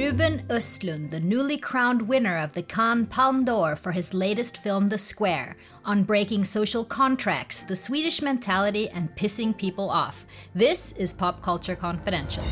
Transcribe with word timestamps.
Ruben 0.00 0.46
Östlund, 0.48 1.10
the 1.10 1.20
newly 1.20 1.58
crowned 1.58 2.08
winner 2.08 2.38
of 2.38 2.54
the 2.54 2.62
Cannes 2.62 3.08
Palme 3.08 3.44
d'Or 3.44 3.76
for 3.76 3.92
his 3.92 4.14
latest 4.14 4.56
film 4.56 4.88
The 4.88 4.96
Square, 4.96 5.58
on 5.84 6.04
breaking 6.04 6.46
social 6.46 6.86
contracts, 6.86 7.62
the 7.64 7.76
Swedish 7.76 8.22
mentality, 8.22 8.88
and 8.88 9.14
pissing 9.14 9.54
people 9.54 9.90
off. 9.90 10.24
This 10.54 10.92
is 10.92 11.12
Pop 11.12 11.42
Culture 11.42 11.76
Confidential. 11.76 12.42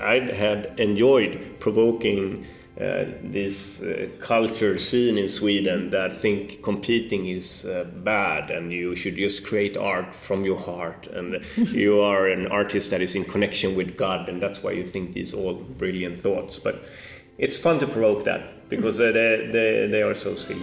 I 0.00 0.20
had 0.34 0.72
enjoyed 0.78 1.60
provoking 1.60 2.46
uh, 2.80 3.06
this 3.24 3.82
uh, 3.82 4.08
culture 4.20 4.78
scene 4.78 5.18
in 5.18 5.28
Sweden 5.28 5.90
that 5.90 6.12
think 6.12 6.62
competing 6.62 7.26
is 7.26 7.64
uh, 7.64 7.82
bad 8.04 8.52
and 8.52 8.72
you 8.72 8.94
should 8.94 9.16
just 9.16 9.44
create 9.44 9.76
art 9.76 10.14
from 10.14 10.44
your 10.44 10.56
heart 10.56 11.08
and 11.08 11.44
you 11.56 12.00
are 12.00 12.28
an 12.28 12.46
artist 12.46 12.92
that 12.92 13.02
is 13.02 13.16
in 13.16 13.24
connection 13.24 13.74
with 13.74 13.96
God 13.96 14.28
and 14.28 14.40
that's 14.40 14.62
why 14.62 14.70
you 14.70 14.86
think 14.86 15.12
these 15.12 15.34
all 15.34 15.54
brilliant 15.54 16.20
thoughts. 16.20 16.60
But 16.60 16.88
it's 17.36 17.56
fun 17.56 17.80
to 17.80 17.86
provoke 17.88 18.22
that 18.24 18.68
because 18.68 18.96
they, 18.96 19.10
they, 19.10 19.88
they 19.90 20.02
are 20.02 20.14
so 20.14 20.36
silly. 20.36 20.62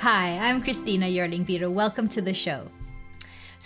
Hi, 0.00 0.38
I'm 0.38 0.62
Christina 0.62 1.06
Yerling 1.06 1.72
Welcome 1.72 2.08
to 2.08 2.20
the 2.20 2.34
show. 2.34 2.68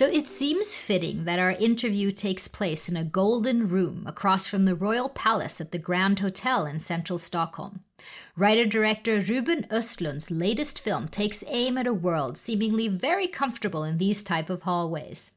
So 0.00 0.06
it 0.06 0.27
seems 0.27 0.74
fitting 0.74 1.27
that 1.27 1.38
our 1.38 1.50
interview 1.50 2.10
takes 2.10 2.48
place 2.48 2.88
in 2.88 2.96
a 2.96 3.04
golden 3.04 3.68
room 3.68 4.04
across 4.06 4.46
from 4.46 4.64
the 4.64 4.74
Royal 4.74 5.10
Palace 5.10 5.60
at 5.60 5.73
the 5.73 5.78
Grand 5.78 6.20
Hotel 6.20 6.64
in 6.64 6.78
central 6.78 7.18
Stockholm. 7.18 7.84
Writer 8.34 8.64
director 8.64 9.20
Ruben 9.20 9.64
Östlund's 9.64 10.30
latest 10.30 10.80
film 10.80 11.06
takes 11.06 11.45
aim 11.48 11.76
at 11.76 11.86
a 11.86 11.92
world 11.92 12.38
seemingly 12.38 12.88
very 12.88 13.29
comfortable 13.29 13.84
in 13.84 13.98
these 13.98 14.24
type 14.24 14.48
of 14.48 14.62
hallways. 14.62 15.32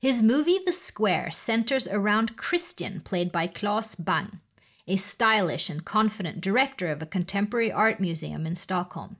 His 0.00 0.24
movie 0.24 0.58
The 0.66 0.72
Square 0.72 1.30
centers 1.30 1.86
around 1.86 2.36
Christian, 2.36 3.00
played 3.00 3.30
by 3.30 3.46
Claes 3.46 3.94
Bang, 3.94 4.40
a 4.88 4.96
stylish 4.96 5.70
and 5.70 5.84
confident 5.84 6.40
director 6.40 6.88
of 6.88 7.00
a 7.00 7.06
contemporary 7.06 7.70
art 7.70 8.00
museum 8.00 8.44
in 8.44 8.56
Stockholm. 8.56 9.18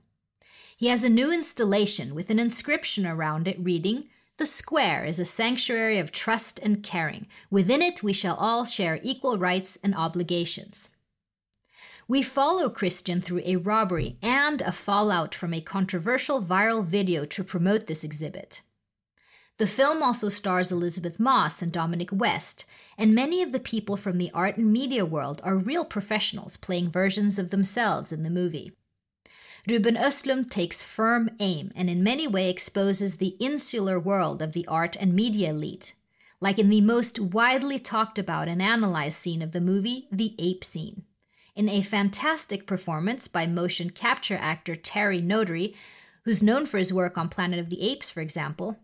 He 0.75 0.87
has 0.87 1.05
a 1.05 1.09
new 1.09 1.31
installation 1.31 2.13
with 2.13 2.29
an 2.29 2.39
inscription 2.39 3.07
around 3.07 3.47
it 3.47 3.57
reading, 3.57 4.09
the 4.37 4.45
square 4.45 5.05
is 5.05 5.19
a 5.19 5.25
sanctuary 5.25 5.99
of 5.99 6.11
trust 6.11 6.59
and 6.59 6.81
caring. 6.83 7.27
Within 7.51 7.81
it, 7.81 8.01
we 8.01 8.13
shall 8.13 8.35
all 8.35 8.65
share 8.65 8.99
equal 9.03 9.37
rights 9.37 9.77
and 9.83 9.93
obligations. 9.93 10.89
We 12.07 12.21
follow 12.21 12.69
Christian 12.69 13.21
through 13.21 13.43
a 13.45 13.57
robbery 13.57 14.17
and 14.21 14.61
a 14.61 14.71
fallout 14.71 15.33
from 15.33 15.53
a 15.53 15.61
controversial 15.61 16.41
viral 16.41 16.83
video 16.83 17.25
to 17.25 17.43
promote 17.43 17.87
this 17.87 18.03
exhibit. 18.03 18.61
The 19.57 19.67
film 19.67 20.01
also 20.01 20.29
stars 20.29 20.71
Elizabeth 20.71 21.19
Moss 21.19 21.61
and 21.61 21.71
Dominic 21.71 22.09
West, 22.11 22.65
and 22.97 23.13
many 23.13 23.41
of 23.41 23.51
the 23.51 23.59
people 23.59 23.95
from 23.95 24.17
the 24.17 24.31
art 24.33 24.57
and 24.57 24.73
media 24.73 25.05
world 25.05 25.41
are 25.43 25.55
real 25.55 25.85
professionals 25.85 26.57
playing 26.57 26.89
versions 26.89 27.37
of 27.37 27.51
themselves 27.51 28.11
in 28.11 28.23
the 28.23 28.29
movie. 28.29 28.73
Ruben 29.67 29.95
Östlund 29.95 30.49
takes 30.49 30.81
firm 30.81 31.29
aim 31.39 31.71
and 31.75 31.89
in 31.89 32.03
many 32.03 32.27
ways 32.27 32.51
exposes 32.51 33.15
the 33.15 33.35
insular 33.39 33.99
world 33.99 34.41
of 34.41 34.51
the 34.51 34.67
art 34.67 34.97
and 34.99 35.13
media 35.13 35.51
elite, 35.51 35.93
like 36.41 36.59
in 36.59 36.69
the 36.69 36.81
most 36.81 37.19
widely 37.19 37.79
talked 37.79 38.19
about 38.19 38.47
and 38.47 38.61
analyzed 38.61 39.17
scene 39.17 39.41
of 39.41 39.53
the 39.53 39.61
movie, 39.61 40.07
the 40.11 40.35
ape 40.37 40.63
scene. 40.63 41.03
In 41.55 41.69
a 41.69 41.81
fantastic 41.81 42.67
performance 42.67 43.27
by 43.27 43.47
motion 43.47 43.89
capture 43.89 44.37
actor 44.37 44.75
Terry 44.75 45.21
Notary, 45.21 45.75
who's 46.25 46.43
known 46.43 46.65
for 46.65 46.77
his 46.77 46.91
work 46.91 47.17
on 47.17 47.29
Planet 47.29 47.59
of 47.59 47.69
the 47.69 47.81
Apes, 47.81 48.09
for 48.09 48.21
example, 48.21 48.79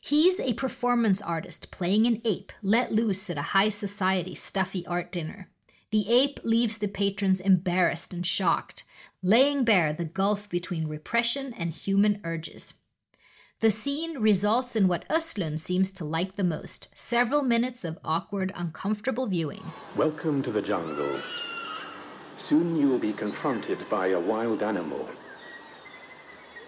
He's 0.00 0.38
a 0.38 0.52
performance 0.52 1.22
artist 1.22 1.70
playing 1.70 2.06
an 2.06 2.20
ape 2.26 2.52
let 2.62 2.92
loose 2.92 3.30
at 3.30 3.38
a 3.38 3.52
high 3.56 3.70
society 3.70 4.34
stuffy 4.34 4.86
art 4.86 5.10
dinner. 5.10 5.48
The 5.90 6.10
ape 6.10 6.40
leaves 6.44 6.76
the 6.76 6.88
patrons 6.88 7.40
embarrassed 7.40 8.12
and 8.12 8.26
shocked, 8.26 8.84
laying 9.26 9.64
bare 9.64 9.90
the 9.94 10.04
gulf 10.04 10.50
between 10.50 10.86
repression 10.86 11.54
and 11.54 11.70
human 11.70 12.20
urges. 12.24 12.74
The 13.60 13.70
scene 13.70 14.18
results 14.18 14.76
in 14.76 14.86
what 14.86 15.08
Östlund 15.08 15.60
seems 15.60 15.92
to 15.92 16.04
like 16.04 16.36
the 16.36 16.44
most 16.44 16.88
several 16.94 17.40
minutes 17.40 17.84
of 17.84 17.98
awkward, 18.04 18.52
uncomfortable 18.54 19.26
viewing. 19.26 19.62
Welcome 19.96 20.42
to 20.42 20.50
the 20.50 20.60
jungle. 20.60 21.22
Soon 22.36 22.76
you 22.76 22.90
will 22.90 22.98
be 22.98 23.14
confronted 23.14 23.78
by 23.88 24.08
a 24.08 24.20
wild 24.20 24.62
animal. 24.62 25.08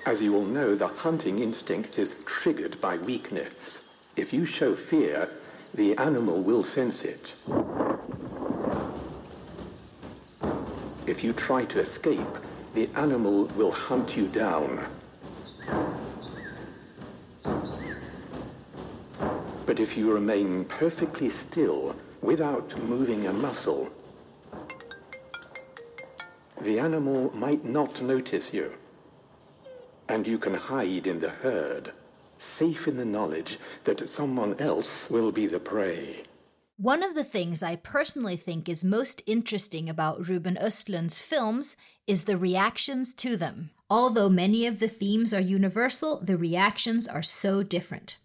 As 0.07 0.23
you 0.23 0.35
all 0.35 0.47
know, 0.47 0.75
the 0.75 0.89
hunting 0.89 1.41
instinct 1.41 1.99
is 1.99 2.25
triggered 2.25 2.81
by 2.81 2.97
weakness. 2.97 3.87
If 4.17 4.33
you 4.33 4.47
show 4.47 4.75
fear, 4.75 5.29
the 5.75 5.95
animal 5.99 6.41
will 6.41 6.65
sense 6.65 7.05
it. 7.05 7.37
If 11.07 11.23
you 11.23 11.33
try 11.33 11.65
to 11.67 11.79
escape, 11.79 12.39
the 12.75 12.89
animal 12.97 13.47
will 13.57 13.71
hunt 13.71 14.17
you 14.17 14.27
down. 14.27 14.85
But 19.65 19.79
if 19.79 19.97
you 19.97 20.13
remain 20.13 20.65
perfectly 20.65 21.29
still, 21.29 21.95
without 22.23 22.77
moving 22.83 23.27
a 23.27 23.33
muscle, 23.33 23.91
the 26.61 26.81
animal 26.81 27.31
might 27.37 27.65
not 27.65 28.03
notice 28.03 28.53
you. 28.53 28.73
And 30.09 30.27
you 30.27 30.39
can 30.39 30.55
hide 30.55 31.07
in 31.07 31.21
the 31.21 31.31
herd, 31.31 31.93
safe 32.39 32.89
in 32.89 32.97
the 32.97 33.05
knowledge 33.05 33.59
that 33.85 34.09
someone 34.09 34.59
else 34.59 35.09
will 35.09 35.31
be 35.31 35.47
the 35.47 35.61
prey. 35.61 36.25
One 36.79 37.03
of 37.03 37.15
the 37.15 37.25
things 37.25 37.63
I 37.63 37.77
personally 37.77 38.37
think 38.37 38.69
is 38.69 38.85
most 38.85 39.23
interesting 39.27 39.89
about 39.89 40.29
Ruben 40.29 40.59
Östlund's 40.61 41.23
films 41.23 41.75
is 42.07 42.25
the 42.25 42.37
reactions 42.37 43.15
to 43.15 43.35
them. 43.39 43.71
Although 43.89 44.29
many 44.29 44.67
of 44.67 44.79
the 44.79 44.89
themes 44.89 45.33
are 45.33 45.41
universal, 45.41 46.21
the 46.21 46.37
reactions 46.37 47.09
are 47.09 47.23
so 47.23 47.63
different. 47.63 48.19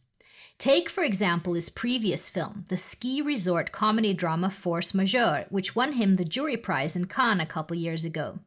Take, 0.58 0.90
for 0.90 1.02
example, 1.02 1.54
his 1.54 1.70
previous 1.70 2.28
film, 2.28 2.66
the 2.68 2.76
ski 2.76 3.22
resort 3.22 3.72
comedy 3.72 4.14
drama 4.14 4.50
Force 4.50 4.94
Majeure, 4.94 5.46
which 5.48 5.74
won 5.74 5.94
him 5.94 6.16
the 6.16 6.26
jury 6.26 6.58
prize 6.58 6.94
in 6.94 7.06
Cannes 7.06 7.40
a 7.40 7.46
couple 7.46 7.78
years 7.78 8.04
ago. 8.04 8.40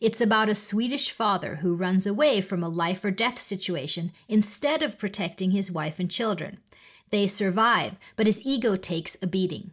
It's 0.00 0.22
about 0.22 0.48
a 0.48 0.54
Swedish 0.54 1.10
father 1.10 1.56
who 1.56 1.76
runs 1.76 2.06
away 2.06 2.40
from 2.40 2.62
a 2.62 2.68
life 2.68 3.04
or 3.04 3.10
death 3.10 3.38
situation 3.38 4.12
instead 4.26 4.82
of 4.82 4.98
protecting 4.98 5.50
his 5.50 5.70
wife 5.70 6.00
and 6.00 6.10
children. 6.10 6.60
They 7.14 7.28
survive, 7.28 7.92
but 8.16 8.26
his 8.26 8.44
ego 8.44 8.74
takes 8.74 9.16
a 9.22 9.28
beating. 9.28 9.70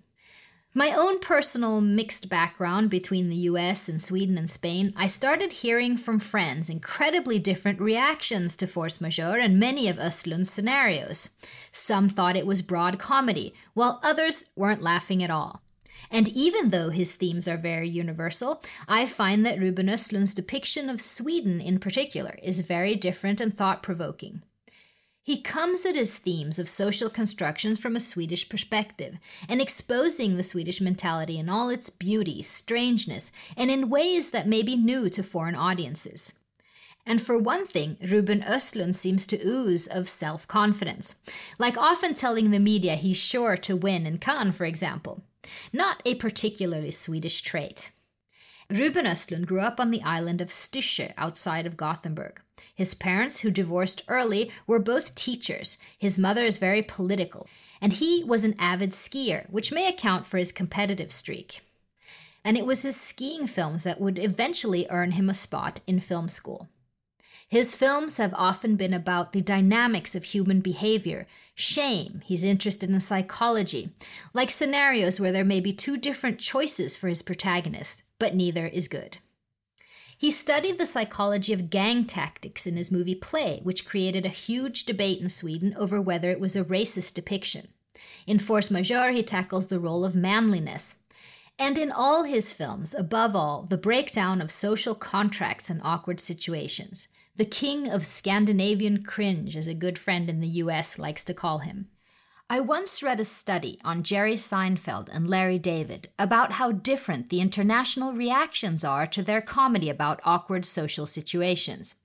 My 0.76 0.94
own 0.94 1.18
personal 1.18 1.82
mixed 1.82 2.30
background 2.30 2.92
between 2.92 3.30
the 3.30 3.50
US 3.50 3.90
and 3.90 4.00
Sweden 4.00 4.38
and 4.38 4.48
Spain, 4.48 4.94
I 4.96 5.08
started 5.08 5.52
hearing 5.52 5.98
from 5.98 6.20
friends 6.20 6.70
incredibly 6.70 7.40
different 7.40 7.82
reactions 7.82 8.56
to 8.58 8.68
force 8.68 9.02
majeure 9.02 9.40
and 9.40 9.60
many 9.60 9.90
of 9.90 9.96
Östlund's 9.96 10.52
scenarios. 10.52 11.32
Some 11.72 12.10
thought 12.10 12.36
it 12.36 12.46
was 12.46 12.62
broad 12.62 13.00
comedy, 13.00 13.56
while 13.74 14.00
others 14.04 14.44
weren't 14.56 14.84
laughing 14.84 15.24
at 15.24 15.32
all. 15.32 15.64
And 16.12 16.28
even 16.28 16.70
though 16.70 16.92
his 16.92 17.16
themes 17.16 17.48
are 17.48 17.58
very 17.58 17.90
universal, 17.90 18.64
I 18.88 19.08
find 19.08 19.44
that 19.48 19.58
Ruben 19.58 19.88
Östlund's 19.88 20.36
depiction 20.36 20.92
of 20.92 21.02
Sweden 21.02 21.60
in 21.60 21.80
particular 21.80 22.36
is 22.44 22.62
very 22.62 22.96
different 22.96 23.42
and 23.42 23.52
thought 23.52 23.82
provoking. 23.82 24.44
He 25.24 25.42
comes 25.42 25.86
at 25.86 25.96
his 25.96 26.18
themes 26.18 26.58
of 26.58 26.68
social 26.68 27.10
constructions 27.10 27.80
from 27.80 27.96
a 27.96 28.00
Swedish 28.00 28.50
perspective 28.50 29.18
and 29.48 29.62
exposing 29.62 30.36
the 30.36 30.44
Swedish 30.44 30.82
mentality 30.82 31.38
in 31.38 31.48
all 31.48 31.70
its 31.70 31.92
beauty, 31.92 32.42
strangeness, 32.42 33.32
and 33.56 33.70
in 33.70 33.90
ways 33.90 34.32
that 34.32 34.48
may 34.48 34.64
be 34.64 34.76
new 34.76 35.10
to 35.12 35.22
foreign 35.22 35.56
audiences. 35.56 36.34
And 37.06 37.22
for 37.22 37.38
one 37.38 37.68
thing, 37.68 37.98
Ruben 38.02 38.42
Östlund 38.42 38.96
seems 38.96 39.28
to 39.28 39.48
ooze 39.48 39.88
of 39.88 40.10
self 40.10 40.48
confidence, 40.48 41.16
like 41.60 41.78
often 41.78 42.14
telling 42.14 42.50
the 42.50 42.60
media 42.60 42.96
he's 42.96 43.18
sure 43.18 43.58
to 43.58 43.76
win 43.76 44.08
in 44.08 44.18
Cannes, 44.18 44.54
for 44.54 44.66
example. 44.66 45.24
Not 45.72 46.02
a 46.06 46.16
particularly 46.16 46.92
Swedish 46.92 47.42
trait. 47.42 47.92
Ruben 48.70 49.06
Östlund 49.06 49.46
grew 49.46 49.62
up 49.62 49.80
on 49.80 49.92
the 49.92 50.02
island 50.04 50.42
of 50.42 50.50
Styrsö 50.50 51.14
outside 51.18 51.66
of 51.66 51.78
Gothenburg. 51.78 52.42
His 52.76 52.94
parents, 52.94 53.40
who 53.40 53.52
divorced 53.52 54.04
early, 54.08 54.52
were 54.68 54.80
both 54.80 55.16
teachers. 55.16 55.78
His 55.98 56.20
mother 56.20 56.44
is 56.44 56.58
very 56.58 56.82
political, 56.82 57.48
and 57.82 57.94
he 57.94 58.24
was 58.24 58.44
an 58.44 58.56
avid 58.60 58.92
skier, 58.92 59.50
which 59.50 59.72
may 59.72 59.88
account 59.88 60.26
for 60.26 60.38
his 60.38 60.52
competitive 60.52 61.12
streak. 61.12 61.62
And 62.44 62.58
it 62.58 62.66
was 62.66 62.84
his 62.84 62.96
skiing 62.96 63.48
films 63.48 63.84
that 63.84 64.02
would 64.02 64.18
eventually 64.18 64.88
earn 64.90 65.12
him 65.12 65.30
a 65.30 65.34
spot 65.34 65.82
in 65.86 66.00
film 66.00 66.30
school. 66.30 66.70
His 67.52 67.76
films 67.76 68.16
have 68.16 68.34
often 68.36 68.78
been 68.78 68.94
about 68.94 69.34
the 69.34 69.42
dynamics 69.42 70.16
of 70.16 70.24
human 70.24 70.62
behavior, 70.62 71.28
shame, 71.54 72.22
he's 72.24 72.46
interested 72.46 72.90
in 72.90 73.00
psychology, 73.02 73.90
like 74.34 74.50
scenarios 74.50 75.20
where 75.20 75.34
there 75.34 75.44
may 75.44 75.60
be 75.60 75.74
two 75.74 75.98
different 75.98 76.40
choices 76.40 76.96
for 76.96 77.10
his 77.10 77.22
protagonist, 77.22 78.04
but 78.20 78.36
neither 78.36 78.68
is 78.68 78.88
good. 78.88 79.18
He 80.22 80.30
studied 80.30 80.78
the 80.78 80.86
psychology 80.86 81.52
of 81.52 81.72
gang 81.72 82.06
tactics 82.06 82.68
in 82.68 82.78
his 82.78 82.92
movie 82.92 83.16
Play, 83.16 83.60
which 83.64 83.88
created 83.88 84.24
a 84.24 84.30
huge 84.30 84.86
debate 84.86 85.20
in 85.20 85.30
Sweden 85.30 85.74
over 85.76 86.00
whether 86.00 86.30
it 86.30 86.40
was 86.40 86.56
a 86.56 86.64
racist 86.64 87.16
depiction. 87.16 87.70
In 88.28 88.38
Force 88.38 88.70
Majeure, 88.70 89.14
he 89.14 89.24
tackles 89.24 89.70
the 89.70 89.80
role 89.80 90.06
of 90.06 90.16
manliness. 90.16 90.94
And 91.58 91.76
in 91.76 91.92
all 91.92 92.26
his 92.26 92.54
films, 92.54 92.94
above 92.94 93.36
all, 93.36 93.64
the 93.64 93.80
breakdown 93.80 94.42
of 94.42 94.52
social 94.52 94.94
contracts 94.94 95.72
and 95.72 95.82
awkward 95.84 96.20
situations. 96.20 97.08
The 97.36 97.44
king 97.44 97.90
of 97.90 98.06
Scandinavian 98.06 99.04
cringe, 99.04 99.58
as 99.58 99.66
a 99.66 99.74
good 99.74 99.98
friend 99.98 100.30
in 100.30 100.40
the 100.40 100.48
US 100.50 101.00
likes 101.00 101.24
to 101.24 101.34
call 101.34 101.60
him. 101.60 101.88
I 102.52 102.60
once 102.60 103.02
read 103.02 103.22
a 103.22 103.24
study 103.24 103.80
on 103.82 104.04
Jerry 104.04 104.36
Seinfeld 104.36 105.08
and 105.10 105.26
Larry 105.26 105.58
David 105.58 106.10
about 106.20 106.52
how 106.52 106.74
different 106.74 107.30
the 107.30 107.40
international 107.40 108.12
reactions 108.12 108.84
are 108.84 109.08
to 109.08 109.24
their 109.24 109.40
comedy 109.40 109.90
about 109.90 110.20
awkward 110.26 110.66
social 110.66 111.06
situations. 111.06 111.96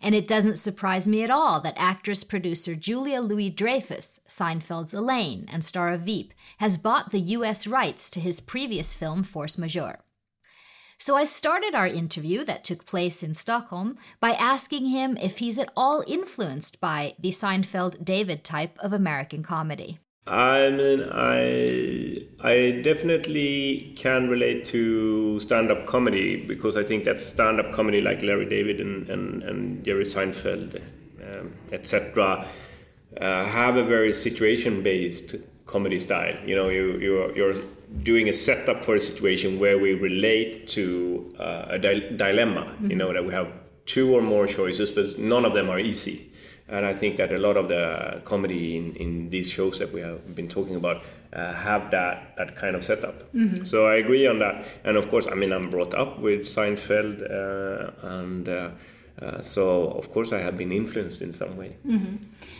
And 0.00 0.14
it 0.14 0.28
doesn't 0.28 0.58
surprise 0.58 1.08
me 1.08 1.24
at 1.24 1.30
all 1.32 1.60
that 1.62 1.74
actress 1.76 2.22
producer 2.22 2.76
Julia 2.76 3.20
Louis 3.20 3.50
Dreyfus, 3.50 4.20
Seinfeld's 4.28 4.94
Elaine 4.94 5.44
and 5.50 5.64
star 5.64 5.90
of 5.90 6.02
Veep, 6.02 6.32
has 6.58 6.78
bought 6.78 7.10
the 7.10 7.18
US 7.18 7.66
rights 7.66 8.08
to 8.10 8.20
his 8.20 8.38
previous 8.38 8.94
film 8.94 9.24
Force 9.24 9.58
Majeure. 9.58 10.05
So 10.98 11.16
I 11.16 11.24
started 11.24 11.74
our 11.74 11.86
interview 11.86 12.44
that 12.44 12.64
took 12.64 12.86
place 12.86 13.22
in 13.22 13.34
Stockholm 13.34 13.98
by 14.18 14.30
asking 14.30 14.86
him 14.86 15.16
if 15.18 15.38
he's 15.38 15.58
at 15.58 15.70
all 15.76 16.02
influenced 16.06 16.80
by 16.80 17.14
the 17.18 17.30
Seinfeld 17.30 18.04
David 18.04 18.42
type 18.44 18.78
of 18.80 18.92
American 18.92 19.42
comedy. 19.42 19.98
I 20.26 20.70
mean, 20.70 21.02
I 21.12 22.16
I 22.40 22.80
definitely 22.82 23.92
can 23.96 24.28
relate 24.28 24.64
to 24.66 25.38
stand-up 25.38 25.86
comedy 25.86 26.44
because 26.44 26.76
I 26.76 26.82
think 26.82 27.04
that 27.04 27.20
stand-up 27.20 27.70
comedy, 27.70 28.00
like 28.00 28.22
Larry 28.22 28.46
David 28.46 28.80
and 28.80 29.08
and, 29.08 29.42
and 29.44 29.84
Jerry 29.84 30.04
Seinfeld, 30.04 30.82
um, 31.22 31.52
etc., 31.70 32.44
uh, 33.20 33.44
have 33.44 33.76
a 33.76 33.84
very 33.84 34.12
situation-based 34.12 35.36
comedy 35.66 35.98
style. 35.98 36.36
You 36.44 36.56
know, 36.56 36.68
you 36.68 36.98
you're, 36.98 37.36
you're 37.36 37.54
doing 38.02 38.28
a 38.28 38.32
setup 38.32 38.84
for 38.84 38.94
a 38.96 39.00
situation 39.00 39.58
where 39.58 39.78
we 39.78 39.94
relate 39.94 40.68
to 40.68 41.32
uh, 41.38 41.66
a 41.70 41.78
di- 41.78 42.16
dilemma. 42.16 42.64
Mm-hmm. 42.64 42.90
You 42.90 42.96
know 42.96 43.12
that 43.12 43.24
we 43.24 43.32
have 43.32 43.48
two 43.84 44.14
or 44.14 44.22
more 44.22 44.46
choices, 44.46 44.90
but 44.92 45.18
none 45.18 45.44
of 45.44 45.54
them 45.54 45.70
are 45.70 45.78
easy. 45.78 46.30
And 46.68 46.84
I 46.84 46.94
think 46.94 47.16
that 47.18 47.32
a 47.32 47.36
lot 47.38 47.56
of 47.56 47.68
the 47.68 48.20
comedy 48.24 48.76
in, 48.76 48.96
in 48.96 49.30
these 49.30 49.48
shows 49.48 49.78
that 49.78 49.92
we 49.92 50.00
have 50.00 50.34
been 50.34 50.48
talking 50.48 50.74
about 50.74 51.04
uh, 51.32 51.52
have 51.54 51.90
that 51.92 52.34
that 52.36 52.56
kind 52.56 52.74
of 52.74 52.82
setup. 52.82 53.32
Mm-hmm. 53.32 53.64
So 53.64 53.86
I 53.86 53.96
agree 53.96 54.26
on 54.26 54.40
that. 54.40 54.66
And 54.84 54.96
of 54.96 55.08
course, 55.08 55.28
I 55.28 55.34
mean, 55.34 55.52
I'm 55.52 55.70
brought 55.70 55.94
up 55.94 56.18
with 56.18 56.40
Seinfeld, 56.46 57.22
uh, 57.22 57.90
and 58.02 58.48
uh, 59.22 59.40
so 59.40 59.88
of 59.92 60.10
course 60.10 60.32
I 60.32 60.40
have 60.40 60.56
been 60.56 60.72
influenced 60.72 61.22
in 61.22 61.32
some 61.32 61.56
way. 61.56 61.76
Mm-hmm 61.86 62.16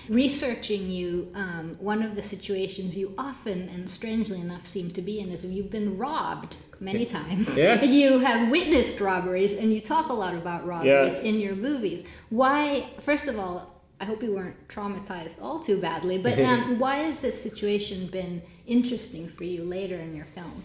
researching 0.09 0.91
you, 0.91 1.31
um, 1.35 1.77
one 1.79 2.03
of 2.03 2.15
the 2.15 2.23
situations 2.23 2.97
you 2.97 3.15
often 3.19 3.69
and 3.69 3.89
strangely 3.89 4.41
enough 4.41 4.67
seem 4.67 4.91
to 4.91 5.03
be 5.03 5.21
in 5.21 5.31
is 5.31 5.45
you've 5.45 5.71
been 5.71 5.99
robbed 5.99 6.57
many 6.81 7.07
times. 7.07 7.57
Yeah. 7.57 7.83
You 7.97 8.19
have 8.19 8.51
witnessed 8.51 9.01
robberies 9.01 9.55
and 9.55 9.73
you 9.73 9.81
talk 9.81 10.09
a 10.09 10.13
lot 10.13 10.35
about 10.35 10.67
robberies 10.67 11.15
yeah. 11.15 11.21
in 11.21 11.37
your 11.37 11.55
movies. 11.55 12.07
Why, 12.29 12.91
first 12.99 13.27
of 13.27 13.39
all, 13.39 13.83
I 14.01 14.05
hope 14.05 14.23
you 14.23 14.35
weren't 14.35 14.69
traumatized 14.69 15.41
all 15.41 15.61
too 15.61 15.81
badly, 15.81 16.19
but 16.19 16.39
um, 16.51 16.79
why 16.79 16.97
has 16.97 17.21
this 17.21 17.41
situation 17.41 18.09
been 18.09 18.43
interesting 18.67 19.29
for 19.29 19.45
you 19.45 19.65
later 19.65 19.97
in 19.97 20.15
your 20.15 20.27
film? 20.27 20.63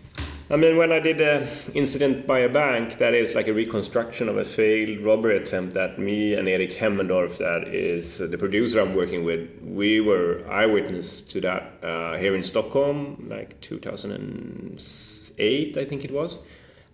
I 0.49 0.55
mean, 0.57 0.77
when 0.77 0.91
I 0.91 0.99
did 0.99 1.21
an 1.21 1.47
incident 1.73 2.27
by 2.27 2.39
a 2.39 2.49
bank, 2.49 2.97
that 2.97 3.13
is 3.13 3.35
like 3.35 3.47
a 3.47 3.53
reconstruction 3.53 4.27
of 4.27 4.37
a 4.37 4.43
failed 4.43 4.99
robbery 4.99 5.37
attempt 5.37 5.75
that 5.75 5.97
me 5.97 6.33
and 6.33 6.45
Erik 6.47 6.71
Hemmendorff, 6.71 7.37
that 7.37 7.69
is 7.73 8.17
the 8.17 8.37
producer 8.37 8.81
I'm 8.81 8.95
working 8.95 9.23
with, 9.23 9.49
we 9.63 10.01
were 10.01 10.45
eyewitness 10.49 11.21
to 11.21 11.39
that 11.41 11.71
uh, 11.83 12.17
here 12.17 12.35
in 12.35 12.43
Stockholm, 12.43 13.27
like 13.29 13.61
2008, 13.61 15.77
I 15.77 15.85
think 15.85 16.03
it 16.03 16.11
was. 16.11 16.43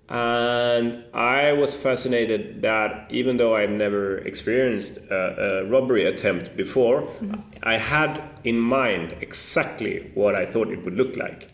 And 0.10 1.04
I 1.14 1.52
was 1.52 1.76
fascinated 1.76 2.62
that 2.62 3.08
even 3.10 3.36
though 3.38 3.58
I've 3.58 3.72
never 3.72 4.20
experienced 4.20 4.98
a, 5.10 5.16
a 5.16 5.66
robbery 5.66 6.06
attempt 6.06 6.56
before, 6.56 7.02
mm-hmm. 7.02 7.42
I 7.64 7.78
had 7.78 8.22
in 8.46 8.58
mind 8.60 9.16
exactly 9.20 10.10
what 10.14 10.36
I 10.36 10.46
thought 10.46 10.70
it 10.70 10.86
would 10.86 10.96
look 10.96 11.18
like 11.18 11.52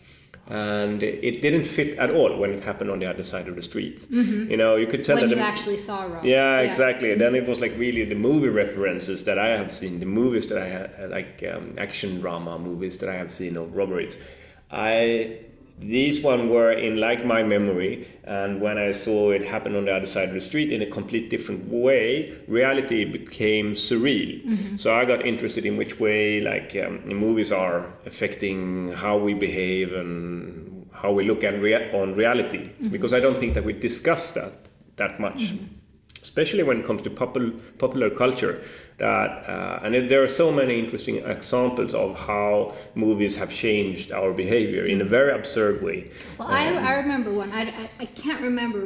and 0.48 1.02
it 1.02 1.40
didn't 1.40 1.64
fit 1.64 1.96
at 1.96 2.10
all 2.10 2.36
when 2.36 2.50
it 2.50 2.60
happened 2.60 2.90
on 2.90 2.98
the 2.98 3.08
other 3.08 3.22
side 3.22 3.48
of 3.48 3.56
the 3.56 3.62
street. 3.62 4.00
Mm-hmm. 4.10 4.50
You 4.50 4.56
know, 4.58 4.76
you 4.76 4.86
could 4.86 5.02
tell 5.02 5.16
when 5.16 5.30
that 5.30 5.36
you 5.36 5.42
actually 5.42 5.78
saw 5.78 6.04
Rob. 6.04 6.24
Yeah, 6.24 6.60
yeah, 6.60 6.68
exactly. 6.68 7.14
Then 7.14 7.34
it 7.34 7.48
was 7.48 7.60
like 7.60 7.72
really 7.78 8.04
the 8.04 8.14
movie 8.14 8.48
references 8.48 9.24
that 9.24 9.38
I 9.38 9.48
have 9.48 9.72
seen, 9.72 10.00
the 10.00 10.06
movies 10.06 10.48
that 10.48 10.60
I 10.60 10.66
had, 10.66 11.10
like 11.10 11.42
um, 11.50 11.74
action 11.78 12.20
drama 12.20 12.58
movies 12.58 12.98
that 12.98 13.08
I 13.08 13.14
have 13.14 13.30
seen 13.30 13.56
of 13.56 13.74
robberies. 13.74 14.22
I 14.70 15.38
these 15.78 16.22
one 16.22 16.48
were 16.48 16.72
in 16.72 16.98
like 17.00 17.24
my 17.24 17.42
memory 17.42 18.06
and 18.24 18.60
when 18.60 18.78
i 18.78 18.92
saw 18.92 19.30
it 19.30 19.42
happen 19.42 19.74
on 19.74 19.84
the 19.84 19.92
other 19.92 20.06
side 20.06 20.28
of 20.28 20.34
the 20.34 20.40
street 20.40 20.70
in 20.70 20.80
a 20.82 20.86
complete 20.86 21.28
different 21.30 21.68
way 21.68 22.32
reality 22.46 23.04
became 23.04 23.72
surreal 23.72 24.44
mm-hmm. 24.44 24.76
so 24.76 24.94
i 24.94 25.04
got 25.04 25.26
interested 25.26 25.66
in 25.66 25.76
which 25.76 25.98
way 25.98 26.40
like 26.40 26.76
um, 26.76 27.04
movies 27.06 27.50
are 27.50 27.92
affecting 28.06 28.92
how 28.92 29.16
we 29.16 29.34
behave 29.34 29.92
and 29.92 30.88
how 30.92 31.10
we 31.10 31.24
look 31.24 31.42
at 31.42 31.60
rea- 31.60 31.90
on 31.92 32.14
reality 32.14 32.68
mm-hmm. 32.68 32.88
because 32.88 33.12
i 33.12 33.18
don't 33.18 33.38
think 33.38 33.54
that 33.54 33.64
we 33.64 33.72
discuss 33.72 34.30
that 34.30 34.52
that 34.96 35.18
much 35.18 35.52
mm-hmm 35.54 35.80
especially 36.24 36.62
when 36.62 36.78
it 36.80 36.86
comes 36.86 37.02
to 37.02 37.10
popular 37.10 37.50
popular 37.78 38.10
culture. 38.22 38.54
That 38.98 39.30
uh, 39.54 39.84
and 39.84 39.94
it, 39.94 40.08
there 40.08 40.22
are 40.22 40.34
so 40.42 40.50
many 40.60 40.74
interesting 40.82 41.16
examples 41.36 41.92
of 41.94 42.10
how 42.28 42.74
movies 42.94 43.36
have 43.36 43.50
changed 43.50 44.08
our 44.12 44.32
behavior 44.32 44.84
in 44.84 44.98
a 45.06 45.08
very 45.16 45.32
absurd 45.38 45.82
way. 45.82 45.98
Well, 46.38 46.48
um, 46.48 46.54
I, 46.54 46.90
I 46.90 46.92
remember 47.02 47.30
one. 47.42 47.50
I, 47.52 47.62
I, 47.62 47.84
I 48.04 48.06
can't 48.22 48.40
remember 48.40 48.80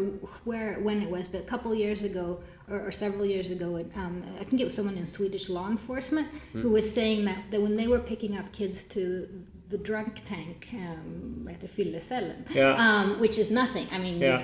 where 0.44 0.74
when 0.86 1.00
it 1.04 1.10
was, 1.16 1.24
but 1.32 1.40
a 1.46 1.48
couple 1.52 1.74
years 1.74 2.02
ago. 2.02 2.40
Or, 2.70 2.88
or, 2.88 2.92
several 2.92 3.24
years 3.24 3.50
ago, 3.50 3.82
um, 3.96 4.22
I 4.38 4.44
think 4.44 4.60
it 4.60 4.66
was 4.66 4.74
someone 4.74 4.98
in 4.98 5.06
Swedish 5.06 5.48
law 5.48 5.70
enforcement 5.70 6.28
who 6.52 6.68
was 6.68 6.84
saying 6.98 7.24
that, 7.24 7.50
that 7.50 7.62
when 7.62 7.76
they 7.78 7.88
were 7.88 7.98
picking 7.98 8.36
up 8.36 8.52
kids 8.52 8.84
to 8.94 9.26
the 9.70 9.78
drunk 9.78 10.22
tank 10.24 10.68
um, 10.72 11.46
at 11.50 11.60
the 11.60 11.66
fyllecellen, 11.66 12.36
yeah. 12.54 12.74
um, 12.74 13.20
which 13.20 13.36
is 13.36 13.50
nothing. 13.50 13.86
I 13.92 13.98
mean, 13.98 14.18
yeah. 14.18 14.42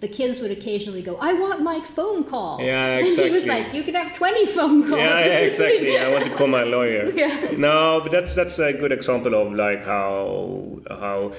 the 0.00 0.08
kids 0.08 0.40
would 0.40 0.50
occasionally 0.50 1.02
go, 1.02 1.16
"I 1.16 1.34
want 1.34 1.60
my 1.62 1.80
phone 1.80 2.24
call." 2.24 2.60
Yeah, 2.60 2.96
exactly. 2.96 3.24
And 3.24 3.26
he 3.26 3.30
was 3.30 3.46
like, 3.46 3.74
"You 3.74 3.82
could 3.82 3.94
have 3.94 4.12
twenty 4.14 4.46
phone 4.46 4.88
calls." 4.88 5.00
Yeah, 5.00 5.24
yeah 5.26 5.38
exactly. 5.38 5.98
I 5.98 6.10
want 6.10 6.24
to 6.24 6.34
call 6.34 6.46
my 6.46 6.64
lawyer. 6.64 7.10
yeah. 7.14 7.50
No, 7.56 8.00
but 8.02 8.12
that's 8.12 8.34
that's 8.34 8.58
a 8.58 8.72
good 8.72 8.92
example 8.92 9.34
of 9.34 9.52
like 9.52 9.84
how 9.84 10.80
how 10.88 11.32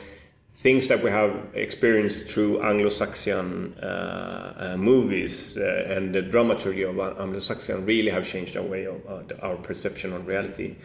things 0.58 0.88
that 0.88 1.04
we 1.04 1.10
have 1.10 1.34
experienced 1.54 2.32
through 2.32 2.62
Anglo-Saxon 2.62 3.76
uh, 3.76 4.54
uh, 4.58 4.78
movies 4.78 5.58
uh, 5.58 5.86
and 5.88 6.16
the 6.16 6.22
dramaturgy 6.22 6.84
of 6.84 6.98
Anglo-Saxon 6.98 7.86
really 7.86 8.10
have 8.10 8.26
changed 8.26 8.56
our 8.58 8.64
way 8.64 8.86
of 8.86 8.96
uh, 9.08 9.48
our 9.48 9.58
perception 9.58 10.14
on 10.14 10.26
reality. 10.26 10.76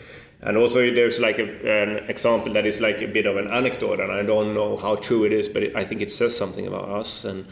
And 0.42 0.56
also, 0.56 0.90
there's 0.90 1.20
like 1.20 1.38
a, 1.38 1.44
an 1.44 2.08
example 2.08 2.52
that 2.54 2.66
is 2.66 2.80
like 2.80 3.02
a 3.02 3.06
bit 3.06 3.26
of 3.26 3.36
an 3.36 3.50
anecdote, 3.50 4.00
and 4.00 4.10
I 4.10 4.22
don't 4.22 4.54
know 4.54 4.76
how 4.76 4.96
true 4.96 5.24
it 5.24 5.32
is, 5.32 5.48
but 5.48 5.62
it, 5.62 5.76
I 5.76 5.84
think 5.84 6.00
it 6.00 6.10
says 6.10 6.36
something 6.36 6.66
about 6.66 6.88
us. 6.88 7.24
And 7.24 7.46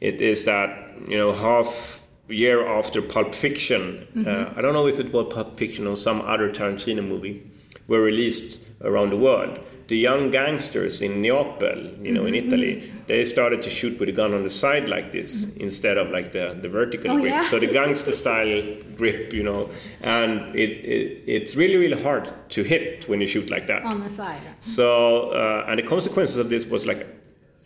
it 0.00 0.20
is 0.20 0.46
that 0.46 0.94
you 1.06 1.18
know 1.18 1.32
half 1.32 2.02
year 2.28 2.66
after 2.66 3.02
Pulp 3.02 3.34
Fiction, 3.34 4.06
mm-hmm. 4.16 4.26
uh, 4.26 4.58
I 4.58 4.62
don't 4.62 4.72
know 4.72 4.86
if 4.86 4.98
it 4.98 5.12
was 5.12 5.32
Pulp 5.32 5.58
Fiction 5.58 5.86
or 5.86 5.96
some 5.96 6.22
other 6.22 6.50
Tarantino 6.50 7.06
movie, 7.06 7.50
were 7.86 8.00
released 8.00 8.66
around 8.80 9.10
the 9.10 9.18
world 9.18 9.58
the 9.88 9.96
young 9.96 10.30
gangsters 10.30 11.02
in 11.02 11.22
Neapel, 11.22 12.04
you 12.04 12.12
know, 12.12 12.22
mm-hmm. 12.22 12.34
in 12.34 12.46
Italy, 12.46 12.76
mm-hmm. 12.76 12.98
they 13.06 13.24
started 13.24 13.62
to 13.62 13.70
shoot 13.70 13.98
with 13.98 14.08
a 14.08 14.12
gun 14.12 14.32
on 14.32 14.42
the 14.42 14.50
side 14.50 14.88
like 14.88 15.12
this 15.12 15.46
mm-hmm. 15.46 15.62
instead 15.62 15.98
of 15.98 16.10
like 16.10 16.32
the, 16.32 16.56
the 16.60 16.68
vertical 16.68 17.10
oh, 17.10 17.20
grip. 17.20 17.32
Yeah? 17.32 17.42
So 17.42 17.58
the 17.58 17.66
gangster 17.66 18.12
style 18.12 18.62
grip, 18.96 19.32
you 19.32 19.42
know, 19.42 19.70
and 20.00 20.54
it, 20.54 20.70
it, 20.84 21.22
it's 21.26 21.56
really 21.56 21.76
really 21.76 22.00
hard 22.00 22.32
to 22.50 22.62
hit 22.62 23.08
when 23.08 23.20
you 23.20 23.26
shoot 23.26 23.50
like 23.50 23.66
that 23.66 23.82
on 23.82 24.00
the 24.00 24.10
side. 24.10 24.40
So 24.60 25.30
uh, 25.30 25.66
and 25.68 25.78
the 25.78 25.82
consequences 25.82 26.36
of 26.36 26.48
this 26.48 26.66
was 26.66 26.86
like 26.86 27.06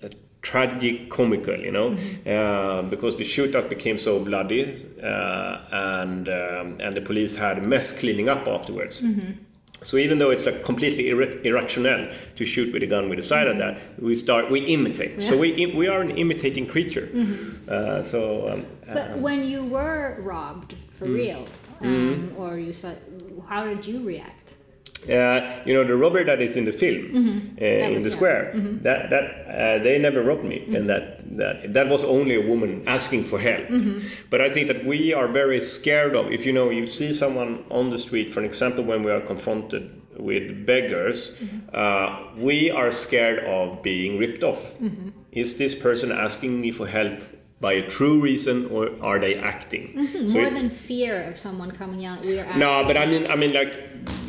a 0.03 0.11
tragic 0.43 1.11
comical 1.11 1.57
you 1.57 1.73
know 1.73 1.91
mm-hmm. 1.91 2.31
uh, 2.31 2.83
because 2.89 3.17
the 3.17 3.25
shootout 3.25 3.69
became 3.69 3.99
so 3.99 4.25
bloody 4.25 4.63
uh, 5.03 5.59
and 5.73 6.29
um, 6.29 6.81
and 6.81 6.95
the 6.95 7.01
police 7.01 7.35
had 7.35 7.59
a 7.59 7.61
mess 7.61 7.93
cleaning 7.93 8.29
up 8.29 8.47
afterwards 8.47 9.01
mm-hmm. 9.01 9.33
So 9.87 9.99
even 9.99 10.19
though 10.19 10.31
it's 10.31 10.45
like 10.45 10.65
completely 10.65 11.11
ir- 11.11 11.41
irrational 11.45 12.09
to 12.35 12.45
shoot 12.45 12.73
with 12.73 12.83
a 12.83 12.89
gun 12.89 13.09
with 13.09 13.19
the 13.19 13.23
side 13.23 13.47
mm-hmm. 13.47 13.61
of 13.61 13.77
that, 13.77 14.03
we 14.03 14.17
start 14.17 14.51
we 14.51 14.61
imitate. 14.67 15.21
Yeah. 15.21 15.29
So 15.29 15.39
we 15.39 15.67
we 15.67 15.87
are 15.87 16.01
an 16.01 16.11
imitating 16.11 16.67
creature. 16.67 17.09
Mm-hmm. 17.13 17.71
Uh, 17.71 18.03
so. 18.03 18.49
Um, 18.49 18.67
but 18.87 19.11
um, 19.13 19.23
when 19.23 19.45
you 19.45 19.65
were 19.65 20.19
robbed 20.21 20.75
for 20.91 21.07
mm. 21.07 21.15
real, 21.15 21.47
mm-hmm. 21.81 21.87
um, 21.87 22.35
or 22.37 22.59
you 22.59 22.73
saw, 22.73 22.93
how 23.49 23.65
did 23.65 23.87
you 23.87 24.05
react? 24.05 24.56
Uh, 25.09 25.63
you 25.67 25.73
know 25.75 25.85
the 25.85 25.97
robber 25.97 26.25
that 26.25 26.41
is 26.41 26.57
in 26.57 26.65
the 26.65 26.73
film 26.73 27.03
Mm-hmm. 27.13 27.39
uh, 27.61 27.97
in 27.97 28.03
the 28.03 28.11
square. 28.11 28.51
That 28.83 29.11
that 29.11 29.25
uh, 29.47 29.79
they 29.83 29.99
never 29.99 30.23
robbed 30.23 30.45
me, 30.45 30.59
Mm-hmm. 30.61 30.77
and 30.77 30.89
that 30.89 31.05
that 31.37 31.73
that 31.75 31.89
was 31.89 32.03
only 32.05 32.35
a 32.37 32.45
woman 32.53 32.83
asking 32.87 33.25
for 33.25 33.39
help. 33.39 33.65
Mm-hmm. 33.69 33.99
But 34.31 34.41
I 34.41 34.49
think 34.51 34.67
that 34.69 34.85
we 34.85 35.15
are 35.15 35.29
very 35.29 35.61
scared 35.61 36.15
of 36.17 36.33
if 36.33 36.47
you 36.47 36.53
know 36.53 36.71
you 36.71 36.87
see 36.87 37.13
someone 37.13 37.65
on 37.71 37.91
the 37.91 37.99
street, 37.99 38.31
for 38.31 38.43
example, 38.43 38.83
when 38.85 39.03
we 39.03 39.11
are 39.11 39.21
confronted 39.21 39.85
with 40.19 40.67
beggars, 40.67 41.19
Mm-hmm. 41.37 41.59
uh, 41.75 42.09
we 42.49 42.71
are 42.71 42.91
scared 42.91 43.41
of 43.45 43.83
being 43.83 44.19
ripped 44.19 44.43
off. 44.43 44.63
Mm-hmm. 44.79 45.11
Is 45.33 45.57
this 45.59 45.75
person 45.75 46.11
asking 46.11 46.61
me 46.61 46.71
for 46.73 46.87
help? 46.87 47.21
By 47.59 47.73
a 47.73 47.83
true 47.89 48.21
reason, 48.21 48.67
or 48.71 48.91
are 49.01 49.19
they 49.19 49.35
acting? 49.37 49.89
Mm-hmm. 49.97 50.33
More 50.39 50.43
it- 50.49 50.53
than 50.55 50.69
fear 50.69 51.23
of 51.23 51.37
someone 51.39 51.71
coming 51.71 52.05
out, 52.05 52.21
we 52.23 52.39
are 52.39 52.59
no, 52.59 52.85
but 52.87 52.97
I 52.99 53.07
mean, 53.07 53.27
I 53.27 53.37
mean, 53.37 53.53
like 53.55 53.73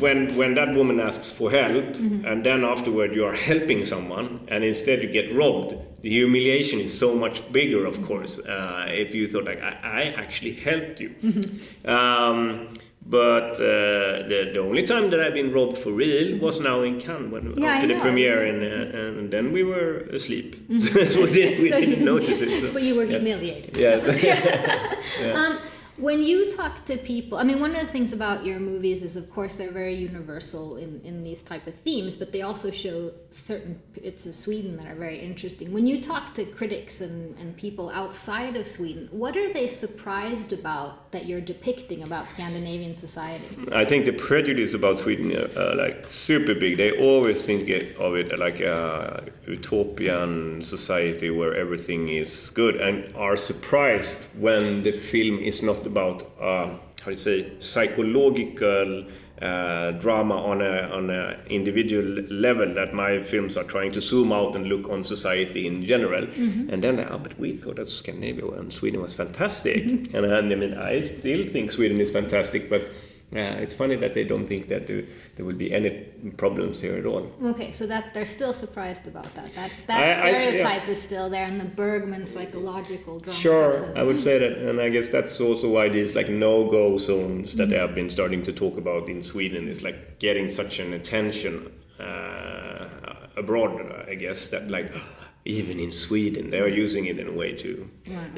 when 0.00 0.34
when 0.36 0.54
that 0.54 0.74
woman 0.74 0.98
asks 0.98 1.30
for 1.30 1.50
help, 1.50 1.84
Mm-hmm. 1.84 2.24
and 2.24 2.42
then 2.42 2.64
afterward 2.64 3.14
you 3.14 3.24
are 3.26 3.34
helping 3.50 3.84
someone, 3.84 4.40
and 4.48 4.64
instead 4.64 5.02
you 5.02 5.10
get 5.12 5.30
robbed. 5.34 5.74
The 6.00 6.10
humiliation 6.10 6.80
is 6.80 6.96
so 6.96 7.14
much 7.14 7.42
bigger, 7.52 7.84
of 7.84 7.96
course. 8.02 8.38
Uh, 8.38 8.86
if 8.88 9.14
you 9.14 9.26
thought 9.28 9.44
like 9.44 9.60
I, 9.60 9.72
I 9.82 10.02
actually 10.22 10.54
helped 10.54 10.98
you, 11.00 11.10
Mm-hmm. 11.22 11.90
um, 11.96 12.68
but 13.10 13.52
uh, 13.54 14.28
the 14.30 14.50
the 14.54 14.60
only 14.60 14.82
time 14.82 15.08
that 15.10 15.20
I've 15.20 15.34
been 15.34 15.50
robbed 15.52 15.78
for 15.78 15.92
real 15.92 16.38
was 16.38 16.60
now 16.60 16.82
in 16.82 17.00
Cannes 17.00 17.30
when 17.30 17.54
Yeah, 17.56 17.70
after 17.74 17.88
the 17.88 17.98
premiere, 18.00 18.40
and, 18.44 18.62
uh, 18.62 18.98
and 18.98 19.30
then 19.30 19.50
we 19.52 19.62
were 19.62 19.92
asleep. 20.12 20.56
we, 20.68 20.78
did, 20.78 21.58
we 21.62 21.70
so 21.70 21.80
didn't, 21.80 22.04
notice 22.04 22.40
it. 22.42 22.50
so- 22.60 22.72
but 22.76 22.82
you 22.82 22.96
were 22.96 23.04
yeah. 23.04 23.18
humiliated. 23.18 23.76
Yeah. 23.76 24.94
Um, 25.34 25.58
when 25.98 26.22
you 26.22 26.52
talk 26.52 26.84
to 26.84 26.96
people, 26.96 27.38
I 27.38 27.44
mean, 27.44 27.60
one 27.60 27.74
of 27.74 27.80
the 27.80 27.92
things 27.92 28.12
about 28.12 28.44
your 28.44 28.60
movies 28.60 29.02
is, 29.02 29.16
of 29.16 29.30
course, 29.32 29.54
they're 29.54 29.72
very 29.72 29.94
universal 29.94 30.76
in, 30.76 31.00
in 31.02 31.24
these 31.24 31.42
type 31.42 31.66
of 31.66 31.74
themes, 31.74 32.16
but 32.16 32.30
they 32.30 32.42
also 32.42 32.70
show 32.70 33.10
certain 33.30 33.80
bits 33.92 34.24
of 34.26 34.34
Sweden 34.34 34.76
that 34.76 34.86
are 34.86 34.94
very 34.94 35.18
interesting. 35.18 35.72
When 35.72 35.86
you 35.86 36.00
talk 36.00 36.34
to 36.34 36.44
critics 36.44 37.00
and, 37.00 37.36
and 37.38 37.56
people 37.56 37.90
outside 37.90 38.56
of 38.56 38.66
Sweden, 38.66 39.08
what 39.10 39.36
are 39.36 39.52
they 39.52 39.66
surprised 39.66 40.52
about 40.52 41.10
that 41.10 41.26
you're 41.26 41.40
depicting 41.40 42.02
about 42.02 42.28
Scandinavian 42.28 42.94
society? 42.94 43.56
I 43.72 43.84
think 43.84 44.04
the 44.04 44.12
prejudice 44.12 44.74
about 44.74 45.00
Sweden 45.00 45.36
are 45.36 45.48
uh, 45.58 45.74
like 45.76 46.06
super 46.08 46.54
big. 46.54 46.78
They 46.78 46.92
always 46.92 47.40
think 47.40 47.68
of 47.98 48.14
it 48.14 48.38
like 48.38 48.60
a 48.60 49.24
utopian 49.46 50.62
society 50.62 51.30
where 51.30 51.54
everything 51.54 52.08
is 52.08 52.50
good, 52.50 52.76
and 52.76 53.12
are 53.16 53.36
surprised 53.36 54.16
when 54.38 54.82
the 54.82 54.92
film 54.92 55.38
is 55.38 55.62
not 55.62 55.87
about 55.88 56.22
uh, 56.40 56.66
how 57.02 57.06
do 57.06 57.10
you 57.12 57.16
say 57.16 57.52
psychological. 57.58 59.04
Uh, 59.40 59.92
drama 59.92 60.34
on 60.34 60.60
a 60.60 60.90
on 60.98 61.10
a 61.10 61.38
individual 61.48 62.04
level 62.28 62.74
that 62.74 62.92
my 62.92 63.22
films 63.22 63.56
are 63.56 63.62
trying 63.62 63.92
to 63.92 64.00
zoom 64.00 64.32
out 64.32 64.56
and 64.56 64.66
look 64.66 64.88
on 64.90 65.04
society 65.04 65.64
in 65.64 65.86
general, 65.86 66.24
and 66.72 66.82
then 66.82 66.98
oh, 66.98 67.18
but 67.18 67.38
we 67.38 67.56
thought 67.56 67.76
that 67.76 67.88
Scandinavia 67.88 68.48
and 68.58 68.72
Sweden 68.72 69.00
was 69.00 69.14
fantastic, 69.14 69.84
and 70.12 70.26
I 70.26 70.40
mean 70.40 70.74
I 70.74 71.20
still 71.20 71.44
think 71.46 71.70
Sweden 71.70 72.00
is 72.00 72.10
fantastic, 72.10 72.68
but 72.68 72.82
yeah, 73.30 73.52
it's 73.54 73.74
funny 73.74 73.94
that 73.96 74.14
they 74.14 74.24
don't 74.24 74.46
think 74.46 74.68
that 74.68 74.86
there, 74.86 75.04
there 75.36 75.44
will 75.44 75.54
be 75.56 75.70
any 75.72 75.90
problems 76.38 76.80
here 76.80 76.96
at 76.96 77.04
all. 77.04 77.30
Okay, 77.44 77.72
so 77.72 77.86
that 77.86 78.14
they're 78.14 78.24
still 78.24 78.52
surprised 78.54 79.06
about 79.06 79.32
that. 79.34 79.52
That 79.54 79.70
that 79.86 79.98
I- 80.00 80.02
I- 80.02 80.30
yeah. 80.30 80.48
stereotype 80.48 80.88
is 80.88 81.02
still 81.02 81.28
there, 81.28 81.44
and 81.44 81.60
the 81.60 81.66
Bergman 81.66 82.26
psychological 82.26 83.20
drama. 83.20 83.38
Sure, 83.38 83.92
I 83.96 84.02
would 84.02 84.20
say 84.20 84.38
that, 84.38 84.52
and 84.58 84.80
I 84.80 84.88
guess 84.88 85.08
that's 85.10 85.40
also 85.40 85.68
why 85.70 85.88
these 85.90 86.14
like 86.14 86.28
no-go 86.30 86.96
zones 86.98 87.54
that 87.56 87.68
they 87.68 87.76
have 87.76 87.94
been 87.94 88.08
starting 88.10 88.42
to 88.44 88.52
talk 88.52 88.78
about 88.78 89.08
in 89.08 89.22
Sweden 89.22 89.68
is 89.68 89.82
like 89.82 90.18
getting 90.18 90.48
such 90.48 90.78
an 90.78 90.94
attention 90.94 91.70
uh, 92.00 92.88
abroad. 93.36 94.04
I 94.08 94.14
guess 94.14 94.48
that 94.48 94.70
like 94.70 94.94
even 95.44 95.78
in 95.78 95.92
Sweden 95.92 96.50
they 96.50 96.60
are 96.60 96.68
using 96.68 97.06
it 97.06 97.18
in 97.18 97.28
a 97.28 97.32
way 97.32 97.52
to, 97.56 97.88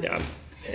yeah, 0.01 0.21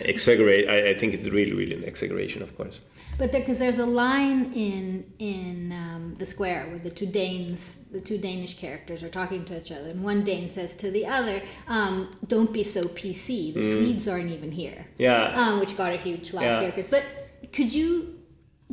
exaggerate. 0.04 0.68
I, 0.68 0.90
I 0.90 0.94
think 0.94 1.14
it's 1.14 1.28
really, 1.28 1.52
really 1.52 1.74
an 1.74 1.84
exaggeration, 1.84 2.42
of 2.42 2.56
course. 2.56 2.80
But 3.18 3.32
because 3.32 3.58
there's 3.58 3.78
a 3.78 3.86
line 3.86 4.52
in 4.52 5.12
in 5.18 5.72
um, 5.72 6.16
the 6.18 6.26
square 6.26 6.66
where 6.68 6.78
the 6.78 6.90
two 6.90 7.06
Danes, 7.06 7.76
the 7.90 8.00
two 8.00 8.18
Danish 8.18 8.58
characters, 8.58 9.02
are 9.02 9.08
talking 9.08 9.44
to 9.46 9.58
each 9.58 9.72
other, 9.72 9.88
and 9.88 10.04
one 10.04 10.22
Dane 10.22 10.48
says 10.48 10.74
to 10.76 10.90
the 10.90 11.06
other, 11.06 11.40
um, 11.68 12.10
"Don't 12.26 12.52
be 12.52 12.62
so 12.62 12.82
PC. 12.84 13.54
The 13.54 13.62
Swedes 13.62 14.06
aren't 14.06 14.30
even 14.30 14.52
here." 14.52 14.86
Yeah. 14.98 15.32
Um, 15.34 15.60
which 15.60 15.76
got 15.76 15.92
a 15.92 15.96
huge 15.96 16.34
laugh 16.34 16.76
Yeah. 16.76 16.84
But 16.90 17.04
could 17.52 17.72
you? 17.72 18.18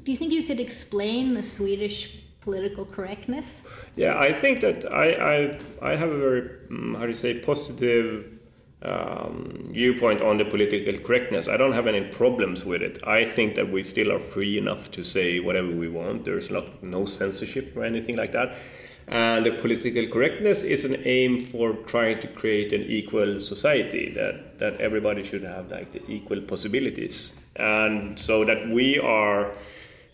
Do 0.01 0.11
you 0.11 0.17
think 0.17 0.33
you 0.33 0.43
could 0.43 0.59
explain 0.59 1.35
the 1.35 1.43
Swedish 1.43 2.23
political 2.41 2.85
correctness? 2.85 3.61
Yeah, 3.95 4.19
I 4.19 4.33
think 4.33 4.59
that 4.61 4.91
I 4.91 5.07
I, 5.35 5.59
I 5.81 5.95
have 5.95 6.09
a 6.09 6.17
very 6.17 6.41
mm, 6.69 6.95
how 6.97 7.03
do 7.03 7.07
you 7.07 7.15
say 7.15 7.39
positive 7.39 8.32
um, 8.83 9.69
viewpoint 9.71 10.21
on 10.21 10.37
the 10.37 10.45
political 10.45 10.97
correctness. 10.99 11.47
I 11.47 11.57
don't 11.57 11.73
have 11.73 11.87
any 11.87 12.01
problems 12.01 12.65
with 12.65 12.81
it. 12.81 12.99
I 13.07 13.23
think 13.23 13.55
that 13.55 13.71
we 13.71 13.81
still 13.83 14.11
are 14.11 14.19
free 14.19 14.57
enough 14.57 14.91
to 14.91 15.03
say 15.03 15.39
whatever 15.39 15.71
we 15.71 15.87
want. 15.87 16.25
There's 16.25 16.51
not 16.51 16.83
no 16.83 17.05
censorship 17.05 17.75
or 17.75 17.83
anything 17.83 18.17
like 18.17 18.33
that. 18.33 18.55
And 19.07 19.45
the 19.45 19.51
political 19.51 20.07
correctness 20.07 20.63
is 20.63 20.85
an 20.85 20.95
aim 21.05 21.45
for 21.45 21.73
trying 21.73 22.19
to 22.21 22.27
create 22.27 22.71
an 22.71 22.83
equal 22.83 23.41
society 23.41 24.11
that, 24.13 24.59
that 24.59 24.79
everybody 24.79 25.23
should 25.23 25.43
have 25.43 25.71
like 25.71 25.91
the 25.91 26.01
equal 26.09 26.41
possibilities. 26.41 27.33
And 27.55 28.17
so 28.17 28.45
that 28.45 28.69
we 28.69 28.99
are, 28.99 29.53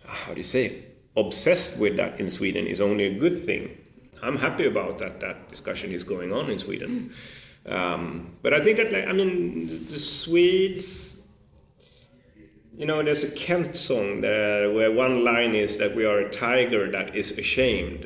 how 0.06 0.34
do 0.34 0.38
you 0.38 0.44
say, 0.44 0.86
obsessed 1.16 1.80
with 1.80 1.98
that 1.98 2.20
in 2.20 2.30
Sweden 2.30 2.66
is 2.66 2.82
only 2.82 3.06
a 3.06 3.14
good 3.14 3.46
thing. 3.46 3.78
I'm 4.22 4.38
happy 4.38 4.66
about 4.66 4.98
that. 5.00 5.20
That 5.20 5.50
discussion 5.50 5.92
is 5.92 6.04
going 6.04 6.34
on 6.34 6.50
in 6.50 6.60
Sweden. 6.60 7.14
Um, 7.70 8.36
but 8.42 8.54
I 8.54 8.62
think 8.64 8.78
that, 8.78 8.92
like, 8.92 9.08
I 9.08 9.14
mean, 9.14 9.86
the 9.90 10.00
Swedes, 10.00 11.22
you 12.76 12.86
know, 12.86 13.04
there's 13.04 13.24
a 13.26 13.32
Kent 13.32 13.76
song 13.76 14.22
there 14.22 14.72
where 14.72 14.92
one 14.92 15.24
line 15.24 15.54
is 15.54 15.78
that 15.78 15.96
we 15.96 16.06
are 16.06 16.20
a 16.20 16.30
tiger 16.30 16.90
that 16.90 17.14
is 17.16 17.38
ashamed. 17.38 18.06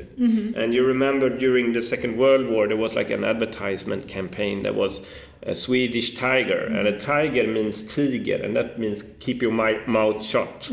And 0.56 0.74
you 0.74 0.84
remember 0.84 1.30
during 1.30 1.74
the 1.74 1.82
Second 1.82 2.18
World 2.18 2.48
War, 2.48 2.68
there 2.68 2.76
was 2.78 2.96
like 2.96 3.12
an 3.12 3.24
advertisement 3.24 4.08
campaign 4.08 4.64
that 4.64 4.74
was 4.76 5.06
a 5.44 5.54
Swedish 5.54 6.16
tiger. 6.16 6.66
And 6.66 6.88
a 6.88 7.00
tiger 7.00 7.46
means 7.46 7.84
tiger, 7.96 8.44
and 8.44 8.56
that 8.56 8.80
means 8.80 9.04
keep 9.20 9.42
your 9.44 9.52
mouth 9.52 10.26
shut. 10.26 10.72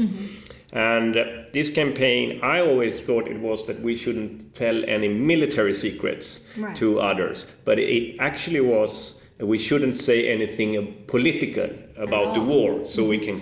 And 0.73 1.17
uh, 1.17 1.40
this 1.53 1.71
campaign, 1.71 2.41
I 2.43 2.61
always 2.61 3.01
thought 3.01 3.27
it 3.29 3.39
was 3.41 3.67
that 3.67 3.81
we 3.81 3.97
shouldn't 3.97 4.55
tell 4.55 4.85
any 4.87 5.09
military 5.09 5.75
secrets 5.75 6.47
Right. 6.59 6.77
to 6.77 7.01
others, 7.01 7.47
but 7.65 7.79
it 7.79 8.17
actually 8.19 8.61
was 8.61 9.21
that 9.39 9.47
we 9.47 9.59
shouldn't 9.59 9.97
say 9.99 10.29
anything 10.29 11.05
political 11.07 11.69
about 11.97 12.35
the 12.35 12.41
war, 12.41 12.85
so 12.85 13.05
we 13.09 13.19
can 13.19 13.41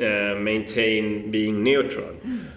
uh, 0.00 0.34
maintain 0.40 1.30
being 1.30 1.62
neutral. 1.62 2.10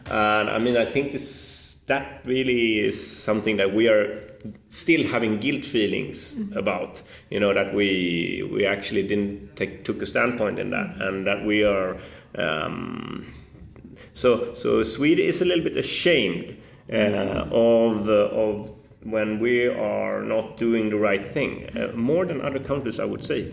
And 0.10 0.50
I 0.50 0.58
mean, 0.60 0.75
I 0.77 0.86
think 0.86 1.12
this 1.12 1.77
that 1.88 2.22
really 2.25 2.79
is 2.79 2.98
something 3.24 3.58
that 3.58 3.74
we 3.74 3.88
are 3.88 4.22
still 4.70 5.03
having 5.08 5.39
guilt 5.39 5.65
feelings 5.65 6.38
about. 6.56 7.01
You 7.32 7.39
know 7.39 7.53
that 7.53 7.74
we 7.74 8.48
we 8.53 8.65
actually 8.65 9.03
didn't 9.03 9.56
take 9.56 9.84
took 9.86 10.01
a 10.01 10.06
standpoint 10.06 10.60
in 10.60 10.70
that, 10.72 10.89
and 11.01 11.25
that 11.27 11.46
we 11.46 11.63
are. 11.63 11.98
Um, 12.36 13.25
so, 14.13 14.53
so 14.53 14.84
Sweden 14.84 15.25
is 15.25 15.41
a 15.41 15.46
little 15.46 15.63
bit 15.63 15.77
ashamed 15.77 16.58
uh, 16.91 17.48
of 17.51 18.10
uh, 18.10 18.13
of 18.44 18.72
when 19.03 19.39
we 19.39 19.65
are 19.65 20.22
not 20.22 20.58
doing 20.58 20.89
the 20.89 20.98
right 20.98 21.25
thing, 21.25 21.70
uh, 21.77 21.88
more 21.96 22.25
than 22.25 22.41
other 22.41 22.60
countries, 22.60 23.00
I 23.00 23.06
would 23.06 23.24
say. 23.24 23.48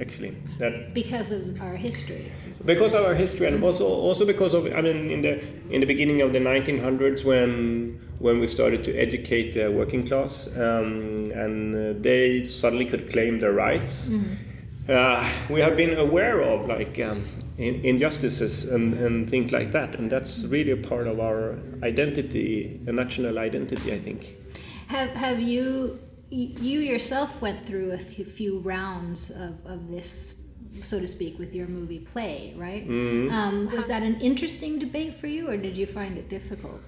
Actually, 0.00 0.36
that 0.58 0.94
Because 0.94 1.32
of 1.32 1.60
our 1.60 1.74
history. 1.74 2.30
because 2.64 2.94
of 2.94 3.04
our 3.04 3.14
history 3.14 3.48
and 3.48 3.64
also 3.64 3.84
also 3.86 4.24
because 4.24 4.54
of 4.54 4.66
I 4.76 4.80
mean 4.80 5.10
in 5.10 5.22
the 5.22 5.42
in 5.74 5.80
the 5.80 5.86
beginning 5.86 6.20
of 6.22 6.32
the 6.32 6.38
1900s 6.38 7.24
when 7.24 7.98
when 8.20 8.38
we 8.38 8.46
started 8.46 8.84
to 8.84 8.92
educate 8.96 9.54
the 9.54 9.66
working 9.72 10.04
class 10.04 10.46
um, 10.56 11.26
and 11.34 11.74
uh, 11.74 11.94
they 12.00 12.44
suddenly 12.44 12.84
could 12.84 13.10
claim 13.10 13.40
their 13.40 13.52
rights. 13.52 14.10
Uh, 14.88 15.18
we 15.50 15.60
have 15.60 15.76
been 15.76 15.98
aware 15.98 16.40
of 16.42 16.66
like 16.68 17.00
um, 17.00 17.24
in, 17.62 17.84
injustices 17.84 18.64
and, 18.64 18.94
and 18.94 19.30
things 19.30 19.52
like 19.52 19.70
that, 19.72 19.94
and 19.94 20.10
that's 20.10 20.44
really 20.46 20.72
a 20.72 20.76
part 20.76 21.06
of 21.06 21.20
our 21.20 21.58
identity, 21.82 22.80
a 22.86 22.92
national 22.92 23.38
identity, 23.38 23.92
I 23.92 23.98
think. 23.98 24.34
Have 24.88 25.10
have 25.10 25.40
you 25.40 25.98
you 26.30 26.80
yourself 26.80 27.40
went 27.42 27.66
through 27.66 27.92
a 27.92 27.98
few, 27.98 28.58
rounds 28.60 29.30
of, 29.30 29.54
of 29.66 29.90
this, 29.90 30.36
so 30.82 30.98
to 30.98 31.06
speak, 31.06 31.38
with 31.38 31.54
your 31.54 31.66
movie 31.66 32.00
play, 32.00 32.54
right? 32.56 32.84
Um, 32.88 33.70
was 33.70 33.86
that 33.88 34.02
an 34.02 34.18
interesting 34.20 34.78
debate 34.78 35.14
for 35.14 35.26
you, 35.26 35.50
or 35.50 35.58
did 35.58 35.76
you 35.76 35.86
find 35.86 36.16
it 36.16 36.30
difficult? 36.30 36.80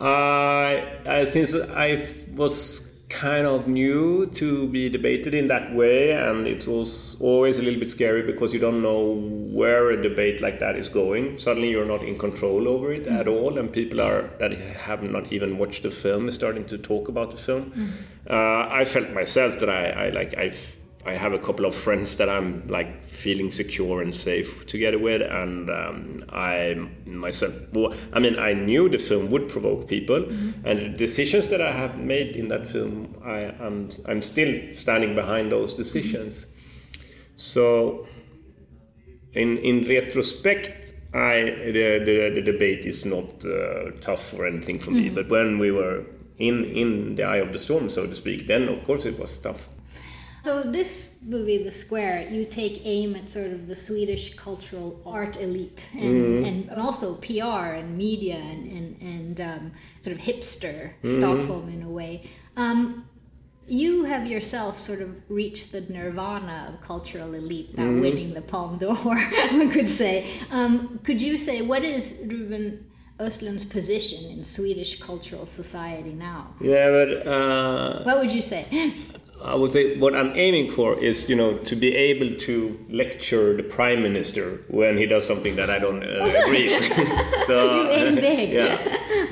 Uh, 0.00 0.04
uh, 0.04 1.26
since 1.26 1.54
I 1.54 2.06
was 2.34 2.87
kind 3.08 3.46
of 3.46 3.66
new 3.66 4.26
to 4.26 4.68
be 4.68 4.88
debated 4.88 5.34
in 5.34 5.46
that 5.46 5.74
way, 5.74 6.12
and 6.12 6.46
it 6.46 6.66
was 6.66 7.16
always 7.20 7.58
a 7.58 7.62
little 7.62 7.80
bit 7.80 7.90
scary 7.90 8.22
because 8.22 8.52
you 8.52 8.60
don't 8.60 8.82
know 8.82 9.14
where 9.50 9.90
a 9.90 10.02
debate 10.02 10.40
like 10.40 10.58
that 10.58 10.76
is 10.76 10.88
going. 10.88 11.38
Suddenly, 11.38 11.70
you're 11.70 11.86
not 11.86 12.02
in 12.02 12.18
control 12.18 12.68
over 12.68 12.92
it 12.92 13.04
mm. 13.04 13.18
at 13.18 13.26
all, 13.26 13.58
and 13.58 13.72
people 13.72 14.00
are 14.00 14.30
that 14.38 14.52
have 14.52 15.02
not 15.02 15.32
even 15.32 15.58
watched 15.58 15.82
the 15.82 15.90
film 15.90 16.28
is 16.28 16.34
starting 16.34 16.64
to 16.66 16.78
talk 16.78 17.08
about 17.08 17.30
the 17.30 17.36
film. 17.36 17.72
Mm. 17.72 17.90
Uh, 18.30 18.68
I 18.70 18.84
felt 18.84 19.10
myself 19.10 19.58
that 19.60 19.70
I, 19.70 20.06
I 20.06 20.10
like 20.10 20.34
I 20.36 20.52
I 21.06 21.12
have 21.12 21.32
a 21.32 21.38
couple 21.38 21.64
of 21.64 21.74
friends 21.74 22.16
that 22.16 22.28
I'm 22.28 22.66
like 22.66 23.02
feeling 23.02 23.50
secure 23.50 24.02
and 24.02 24.14
safe 24.14 24.66
together 24.66 24.98
with, 24.98 25.22
and 25.22 25.70
um, 25.70 26.12
I 26.30 26.74
myself, 27.06 27.54
well, 27.72 27.94
I 28.12 28.18
mean, 28.18 28.38
I 28.38 28.54
knew 28.54 28.88
the 28.88 28.98
film 28.98 29.30
would 29.30 29.48
provoke 29.48 29.88
people, 29.88 30.20
mm-hmm. 30.20 30.66
and 30.66 30.80
the 30.80 30.88
decisions 30.88 31.48
that 31.48 31.60
I 31.62 31.70
have 31.70 31.98
made 31.98 32.36
in 32.36 32.48
that 32.48 32.66
film, 32.66 33.16
I 33.24 33.40
am 33.60 33.88
I'm 34.06 34.22
still 34.22 34.74
standing 34.74 35.14
behind 35.14 35.52
those 35.52 35.72
decisions. 35.72 36.44
Mm-hmm. 36.44 37.02
So, 37.36 38.06
in 39.34 39.58
in 39.58 39.88
retrospect, 39.88 40.94
I 41.14 41.44
the 41.72 42.02
the, 42.04 42.30
the 42.34 42.42
debate 42.42 42.86
is 42.86 43.06
not 43.06 43.44
uh, 43.44 43.92
tough 44.00 44.34
or 44.34 44.46
anything 44.46 44.80
for 44.80 44.90
mm-hmm. 44.90 45.04
me, 45.04 45.10
but 45.10 45.30
when 45.30 45.58
we 45.58 45.70
were 45.70 46.04
in 46.38 46.64
in 46.64 47.14
the 47.14 47.24
eye 47.24 47.36
of 47.36 47.52
the 47.52 47.58
storm, 47.58 47.88
so 47.88 48.06
to 48.06 48.16
speak, 48.16 48.48
then 48.48 48.68
of 48.68 48.84
course 48.84 49.06
it 49.06 49.16
was 49.18 49.38
tough. 49.38 49.70
So 50.44 50.62
this 50.62 51.14
movie, 51.22 51.62
The 51.62 51.72
Square, 51.72 52.28
you 52.30 52.44
take 52.44 52.82
aim 52.84 53.16
at 53.16 53.28
sort 53.28 53.50
of 53.52 53.66
the 53.66 53.76
Swedish 53.76 54.34
cultural 54.34 55.00
art 55.04 55.36
elite 55.40 55.88
and, 55.92 56.44
mm. 56.44 56.46
and 56.70 56.80
also 56.80 57.16
PR 57.16 57.74
and 57.74 57.96
media 57.96 58.36
and, 58.36 58.70
and, 58.70 59.02
and 59.02 59.40
um, 59.40 59.72
sort 60.02 60.16
of 60.16 60.22
hipster 60.22 60.92
mm. 61.02 61.18
Stockholm 61.18 61.68
in 61.68 61.82
a 61.82 61.88
way. 61.88 62.30
Um, 62.56 63.08
you 63.66 64.04
have 64.04 64.26
yourself 64.26 64.78
sort 64.78 65.02
of 65.02 65.14
reached 65.28 65.72
the 65.72 65.82
nirvana 65.82 66.72
of 66.72 66.80
cultural 66.80 67.34
elite, 67.34 67.76
not 67.76 67.86
mm. 67.86 68.00
winning 68.00 68.32
the 68.32 68.40
Palme 68.40 68.78
d'Or, 68.78 68.94
one 69.52 69.70
could 69.70 69.90
say. 69.90 70.30
Um, 70.50 70.98
could 71.04 71.20
you 71.20 71.36
say, 71.36 71.60
what 71.60 71.84
is 71.84 72.18
Ruben 72.24 72.86
Östlund's 73.20 73.64
position 73.64 74.30
in 74.30 74.44
Swedish 74.44 75.00
cultural 75.00 75.44
society 75.44 76.12
now? 76.12 76.54
Yeah, 76.60 76.90
but... 76.90 77.26
Uh, 77.26 78.02
what 78.04 78.20
would 78.20 78.32
you 78.32 78.42
say? 78.42 78.94
I 79.42 79.54
would 79.54 79.70
say 79.70 79.96
what 79.98 80.16
I'm 80.16 80.32
aiming 80.34 80.70
for 80.70 80.98
is, 80.98 81.28
you 81.28 81.36
know, 81.36 81.58
to 81.58 81.76
be 81.76 81.94
able 81.94 82.36
to 82.40 82.78
lecture 82.88 83.56
the 83.56 83.62
prime 83.62 84.02
minister 84.02 84.60
when 84.68 84.96
he 84.96 85.06
does 85.06 85.26
something 85.26 85.54
that 85.56 85.70
I 85.70 85.78
don't 85.78 86.02
uh, 86.02 86.42
agree 86.44 86.68
with. 86.68 86.84
so, 87.46 87.82
you 87.82 87.90
aim 87.90 88.14
big. 88.28 88.50
yeah, 88.50 88.74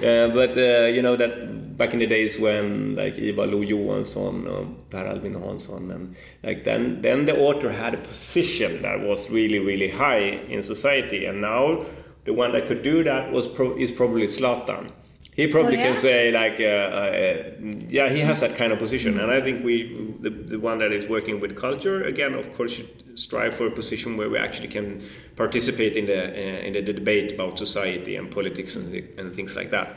uh, 0.08 0.28
but 0.34 0.56
uh, 0.56 0.86
you 0.86 1.02
know 1.02 1.16
that 1.16 1.76
back 1.76 1.92
in 1.92 1.98
the 1.98 2.06
days 2.06 2.38
when 2.38 2.94
like 2.96 3.18
Ivar 3.18 3.46
Lo-Johansson, 3.46 4.46
or 4.46 4.66
Per 4.90 5.04
Albin 5.04 5.34
Hansson, 5.34 5.90
and 5.90 6.16
like 6.42 6.64
then, 6.64 7.02
then 7.02 7.24
the 7.24 7.36
author 7.36 7.70
had 7.70 7.94
a 7.94 7.98
position 7.98 8.82
that 8.82 9.00
was 9.00 9.28
really, 9.30 9.58
really 9.58 9.88
high 9.88 10.40
in 10.48 10.62
society, 10.62 11.26
and 11.26 11.40
now 11.40 11.82
the 12.24 12.32
one 12.32 12.52
that 12.52 12.66
could 12.66 12.82
do 12.82 13.02
that 13.04 13.32
was 13.32 13.48
pro- 13.48 13.76
is 13.76 13.90
probably 13.90 14.26
Zlatan 14.26 14.90
he 15.36 15.46
probably 15.46 15.76
oh, 15.76 15.80
yeah? 15.80 15.86
can 15.88 15.96
say 15.98 16.32
like, 16.32 16.58
uh, 16.58 16.64
uh, 16.64 17.52
yeah, 17.88 18.08
he 18.08 18.20
has 18.20 18.40
that 18.40 18.56
kind 18.56 18.72
of 18.72 18.78
position, 18.78 19.12
mm-hmm. 19.12 19.24
and 19.24 19.30
I 19.30 19.40
think 19.42 19.62
we, 19.62 20.14
the, 20.20 20.30
the 20.30 20.58
one 20.58 20.78
that 20.78 20.92
is 20.92 21.06
working 21.08 21.40
with 21.40 21.56
culture, 21.56 22.02
again, 22.04 22.32
of 22.32 22.52
course, 22.54 22.72
should 22.76 23.18
strive 23.18 23.54
for 23.54 23.66
a 23.66 23.70
position 23.70 24.16
where 24.16 24.30
we 24.30 24.38
actually 24.38 24.68
can 24.68 24.98
participate 25.36 25.96
in 25.96 26.06
the 26.06 26.20
uh, 26.24 26.66
in 26.66 26.72
the, 26.72 26.80
the, 26.80 26.92
debate 26.92 27.32
about 27.32 27.58
society 27.58 28.16
and 28.16 28.30
politics 28.30 28.76
and, 28.76 28.94
and 29.18 29.34
things 29.34 29.54
like 29.56 29.70
that. 29.70 29.88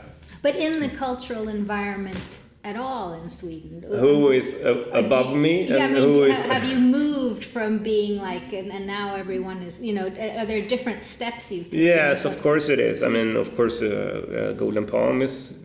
But 0.42 0.56
in 0.56 0.78
the 0.80 0.88
cultural 0.88 1.48
environment 1.48 2.18
at 2.64 2.76
all 2.76 3.14
in 3.14 3.30
Sweden. 3.30 3.84
Who 3.88 4.30
is 4.30 4.54
uh, 4.56 4.84
above 4.92 5.34
me? 5.34 5.66
Yeah, 5.66 5.84
I 5.84 5.86
mean, 5.88 5.96
who 5.96 6.24
is, 6.24 6.38
have 6.40 6.64
you 6.64 6.78
moved 6.78 7.44
from 7.44 7.78
being 7.78 8.20
like, 8.20 8.52
and, 8.52 8.70
and, 8.70 8.86
now 8.86 9.14
everyone 9.14 9.62
is, 9.62 9.80
you 9.80 9.94
know, 9.94 10.06
are 10.06 10.46
there 10.46 10.66
different 10.66 11.02
steps 11.02 11.50
you've 11.50 11.66
taken? 11.66 11.80
Yes, 11.80 12.24
of 12.24 12.40
course 12.42 12.68
it 12.68 12.78
is. 12.78 13.02
I 13.02 13.08
mean, 13.08 13.36
of 13.36 13.56
course, 13.56 13.80
uh, 13.80 13.86
uh, 13.86 14.52
Golden 14.52 14.84
Palm 14.86 15.22
is 15.22 15.58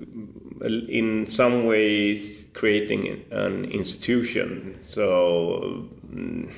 uh, 0.62 0.68
in 0.68 1.26
some 1.26 1.66
ways 1.66 2.46
creating 2.54 3.26
an 3.32 3.66
institution. 3.66 4.80
So. 4.86 5.90
Um, 6.14 6.50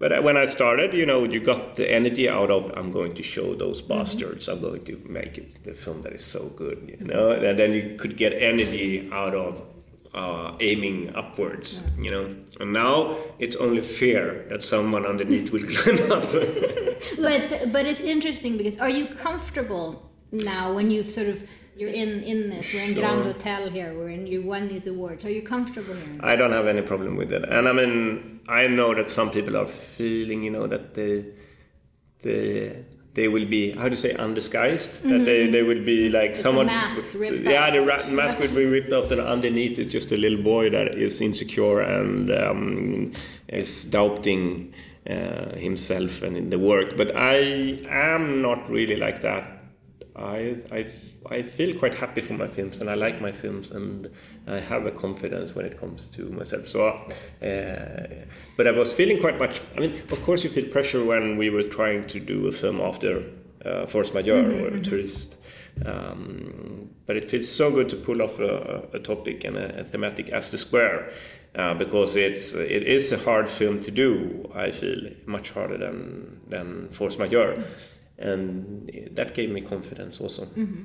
but 0.00 0.24
when 0.24 0.38
I 0.38 0.46
started, 0.46 0.94
you 0.94 1.04
know, 1.04 1.24
you 1.24 1.40
got 1.40 1.76
the 1.76 1.88
energy 1.88 2.26
out 2.26 2.50
of 2.50 2.72
I'm 2.74 2.90
going 2.90 3.12
to 3.12 3.22
show 3.22 3.54
those 3.54 3.82
mm-hmm. 3.82 3.98
bastards. 3.98 4.48
Mm-hmm. 4.48 4.64
I'm 4.64 4.70
going 4.70 4.84
to 4.86 4.96
make 5.06 5.36
it 5.36 5.62
the 5.62 5.74
film 5.74 6.00
that 6.02 6.14
is 6.14 6.24
so 6.24 6.48
good, 6.56 6.78
you 6.88 7.06
know. 7.06 7.32
And 7.32 7.58
then 7.58 7.74
you 7.74 7.96
could 7.96 8.16
get 8.16 8.32
energy 8.32 9.10
out 9.12 9.34
of 9.34 9.62
uh, 10.14 10.56
aiming 10.60 11.14
upwards, 11.14 11.70
yeah. 11.82 12.02
you 12.02 12.10
know. 12.10 12.34
And 12.60 12.72
now 12.72 13.18
it's 13.38 13.56
only 13.56 13.82
fear 13.82 14.46
that 14.48 14.64
someone 14.64 15.04
underneath 15.04 15.52
will 15.52 15.66
climb 15.74 16.10
up. 16.10 16.32
but 17.20 17.70
but 17.70 17.84
it's 17.84 18.00
interesting 18.00 18.56
because 18.56 18.80
are 18.80 18.90
you 18.90 19.06
comfortable 19.06 20.10
now 20.32 20.72
when 20.72 20.90
you've 20.90 21.10
sort 21.10 21.28
of 21.28 21.46
you're 21.80 21.90
in 21.90 22.22
in 22.22 22.50
this. 22.50 22.72
We're 22.74 22.82
in 22.82 22.92
sure. 22.92 23.02
Grand 23.02 23.22
Hotel 23.22 23.70
here. 23.70 23.94
We're 23.94 24.10
in. 24.10 24.26
You 24.26 24.42
won 24.42 24.68
these 24.68 24.86
awards. 24.86 25.24
Are 25.24 25.30
you 25.30 25.42
comfortable 25.42 25.94
here? 25.94 26.20
I 26.20 26.36
don't 26.36 26.52
have 26.52 26.66
any 26.66 26.82
problem 26.82 27.16
with 27.16 27.32
it, 27.32 27.44
and 27.48 27.68
I 27.68 27.72
mean, 27.72 28.40
I 28.48 28.66
know 28.66 28.94
that 28.94 29.10
some 29.10 29.30
people 29.30 29.56
are 29.56 29.66
feeling, 29.66 30.42
you 30.42 30.50
know, 30.50 30.66
that 30.66 30.94
they 30.94 31.24
they 32.22 32.84
they 33.14 33.28
will 33.28 33.46
be 33.46 33.72
how 33.72 33.84
do 33.84 33.90
you 33.90 33.96
say 33.96 34.12
undisguised 34.14 34.90
mm-hmm. 34.90 35.10
that 35.10 35.24
they, 35.24 35.50
they 35.50 35.62
will 35.62 35.84
be 35.84 36.08
like 36.08 36.36
someone 36.36 36.68
yeah 36.68 37.70
the 37.70 37.82
ra- 37.84 38.06
mask 38.06 38.38
would 38.38 38.54
be 38.54 38.64
ripped 38.64 38.92
off 38.92 39.10
and 39.10 39.20
underneath 39.20 39.80
it's 39.80 39.90
just 39.90 40.12
a 40.12 40.16
little 40.16 40.40
boy 40.40 40.70
that 40.70 40.94
is 40.94 41.20
insecure 41.20 41.80
and 41.80 42.30
um, 42.30 43.12
is 43.48 43.84
doubting 43.86 44.72
uh, 45.08 45.56
himself 45.56 46.22
and 46.22 46.36
in 46.36 46.50
the 46.50 46.58
work 46.58 46.96
but 46.96 47.14
i 47.16 47.34
am 47.88 48.40
not 48.42 48.70
really 48.70 48.94
like 48.94 49.22
that 49.22 49.59
I, 50.20 50.56
I, 50.70 50.86
I 51.30 51.42
feel 51.42 51.78
quite 51.78 51.94
happy 51.94 52.20
for 52.20 52.34
my 52.34 52.46
films 52.46 52.78
and 52.78 52.90
I 52.90 52.94
like 52.94 53.20
my 53.20 53.32
films 53.32 53.70
and 53.70 54.08
I 54.46 54.60
have 54.60 54.86
a 54.86 54.90
confidence 54.90 55.54
when 55.54 55.64
it 55.64 55.78
comes 55.78 56.06
to 56.16 56.28
myself. 56.30 56.68
So, 56.68 56.88
uh, 56.88 57.06
but 58.56 58.66
I 58.66 58.70
was 58.72 58.92
feeling 58.92 59.20
quite 59.20 59.38
much. 59.38 59.62
I 59.76 59.80
mean, 59.80 60.02
of 60.10 60.22
course, 60.22 60.44
you 60.44 60.50
feel 60.50 60.68
pressure 60.68 61.04
when 61.04 61.36
we 61.36 61.50
were 61.50 61.62
trying 61.62 62.04
to 62.04 62.20
do 62.20 62.46
a 62.46 62.52
film 62.52 62.80
after 62.80 63.24
uh, 63.64 63.86
Force 63.86 64.12
Majeure 64.12 64.42
mm-hmm, 64.42 64.64
or 64.64 64.70
mm-hmm. 64.70 64.82
Tourist. 64.82 65.38
Um, 65.84 66.90
but 67.06 67.16
it 67.16 67.30
feels 67.30 67.48
so 67.48 67.70
good 67.70 67.88
to 67.88 67.96
pull 67.96 68.20
off 68.20 68.38
a, 68.38 68.88
a 68.92 68.98
topic 68.98 69.44
and 69.44 69.56
a, 69.56 69.80
a, 69.80 69.84
thematic 69.84 70.28
as 70.30 70.50
the 70.50 70.58
square. 70.58 71.12
Uh, 71.54 71.74
because 71.74 72.14
it's 72.14 72.54
it 72.54 72.84
is 72.84 73.10
a 73.10 73.18
hard 73.18 73.48
film 73.48 73.80
to 73.80 73.90
do. 73.90 74.48
I 74.54 74.70
feel 74.70 75.10
much 75.26 75.50
harder 75.50 75.78
than 75.78 76.40
than 76.48 76.88
Force 76.90 77.18
Majeure. 77.18 77.56
Mm-hmm 77.56 77.96
and 78.20 79.10
that 79.12 79.34
gave 79.34 79.50
me 79.50 79.60
confidence 79.60 80.20
also. 80.20 80.44
Mm-hmm. 80.44 80.84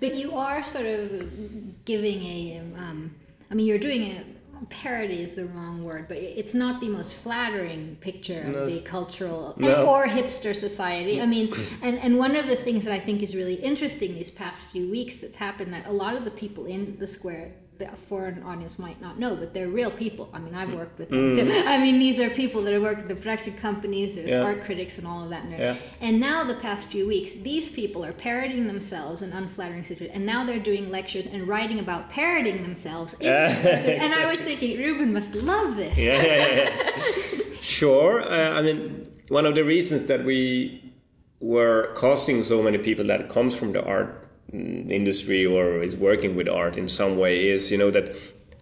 But 0.00 0.14
you 0.14 0.36
are 0.36 0.62
sort 0.62 0.86
of 0.86 1.84
giving 1.84 2.22
a, 2.22 2.62
um, 2.76 3.14
I 3.50 3.54
mean, 3.54 3.66
you're 3.66 3.78
doing 3.78 4.12
a 4.12 4.24
parody 4.66 5.22
is 5.22 5.36
the 5.36 5.46
wrong 5.46 5.84
word, 5.84 6.08
but 6.08 6.16
it's 6.16 6.54
not 6.54 6.80
the 6.80 6.88
most 6.88 7.16
flattering 7.18 7.96
picture 8.00 8.42
of 8.42 8.48
no. 8.50 8.68
the 8.68 8.80
cultural 8.80 9.54
no. 9.56 9.86
or 9.86 10.06
hipster 10.06 10.54
society. 10.54 11.20
I 11.20 11.26
mean, 11.26 11.52
and, 11.82 11.98
and 11.98 12.18
one 12.18 12.36
of 12.36 12.46
the 12.46 12.56
things 12.56 12.84
that 12.84 12.92
I 12.92 13.00
think 13.00 13.22
is 13.22 13.34
really 13.34 13.54
interesting 13.54 14.14
these 14.14 14.30
past 14.30 14.62
few 14.62 14.90
weeks 14.90 15.16
that's 15.16 15.36
happened 15.36 15.72
that 15.74 15.86
a 15.86 15.92
lot 15.92 16.16
of 16.16 16.24
the 16.24 16.30
people 16.30 16.66
in 16.66 16.98
the 16.98 17.06
square 17.06 17.52
the 17.78 17.88
foreign 18.08 18.42
audience 18.42 18.78
might 18.78 19.00
not 19.00 19.18
know, 19.18 19.36
but 19.36 19.54
they're 19.54 19.68
real 19.68 19.90
people. 19.90 20.28
I 20.32 20.38
mean, 20.40 20.54
I've 20.54 20.72
worked 20.74 20.98
with 20.98 21.10
them 21.10 21.36
mm. 21.36 21.46
too. 21.46 21.68
I 21.68 21.78
mean, 21.78 21.98
these 21.98 22.18
are 22.18 22.28
people 22.28 22.60
that 22.62 22.72
have 22.72 22.82
worked 22.82 22.98
with 22.98 23.08
the 23.08 23.14
production 23.14 23.56
companies, 23.56 24.16
there's 24.16 24.30
yeah. 24.30 24.42
art 24.42 24.64
critics, 24.64 24.98
and 24.98 25.06
all 25.06 25.22
of 25.22 25.30
that. 25.30 25.48
Yeah. 25.48 25.76
And 26.00 26.18
now, 26.18 26.42
the 26.44 26.56
past 26.56 26.88
few 26.88 27.06
weeks, 27.06 27.32
these 27.42 27.70
people 27.70 28.04
are 28.04 28.12
parodying 28.12 28.66
themselves 28.66 29.22
in 29.22 29.32
unflattering 29.32 29.84
situations, 29.84 30.16
and 30.16 30.26
now 30.26 30.44
they're 30.44 30.58
doing 30.58 30.90
lectures 30.90 31.26
and 31.26 31.46
writing 31.46 31.78
about 31.78 32.10
parodying 32.10 32.62
themselves. 32.62 33.14
exactly. 33.14 33.94
And 33.98 34.12
I 34.12 34.26
was 34.26 34.40
thinking, 34.40 34.78
Ruben 34.78 35.12
must 35.12 35.34
love 35.34 35.76
this. 35.76 35.96
Yeah, 35.96 36.22
yeah, 36.22 37.50
sure. 37.60 38.22
Uh, 38.22 38.58
I 38.58 38.62
mean, 38.62 39.02
one 39.28 39.46
of 39.46 39.54
the 39.54 39.64
reasons 39.64 40.06
that 40.06 40.24
we 40.24 40.92
were 41.40 41.92
costing 41.94 42.42
so 42.42 42.62
many 42.62 42.78
people 42.78 43.06
that 43.06 43.28
comes 43.28 43.54
from 43.54 43.72
the 43.72 43.84
art 43.84 44.27
Mm, 44.27 44.27
industry 44.52 45.44
or 45.44 45.82
is 45.82 45.96
working 45.96 46.34
with 46.34 46.48
art 46.48 46.76
in 46.76 46.88
some 46.88 47.18
way 47.18 47.50
is 47.50 47.70
you 47.70 47.76
know 47.76 47.90
that 47.90 48.16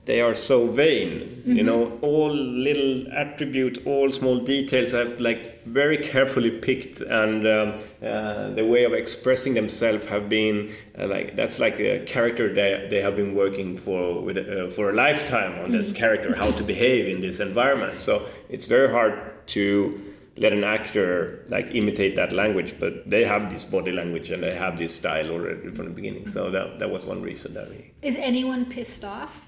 they 0.06 0.20
are 0.20 0.34
so 0.34 0.66
vain 0.66 1.20
mm-hmm. 1.20 1.56
you 1.56 1.62
know 1.62 1.98
all 2.00 2.34
little 2.34 3.06
attributes 3.12 3.78
all 3.84 4.10
small 4.10 4.38
details 4.38 4.92
have 4.92 5.20
like 5.20 5.62
very 5.64 5.96
carefully 5.96 6.50
picked 6.50 7.00
and 7.00 7.46
um, 7.46 7.72
uh, 8.02 8.48
the 8.50 8.64
way 8.64 8.84
of 8.84 8.92
expressing 8.92 9.54
themselves 9.54 10.06
have 10.06 10.28
been 10.28 10.72
uh, 10.98 11.06
like 11.06 11.36
that's 11.36 11.58
like 11.58 11.78
a 11.78 12.00
character 12.04 12.52
they, 12.52 12.86
they 12.90 13.00
have 13.00 13.14
been 13.14 13.34
working 13.34 13.76
for 13.76 14.20
with 14.20 14.38
uh, 14.38 14.68
for 14.70 14.90
a 14.90 14.92
lifetime 14.92 15.52
on 15.52 15.66
mm-hmm. 15.66 15.72
this 15.72 15.92
character 15.92 16.34
how 16.34 16.50
to 16.52 16.64
behave 16.64 17.06
in 17.14 17.20
this 17.20 17.38
environment 17.38 18.00
so 18.00 18.24
it's 18.48 18.66
very 18.66 18.90
hard 18.90 19.14
to 19.46 20.00
let 20.38 20.52
an 20.52 20.64
actor 20.64 21.44
like 21.50 21.74
imitate 21.74 22.16
that 22.16 22.32
language, 22.32 22.74
but 22.78 23.08
they 23.08 23.24
have 23.24 23.50
this 23.50 23.64
body 23.64 23.92
language 23.92 24.30
and 24.30 24.42
they 24.42 24.54
have 24.54 24.76
this 24.76 24.94
style 24.94 25.30
already 25.30 25.70
from 25.70 25.86
the 25.86 25.90
beginning. 25.92 26.30
So 26.30 26.50
that 26.50 26.78
that 26.78 26.90
was 26.90 27.04
one 27.06 27.22
reason 27.22 27.54
that 27.54 27.68
we. 27.70 27.92
Is 28.02 28.16
anyone 28.16 28.66
pissed 28.66 29.04
off? 29.04 29.42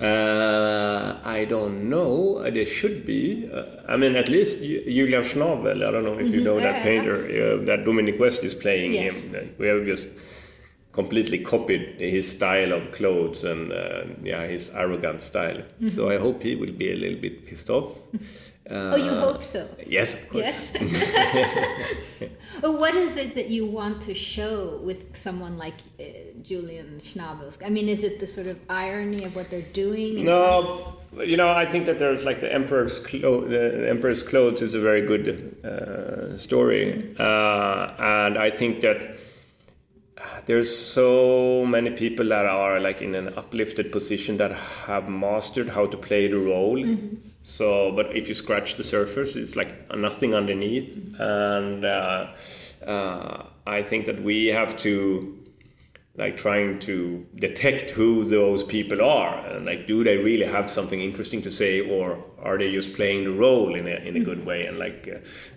Uh, 0.00 1.18
I 1.24 1.44
don't 1.44 1.88
know. 1.90 2.38
Uh, 2.38 2.50
there 2.50 2.66
should 2.66 3.04
be. 3.04 3.50
Uh, 3.52 3.64
I 3.88 3.96
mean, 3.96 4.16
at 4.16 4.28
least 4.28 4.58
Julian 4.60 5.22
Schnabel. 5.24 5.86
I 5.86 5.90
don't 5.90 6.04
know 6.04 6.18
if 6.18 6.28
you 6.28 6.40
know 6.40 6.58
that 6.58 6.82
painter 6.82 7.16
uh, 7.26 7.64
that 7.66 7.84
Dominic 7.84 8.18
West 8.18 8.42
is 8.44 8.54
playing 8.54 8.94
Yes. 8.94 9.14
him. 9.14 9.54
We 9.58 9.66
have 9.66 9.84
just 9.84 10.16
completely 10.92 11.38
copied 11.38 12.00
his 12.00 12.28
style 12.28 12.72
of 12.72 12.90
clothes 12.92 13.44
and 13.44 13.72
uh, 13.72 14.04
yeah, 14.22 14.46
his 14.46 14.70
arrogant 14.70 15.20
style. 15.20 15.62
So 15.90 16.08
I 16.08 16.18
hope 16.18 16.42
he 16.42 16.56
will 16.56 16.72
be 16.72 16.92
a 16.92 16.96
little 16.96 17.18
bit 17.20 17.44
pissed 17.46 17.68
off. 17.70 17.98
oh, 18.68 18.96
you 18.96 19.10
hope 19.10 19.42
so. 19.44 19.68
Yes, 19.86 20.14
of 20.14 20.28
course. 20.28 20.70
Yes. 20.74 22.30
What 22.60 22.94
is 22.94 23.16
it 23.16 23.34
that 23.36 23.48
you 23.48 23.64
want 23.64 24.02
to 24.02 24.14
show 24.14 24.80
with 24.82 25.16
someone 25.16 25.56
like 25.56 25.74
uh, 25.98 26.04
Julian 26.42 27.00
Schnabel? 27.00 27.56
I 27.64 27.70
mean, 27.70 27.88
is 27.88 28.02
it 28.02 28.20
the 28.20 28.26
sort 28.26 28.48
of 28.48 28.58
irony 28.68 29.24
of 29.24 29.34
what 29.34 29.48
they're 29.48 29.62
doing? 29.62 30.24
No, 30.24 30.96
you 31.16 31.36
know, 31.36 31.48
I 31.48 31.64
think 31.64 31.86
that 31.86 31.98
there's 31.98 32.24
like 32.24 32.40
the 32.40 32.52
Emperor's 32.52 33.00
Clo- 33.00 33.48
the 33.48 33.88
Emperor's 33.88 34.22
Clothes 34.22 34.60
is 34.60 34.74
a 34.74 34.80
very 34.80 35.00
good 35.06 35.56
uh, 35.64 36.36
story, 36.36 37.14
uh, 37.18 37.94
and 37.98 38.36
I 38.36 38.50
think 38.50 38.82
that 38.82 39.16
there's 40.44 40.74
so 40.74 41.64
many 41.66 41.90
people 41.90 42.28
that 42.28 42.44
are 42.44 42.78
like 42.78 43.00
in 43.00 43.14
an 43.14 43.28
uplifted 43.38 43.90
position 43.90 44.36
that 44.36 44.52
have 44.52 45.08
mastered 45.08 45.68
how 45.70 45.86
to 45.86 45.96
play 45.96 46.28
the 46.28 46.38
role. 46.38 46.84
So, 47.42 47.92
but 47.92 48.14
if 48.14 48.28
you 48.28 48.34
scratch 48.34 48.74
the 48.74 48.84
surface, 48.84 49.34
it's 49.34 49.56
like 49.56 49.94
nothing 49.96 50.34
underneath, 50.34 51.18
and 51.18 51.84
uh, 51.84 52.34
uh, 52.86 53.46
I 53.66 53.82
think 53.82 54.06
that 54.06 54.22
we 54.22 54.46
have 54.48 54.76
to 54.78 55.36
like 56.16 56.36
trying 56.36 56.78
to 56.80 57.26
detect 57.36 57.90
who 57.90 58.24
those 58.24 58.62
people 58.62 59.00
are. 59.00 59.38
And 59.46 59.64
like 59.64 59.86
do 59.86 60.04
they 60.04 60.18
really 60.18 60.44
have 60.44 60.68
something 60.68 61.00
interesting 61.00 61.40
to 61.42 61.50
say 61.50 61.80
or 61.80 62.22
are 62.40 62.58
they 62.58 62.70
just 62.70 62.92
playing 62.94 63.24
the 63.24 63.30
role 63.30 63.74
in 63.74 63.86
a, 63.86 63.94
in 63.94 64.16
a 64.16 64.20
good 64.20 64.44
way 64.44 64.66
and 64.66 64.78
like 64.78 65.08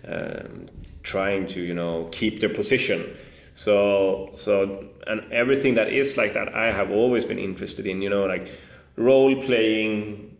uh, 0.08 0.10
um, 0.10 0.66
trying 1.02 1.46
to 1.48 1.60
you 1.60 1.74
know 1.74 2.08
keep 2.12 2.40
their 2.40 2.48
position? 2.48 3.14
So 3.52 4.30
so 4.32 4.88
and 5.06 5.30
everything 5.32 5.74
that 5.74 5.88
is 5.92 6.16
like 6.16 6.32
that 6.34 6.54
i 6.54 6.66
have 6.66 6.90
always 6.90 7.24
been 7.24 7.38
interested 7.38 7.86
in 7.86 8.02
you 8.02 8.10
know 8.10 8.24
like 8.24 8.48
role 8.96 9.40
playing 9.40 10.33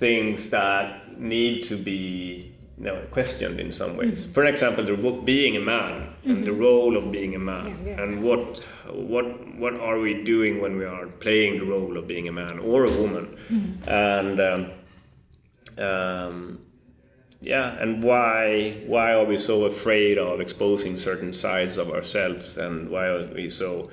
things 0.00 0.50
that 0.50 1.18
need 1.20 1.62
to 1.64 1.76
be 1.76 2.50
you 2.78 2.86
know, 2.86 2.98
questioned 3.10 3.60
in 3.60 3.72
some 3.72 3.96
ways. 3.98 4.24
For 4.32 4.44
example, 4.46 4.82
the 4.84 4.96
being 5.24 5.56
a 5.56 5.60
man 5.60 6.14
and 6.24 6.46
the 6.46 6.52
role 6.52 6.96
of 6.96 7.12
being 7.12 7.34
a 7.34 7.38
man, 7.38 7.66
Yeah, 7.66 7.90
yeah. 7.90 8.02
and 8.02 8.22
what 8.22 8.60
what 8.88 9.26
what 9.58 9.74
are 9.74 9.98
we 9.98 10.24
doing 10.24 10.62
when 10.62 10.78
we 10.78 10.86
are 10.86 11.06
playing 11.06 11.58
the 11.58 11.66
role 11.66 11.98
of 11.98 12.06
being 12.06 12.26
a 12.28 12.32
man 12.32 12.58
or 12.58 12.86
a 12.86 12.92
woman, 13.02 13.36
and 13.86 14.40
um, 14.40 14.70
um, 15.76 16.60
yeah, 17.42 17.76
and 17.82 18.02
why 18.02 18.78
why 18.86 19.12
are 19.12 19.26
we 19.26 19.36
so 19.36 19.66
afraid 19.66 20.16
of 20.16 20.40
exposing 20.40 20.96
certain 20.96 21.32
sides 21.34 21.76
of 21.76 21.90
ourselves, 21.90 22.56
and 22.56 22.88
why 22.88 23.06
are 23.08 23.26
we 23.34 23.50
so 23.50 23.90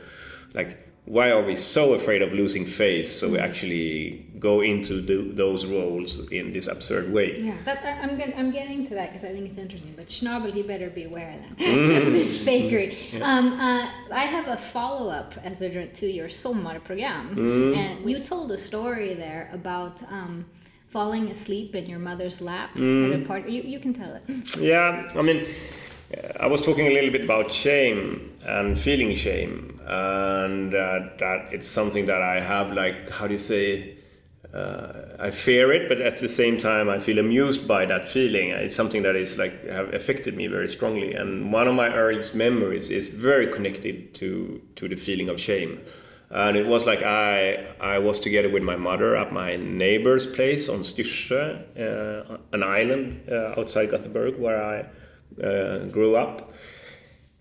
like 0.54 0.87
why 1.08 1.32
are 1.32 1.42
we 1.42 1.56
so 1.56 1.94
afraid 1.94 2.22
of 2.22 2.34
losing 2.34 2.66
face? 2.66 3.10
So 3.18 3.30
we 3.30 3.40
actually 3.40 4.26
go 4.40 4.60
into 4.60 5.02
the, 5.02 5.22
those 5.34 5.66
roles 5.66 6.30
in 6.32 6.52
this 6.52 6.68
absurd 6.68 7.12
way. 7.14 7.40
Yeah, 7.40 7.56
I'm, 8.02 8.22
I'm 8.36 8.52
getting 8.52 8.86
to 8.90 8.94
that 8.96 9.14
because 9.14 9.24
I 9.24 9.32
think 9.32 9.50
it's 9.50 9.58
interesting. 9.58 9.94
But 9.96 10.10
Schnabel, 10.10 10.54
you 10.54 10.66
better 10.66 10.90
be 10.90 11.06
aware 11.06 11.34
of 11.34 11.58
that. 11.60 12.08
of 12.08 12.14
his 12.14 12.46
fakery. 12.46 13.22
Um, 13.22 13.54
uh, 13.54 13.90
I 14.14 14.26
have 14.26 14.50
a 14.50 14.58
follow 14.58 15.10
up 15.10 15.34
as 15.44 15.62
a, 15.62 15.88
to 15.88 16.06
your 16.06 16.28
sommarprogram. 16.28 17.38
And 17.78 18.10
you 18.10 18.20
told 18.20 18.52
a 18.52 18.58
story 18.58 19.14
there 19.14 19.50
about 19.54 20.04
um, 20.12 20.46
falling 20.90 21.32
asleep 21.32 21.74
in 21.74 21.86
your 21.86 22.00
mother's 22.00 22.42
lap 22.42 22.72
at 22.76 22.82
a 22.82 23.24
party. 23.26 23.54
You, 23.54 23.62
you 23.62 23.80
can 23.80 23.94
tell 23.94 24.14
it. 24.14 24.58
Yeah, 24.58 25.06
I 25.16 25.22
mean, 25.22 25.46
uh, 26.16 26.34
I 26.40 26.48
was 26.48 26.60
talking 26.60 26.88
a 26.88 26.94
little 26.94 27.12
bit 27.12 27.24
about 27.24 27.54
shame 27.54 28.34
and 28.48 28.78
feeling 28.78 29.14
shame, 29.16 29.80
and 29.86 30.74
uh, 30.74 31.00
that 31.20 31.50
it's 31.52 31.68
something 31.68 32.06
that 32.06 32.22
I 32.22 32.40
have, 32.40 32.72
like, 32.72 33.10
how 33.10 33.28
do 33.28 33.34
you 33.34 33.40
say? 33.40 33.96
Uh, 34.54 35.18
I 35.20 35.30
fear 35.30 35.74
it, 35.74 35.90
but 35.90 36.00
at 36.00 36.20
the 36.20 36.30
same 36.30 36.58
time, 36.58 36.90
I 36.90 37.00
feel 37.00 37.20
amused 37.20 37.68
by 37.68 37.86
that 37.86 38.06
feeling. 38.06 38.52
It's 38.52 38.76
something 38.76 39.04
that 39.04 39.16
is 39.16 39.38
like 39.38 39.66
have 39.66 39.94
affected 39.94 40.38
me 40.38 40.48
very 40.48 40.70
strongly, 40.70 41.14
and 41.14 41.52
one 41.52 41.68
of 41.68 41.76
my 41.76 41.94
earliest 41.94 42.34
memories 42.34 42.90
is 42.90 43.10
very 43.10 43.48
connected 43.48 44.14
to 44.16 44.62
to 44.78 44.88
the 44.88 44.96
feeling 44.96 45.28
of 45.28 45.38
shame. 45.40 45.82
And 46.30 46.56
it 46.56 46.66
was 46.66 46.86
like 46.86 47.04
I 47.04 47.66
I 47.82 48.00
was 48.00 48.20
together 48.20 48.50
with 48.50 48.64
my 48.64 48.78
mother 48.78 49.18
at 49.18 49.32
my 49.34 49.58
neighbor's 49.58 50.26
place 50.26 50.70
on 50.70 50.80
Styrsö, 50.84 51.42
uh, 51.78 52.38
an 52.54 52.64
island 52.64 53.30
uh, 53.30 53.60
outside 53.60 53.92
Gothenburg 53.92 54.40
where 54.40 54.64
I 54.64 54.86
uh, 55.44 55.88
grew 55.88 56.16
up. 56.16 56.54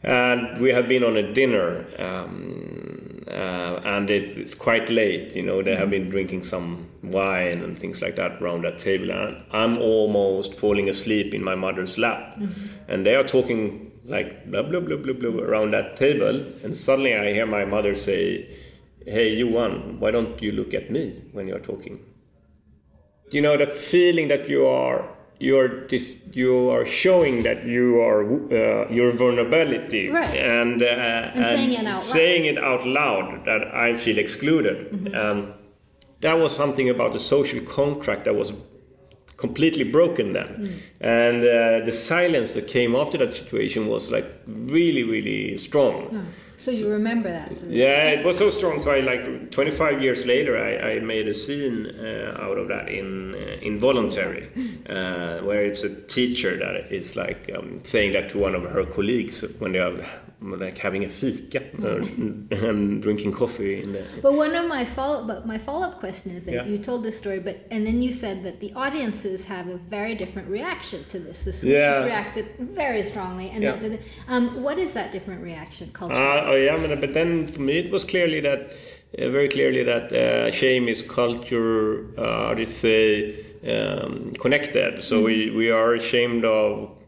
And 0.07 0.59
we 0.59 0.71
have 0.71 0.89
been 0.89 1.03
on 1.03 1.17
a 1.17 1.33
dinner, 1.33 1.85
um, 1.99 3.25
uh, 3.27 3.81
and 3.85 4.09
it's, 4.09 4.33
it's 4.33 4.55
quite 4.55 4.89
late. 4.89 5.35
You 5.35 5.43
know, 5.43 5.63
they 5.63 5.75
have 5.75 5.91
been 5.91 6.09
drinking 6.09 6.45
some 6.45 6.89
wine 7.03 7.61
and 7.63 7.77
things 7.77 8.01
like 8.01 8.15
that 8.17 8.41
around 8.41 8.63
that 8.63 8.79
table. 8.79 9.11
And 9.11 9.43
I'm 9.51 9.79
almost 9.79 10.55
falling 10.55 10.89
asleep 10.89 11.35
in 11.35 11.43
my 11.43 11.57
mother's 11.57 11.99
lap, 11.99 12.39
and 12.89 13.05
they 13.05 13.17
are 13.17 13.25
talking 13.25 13.91
like 14.05 14.49
blah 14.49 14.63
blah 14.63 14.79
blah 14.79 14.97
blah 14.97 15.13
blah 15.13 15.43
around 15.43 15.73
that 15.73 15.97
table. 15.97 16.45
And 16.63 16.77
suddenly 16.77 17.17
I 17.17 17.33
hear 17.33 17.47
my 17.47 17.65
mother 17.65 17.97
say, 17.97 18.49
"Hey, 19.05 19.35
Johan, 19.35 19.99
why 19.99 20.13
don't 20.13 20.41
you 20.41 20.53
look 20.53 20.73
at 20.73 20.89
me 20.89 21.21
when 21.33 21.49
you're 21.49 21.59
talking?" 21.59 21.99
you 23.31 23.41
know 23.41 23.57
the 23.57 23.67
feeling 23.67 24.29
that 24.29 24.49
you 24.49 24.67
are 24.67 25.16
you're 25.39 25.87
this 25.89 26.17
you 26.33 26.71
are 26.71 26.87
showing 26.87 27.43
that 27.43 27.65
you 27.67 28.01
are 28.01 28.23
uh, 28.25 28.89
your 28.91 29.11
vulnerability 29.13 30.09
Right. 30.09 30.35
and, 30.35 30.83
uh, 30.83 30.87
and 31.35 31.45
saying 31.45 31.73
it 31.73 31.87
out 31.87 31.95
loud. 31.95 32.03
saying 32.03 32.45
it 32.47 32.59
out 32.59 32.87
loud 32.87 33.45
that 33.45 33.63
I 33.75 33.95
feel 33.95 34.19
excluded 34.19 34.77
Mm-hmm. 34.93 35.15
um, 35.15 35.53
that 36.23 36.39
was 36.39 36.57
something 36.57 36.89
about 36.89 37.13
the 37.13 37.19
social 37.19 37.61
contract 37.61 38.25
that 38.25 38.35
was 38.35 38.53
completely 39.37 39.85
broken 39.85 40.33
then 40.33 40.49
Mm. 40.49 40.69
and 41.01 41.39
uh, 41.43 41.85
the 41.85 41.93
silence 41.93 42.53
that 42.53 42.67
came 42.67 42.95
after 43.03 43.19
that 43.19 43.33
situation 43.33 43.87
was 43.87 44.11
like 44.11 44.27
really 44.47 45.03
really 45.15 45.57
strong 45.59 45.99
So 46.59 46.71
you 46.71 46.91
remember 46.91 47.31
that? 47.31 47.53
yeah, 47.69 48.11
it 48.11 48.25
was 48.25 48.39
so 48.39 48.51
strong. 48.51 48.81
So 48.81 48.91
I 48.91 49.01
like 49.01 49.51
25 49.51 50.03
years 50.03 50.25
later, 50.25 50.57
I, 50.57 50.93
I 50.93 51.01
made 51.01 51.29
a 51.29 51.35
scene 51.35 51.87
uh, 51.87 52.39
out 52.41 52.59
of 52.59 52.69
that 52.69 52.89
in 52.89 53.35
uh, 53.35 53.59
involuntary, 53.61 54.49
uh, 54.89 55.39
where 55.41 55.65
it's 55.65 55.85
a 55.85 56.03
teacher 56.03 56.57
that 56.57 56.93
is 56.93 57.17
like 57.17 57.51
um, 57.57 57.81
saying 57.83 58.13
that 58.13 58.31
to 58.31 58.39
one 58.39 58.55
of 58.55 58.63
her 58.65 58.85
colleagues 58.85 59.45
when 59.59 59.73
they 59.73 59.81
are 59.81 60.01
like 60.41 60.77
having 60.77 61.05
a 61.05 61.09
fika 61.09 61.63
uh, 61.83 61.97
and 62.69 63.03
drinking 63.03 63.33
coffee. 63.33 63.83
In 63.83 63.93
the, 63.93 64.05
But 64.23 64.35
one 64.35 64.55
of 64.55 64.69
my 64.69 64.85
follow, 64.85 65.27
but 65.27 65.47
my 65.47 65.57
follow-up 65.57 65.99
question 65.99 66.33
is 66.37 66.45
that 66.45 66.53
Yeah. 66.53 66.65
you 66.67 66.79
told 66.79 67.05
this 67.05 67.17
story, 67.19 67.39
but 67.39 67.67
and 67.71 67.87
then 67.87 68.03
you 68.03 68.13
said 68.13 68.45
that 68.45 68.61
the 68.61 68.73
audiences 68.75 69.47
have 69.47 69.69
a 69.69 69.77
very 69.77 70.15
different 70.15 70.49
reaction 70.49 71.05
to 71.09 71.19
this. 71.19 71.43
The 71.43 71.53
Swedes 71.53 71.75
Yeah. 71.75 72.05
reacted 72.05 72.47
very 72.59 73.03
strongly, 73.03 73.51
and 73.51 73.63
Yeah. 73.63 73.77
the, 73.77 73.99
um, 74.29 74.63
what 74.63 74.79
is 74.79 74.93
that 74.93 75.11
different 75.13 75.43
reaction 75.43 75.91
culture? 75.93 76.15
Uh, 76.15 76.51
oh 76.51 76.55
yeah, 76.57 76.77
but, 77.01 77.13
then 77.15 77.47
for 77.47 77.63
me 77.63 77.79
it 77.79 77.91
was 77.91 78.05
clearly 78.05 78.41
that, 78.41 78.61
uh, 79.19 79.31
very 79.31 79.49
clearly 79.49 79.83
that 79.85 80.13
uh, 80.13 80.51
shame 80.51 80.87
is 80.89 81.01
culture, 81.03 82.07
uh, 82.19 82.49
how 82.49 82.55
do 82.55 82.61
you 82.61 82.67
say, 82.67 83.35
um, 83.67 84.33
connected. 84.39 85.03
So 85.03 85.23
we, 85.23 85.51
we 85.51 85.71
are 85.71 85.95
ashamed 85.95 86.45
of 86.45 87.01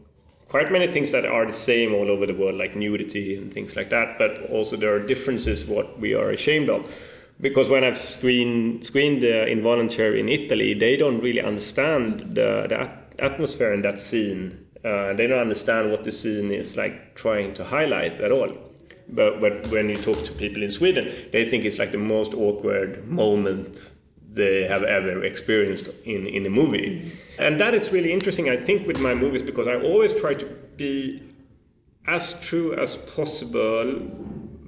quite 0.49 0.71
many 0.71 0.87
things 0.87 1.11
that 1.11 1.25
are 1.25 1.45
the 1.45 1.53
same 1.53 1.93
all 1.93 2.09
over 2.11 2.25
the 2.25 2.33
world, 2.33 2.55
like 2.55 2.75
nudity 2.75 3.37
and 3.37 3.53
things 3.53 3.75
like 3.75 3.89
that. 3.89 4.17
But 4.17 4.49
also 4.49 4.75
there 4.75 4.93
are 4.93 4.99
differences 4.99 5.65
what 5.65 5.99
we 5.99 6.13
are 6.13 6.31
ashamed 6.31 6.69
of. 6.69 6.91
Because 7.39 7.69
when 7.69 7.83
I've 7.85 7.97
screened, 7.97 8.83
screened 8.83 9.23
uh, 9.23 9.45
Involuntary 9.49 10.19
in 10.19 10.27
Italy, 10.27 10.73
they 10.73 10.97
don't 10.97 11.21
really 11.21 11.41
understand 11.41 12.35
the, 12.35 12.65
the 12.67 12.81
at- 12.81 13.15
atmosphere 13.19 13.71
in 13.73 13.81
that 13.83 13.99
scene. 13.99 14.65
Uh, 14.83 15.13
they 15.13 15.27
don't 15.27 15.39
understand 15.39 15.91
what 15.91 16.03
the 16.03 16.11
scene 16.11 16.51
is 16.51 16.75
like 16.75 17.15
trying 17.15 17.53
to 17.53 17.63
highlight 17.63 18.19
at 18.19 18.31
all. 18.31 18.51
But 19.07 19.39
when 19.67 19.89
you 19.89 19.97
talk 19.97 20.23
to 20.25 20.31
people 20.33 20.61
in 20.61 20.71
Sweden, 20.71 21.11
they 21.31 21.45
think 21.45 21.65
it's 21.65 21.79
like 21.79 21.91
the 21.91 21.97
most 21.97 22.33
awkward 22.33 23.07
moment 23.07 23.95
they 24.31 24.67
have 24.67 24.83
ever 24.83 25.23
experienced 25.23 25.89
in, 26.05 26.27
in 26.27 26.45
a 26.45 26.49
movie. 26.49 27.11
And 27.39 27.59
that 27.59 27.73
is 27.73 27.91
really 27.91 28.11
interesting, 28.11 28.49
I 28.49 28.57
think, 28.57 28.87
with 28.87 28.99
my 28.99 29.13
movies 29.13 29.41
because 29.41 29.67
I 29.67 29.75
always 29.79 30.13
try 30.13 30.33
to 30.35 30.45
be 30.77 31.23
as 32.07 32.39
true 32.41 32.73
as 32.75 32.97
possible 32.97 34.01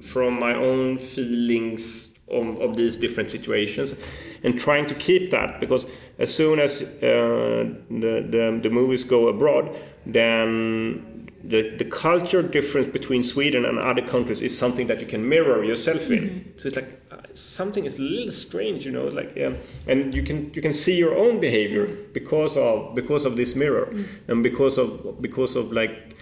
from 0.02 0.40
my 0.40 0.56
own 0.56 0.98
feelings 0.98 2.18
of, 2.30 2.60
of 2.62 2.76
these 2.76 2.98
different 2.98 3.30
situations 3.30 4.00
and 4.44 4.60
trying 4.60 4.88
to 4.88 4.96
keep 4.96 5.32
that 5.32 5.60
because 5.60 5.86
as 6.18 6.34
soon 6.34 6.60
as 6.60 6.82
uh, 6.82 7.70
the, 7.90 8.26
the, 8.30 8.60
the 8.64 8.70
movies 8.70 9.04
go 9.04 9.28
abroad, 9.28 9.76
then 10.06 11.30
the, 11.44 11.76
the 11.78 11.86
culture 11.86 12.42
difference 12.42 12.88
between 12.88 13.24
Sweden 13.24 13.66
and 13.66 13.78
other 13.80 14.02
countries 14.02 14.42
is 14.42 14.58
something 14.58 14.88
that 14.88 15.02
you 15.02 15.08
can 15.08 15.28
mirror 15.28 15.64
yourself 15.64 16.10
in. 16.10 16.54
So 16.58 16.68
it's 16.68 16.76
like, 16.76 17.01
something 17.34 17.86
is 17.86 18.00
a 18.00 18.02
little 18.02 18.32
strange, 18.32 18.86
you 18.86 18.92
know, 18.92 19.08
like 19.08 19.38
um, 19.46 19.58
and 19.88 20.14
you 20.14 20.24
can 20.24 20.52
you 20.54 20.62
can 20.62 20.74
see 20.74 20.98
your 20.98 21.16
own 21.18 21.40
behavior 21.40 21.88
because 22.14 22.58
of 22.58 22.96
because 22.96 23.26
of 23.26 23.36
this 23.36 23.56
mirror 23.56 23.94
and 24.28 24.44
because 24.44 24.78
of 24.78 25.22
because 25.22 25.56
of 25.56 25.72
like 25.72 26.16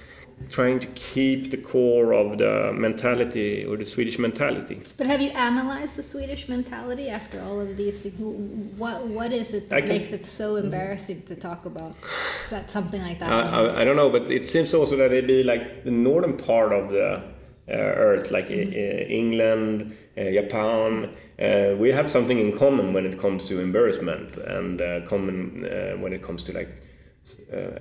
trying 0.50 0.80
to 0.80 0.88
keep 0.88 1.52
the 1.52 1.58
core 1.58 2.14
of 2.14 2.38
the 2.38 2.72
mentality 2.74 3.66
or 3.66 3.76
the 3.76 3.86
Swedish 3.86 4.18
mentality. 4.18 4.82
But 4.98 5.08
have 5.08 5.22
you 5.22 5.32
analyzed 5.32 5.98
the 5.98 6.04
Swedish 6.04 6.48
mentality 6.48 7.10
after 7.10 7.42
all 7.42 7.60
of 7.60 7.76
these? 7.76 8.06
What 8.78 9.06
what 9.08 9.32
is 9.32 9.54
it 9.54 9.70
that 9.70 9.86
can- 9.86 9.98
makes 9.98 10.12
it 10.12 10.24
so 10.24 10.56
embarrassing 10.56 11.24
to 11.24 11.36
talk 11.36 11.66
about? 11.66 11.96
Is 12.46 12.50
that 12.50 12.72
something 12.72 13.02
like 13.02 13.20
that? 13.20 13.30
I, 13.30 13.42
I, 13.42 13.82
I 13.82 13.84
don't 13.84 13.96
know, 13.96 14.10
but 14.10 14.32
it 14.32 14.48
seems 14.48 14.74
also 14.74 14.96
that 14.98 15.12
it 15.12 15.28
be 15.28 15.44
like 15.44 15.84
the 15.84 15.92
northern 15.92 16.38
part 16.38 16.72
of 16.72 16.90
the 16.90 17.22
Earth, 17.76 18.32
like 18.32 18.50
uh, 18.50 18.54
England, 18.54 19.96
uh, 20.18 20.24
Japan. 20.32 21.10
Uh, 21.40 21.76
we 21.78 21.92
have 21.92 22.10
something 22.10 22.40
in 22.40 22.58
common 22.58 22.94
when 22.94 23.06
it 23.06 23.20
comes 23.20 23.46
to 23.46 23.60
embarrassment 23.60 24.38
and 24.38 24.82
uh, 24.82 25.02
common 25.06 25.66
uh, 25.66 25.96
when 25.98 26.14
it 26.14 26.22
comes 26.22 26.44
to 26.44 26.54
like 26.54 26.70
uh, 27.54 27.80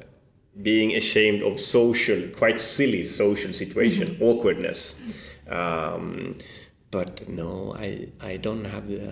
being 0.63 0.97
ashamed 0.97 1.43
of 1.43 1.59
social, 1.61 2.21
quite 2.37 2.61
silly 2.61 3.05
social 3.05 3.53
situation, 3.53 4.17
awkwardness. 4.21 5.01
Um, 5.49 6.35
but 6.91 7.29
no, 7.29 7.75
I 7.79 8.09
I 8.21 8.37
don't 8.37 8.65
have 8.65 8.89
the. 8.89 9.11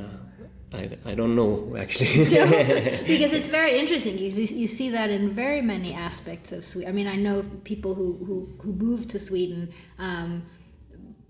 I, 0.72 0.90
I 1.04 1.14
don't 1.14 1.34
know 1.36 1.76
actually. 1.78 2.08
because 2.24 3.32
it's 3.32 3.48
very 3.48 3.78
interesting. 3.78 4.18
You, 4.18 4.30
see- 4.30 4.54
you 4.54 4.66
see 4.66 4.90
that 4.90 5.10
in 5.10 5.30
very 5.32 5.62
many 5.62 5.94
aspects 5.94 6.50
of 6.52 6.64
Sweden. 6.64 6.90
I 6.90 6.92
mean, 6.92 7.06
I 7.06 7.14
know 7.16 7.42
people 7.64 7.94
who, 7.94 8.14
who, 8.26 8.48
who 8.60 8.72
moved 8.72 9.10
to 9.10 9.18
Sweden. 9.20 9.72
Um, 9.98 10.42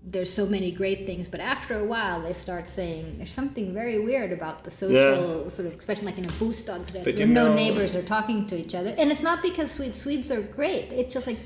there's 0.09 0.31
so 0.31 0.45
many 0.45 0.71
great 0.71 1.05
things, 1.05 1.27
but 1.27 1.39
after 1.41 1.77
a 1.79 1.83
while, 1.83 2.21
they 2.21 2.31
start 2.33 2.67
saying 2.67 3.15
there's 3.17 3.31
something 3.31 3.73
very 3.73 3.99
weird 3.99 4.31
about 4.31 4.63
the 4.63 4.71
social 4.71 5.49
sort 5.49 5.67
of, 5.67 5.77
especially 5.77 6.05
like 6.05 6.17
in 6.17 6.23
a 6.25 6.29
bostadsrätt, 6.39 7.03
But 7.03 7.15
where 7.17 7.27
no 7.27 7.47
know- 7.49 7.55
neighbors 7.55 7.93
are 7.95 8.01
talking 8.03 8.47
to 8.47 8.55
each 8.57 8.73
other. 8.73 8.95
And 8.97 9.11
it's 9.11 9.21
not 9.21 9.41
because 9.41 9.69
Swedes 9.71 9.99
Swedes 9.99 10.31
are 10.31 10.41
great. 10.41 10.91
It's 10.93 11.13
just 11.13 11.27
like 11.27 11.39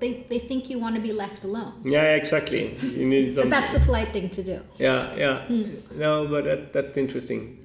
they, 0.00 0.26
they 0.28 0.38
think 0.40 0.68
you 0.70 0.78
want 0.80 0.96
to 0.96 1.00
be 1.00 1.12
left 1.12 1.44
alone. 1.44 1.74
yeah, 1.84 2.14
exactly. 2.16 2.74
You 2.78 3.06
need 3.06 3.36
But 3.36 3.42
some, 3.42 3.50
that's 3.50 3.72
the 3.72 3.80
polite 3.80 4.08
thing 4.12 4.28
to 4.30 4.42
do. 4.42 4.60
Yeah, 4.78 5.14
yeah. 5.14 5.42
Hmm. 5.46 5.98
No, 5.98 6.26
but 6.26 6.44
that, 6.44 6.72
that's 6.72 6.96
interesting. 6.96 7.58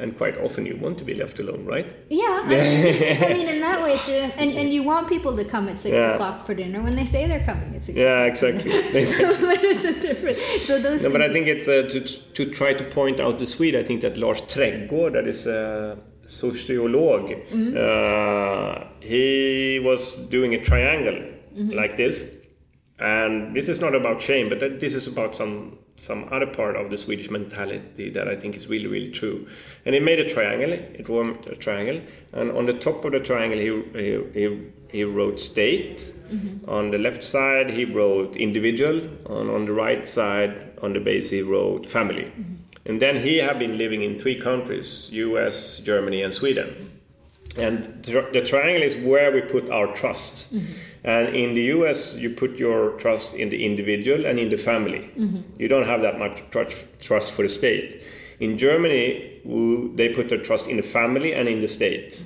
And 0.00 0.16
quite 0.18 0.36
often 0.38 0.66
you 0.66 0.76
want 0.76 0.98
to 0.98 1.04
be 1.04 1.14
left 1.14 1.38
alone, 1.38 1.64
right? 1.66 1.94
Yeah, 2.10 2.42
I 2.44 2.48
mean, 2.48 3.22
I 3.22 3.28
mean, 3.32 3.48
in 3.48 3.60
that 3.60 3.80
way, 3.80 3.92
it's 3.92 4.06
just, 4.06 4.36
and, 4.38 4.50
and 4.50 4.72
you 4.72 4.82
want 4.82 5.08
people 5.08 5.36
to 5.36 5.44
come 5.44 5.68
at 5.68 5.78
six 5.78 5.92
Yeah. 5.92 6.14
o'clock 6.14 6.44
for 6.44 6.52
dinner 6.52 6.82
when 6.82 6.96
they 6.96 7.04
say 7.04 7.28
they're 7.28 7.44
coming 7.44 7.76
at 7.76 7.84
six. 7.84 7.96
Yeah, 7.96 8.24
exactly. 8.24 8.72
exactly. 9.02 9.46
but 9.46 9.62
it's 9.62 9.84
a 9.84 10.00
different. 10.00 10.36
So 10.36 10.80
those. 10.80 11.02
No, 11.04 11.10
but 11.10 11.22
I 11.22 11.32
think 11.32 11.46
it's 11.46 11.68
uh, 11.68 11.88
to, 11.92 12.00
to 12.00 12.50
try 12.50 12.74
to 12.74 12.84
point 12.84 13.20
out 13.20 13.38
the 13.38 13.46
Swede. 13.46 13.76
I 13.76 13.84
think 13.84 14.00
that 14.02 14.18
Lars 14.18 14.40
Trägårdh, 14.42 15.12
that 15.12 15.28
is 15.28 15.46
a 15.46 15.96
sociolog, 16.26 17.24
uh, 17.76 18.84
he 19.00 19.80
was 19.82 20.16
doing 20.28 20.54
a 20.54 20.64
triangle 20.64 21.22
like 21.54 21.96
this. 21.96 22.36
And 22.98 23.54
this 23.54 23.68
is 23.68 23.80
not 23.80 23.94
about 23.94 24.22
shame, 24.22 24.48
but 24.48 24.58
that 24.60 24.80
this 24.80 24.94
is 24.94 25.06
about 25.06 25.36
some 25.36 25.78
some 25.96 26.28
other 26.32 26.46
part 26.46 26.76
of 26.76 26.90
the 26.90 26.98
Swedish 26.98 27.30
mentality 27.30 28.10
that 28.10 28.28
I 28.28 28.36
think 28.36 28.56
is 28.56 28.68
really 28.68 28.86
really 28.86 29.10
true. 29.10 29.46
And 29.84 29.94
he 29.94 30.00
made 30.00 30.18
a 30.18 30.28
triangle. 30.28 30.72
It 30.72 31.06
formed 31.06 31.46
a 31.46 31.56
triangle, 31.56 32.00
and 32.32 32.50
on 32.52 32.66
the 32.66 32.74
top 32.74 33.04
of 33.04 33.12
the 33.12 33.20
triangle 33.20 33.58
he 33.58 34.32
he, 34.32 34.70
he, 34.90 35.04
wrote 35.04 35.40
state. 35.40 36.12
Mm-hmm. 36.30 36.68
On 36.68 36.90
the 36.90 36.98
left 36.98 37.22
side 37.22 37.70
he 37.70 37.84
wrote 37.84 38.36
individual. 38.36 39.00
On 39.26 39.48
on 39.50 39.66
the 39.66 39.72
right 39.72 40.08
side 40.08 40.72
on 40.82 40.92
the 40.92 41.00
base 41.00 41.30
he 41.30 41.42
wrote 41.42 41.86
family. 41.86 42.24
Mm-hmm. 42.24 42.54
And 42.86 43.00
then 43.00 43.16
he 43.16 43.38
had 43.38 43.58
been 43.58 43.78
living 43.78 44.02
in 44.02 44.18
three 44.18 44.38
countries: 44.38 45.08
U.S., 45.12 45.78
Germany, 45.78 46.22
and 46.22 46.34
Sweden. 46.34 46.90
And 47.56 48.02
the 48.02 48.42
triangle 48.42 48.82
is 48.82 48.96
where 48.96 49.30
we 49.30 49.40
put 49.40 49.70
our 49.70 49.94
trust. 49.94 50.52
Mm-hmm. 50.52 50.93
And 51.04 51.36
in 51.36 51.52
the 51.54 51.64
US, 51.64 52.16
you 52.16 52.30
put 52.30 52.58
your 52.58 52.92
trust 52.92 53.34
in 53.34 53.50
the 53.50 53.64
individual 53.64 54.24
and 54.24 54.38
in 54.38 54.48
the 54.48 54.56
family. 54.56 55.10
You 55.58 55.68
don't 55.68 55.86
have 55.86 56.00
that 56.00 56.18
much 56.18 56.42
trust, 56.50 56.86
trust 56.98 57.30
for 57.32 57.42
the 57.42 57.48
state. 57.48 58.02
In 58.40 58.56
Germany, 58.58 59.40
they 59.94 60.08
put 60.08 60.28
their 60.30 60.42
trust 60.42 60.66
in 60.66 60.76
the 60.78 60.82
family 60.82 61.34
and 61.34 61.46
in 61.48 61.60
the 61.60 61.68
state. 61.68 62.24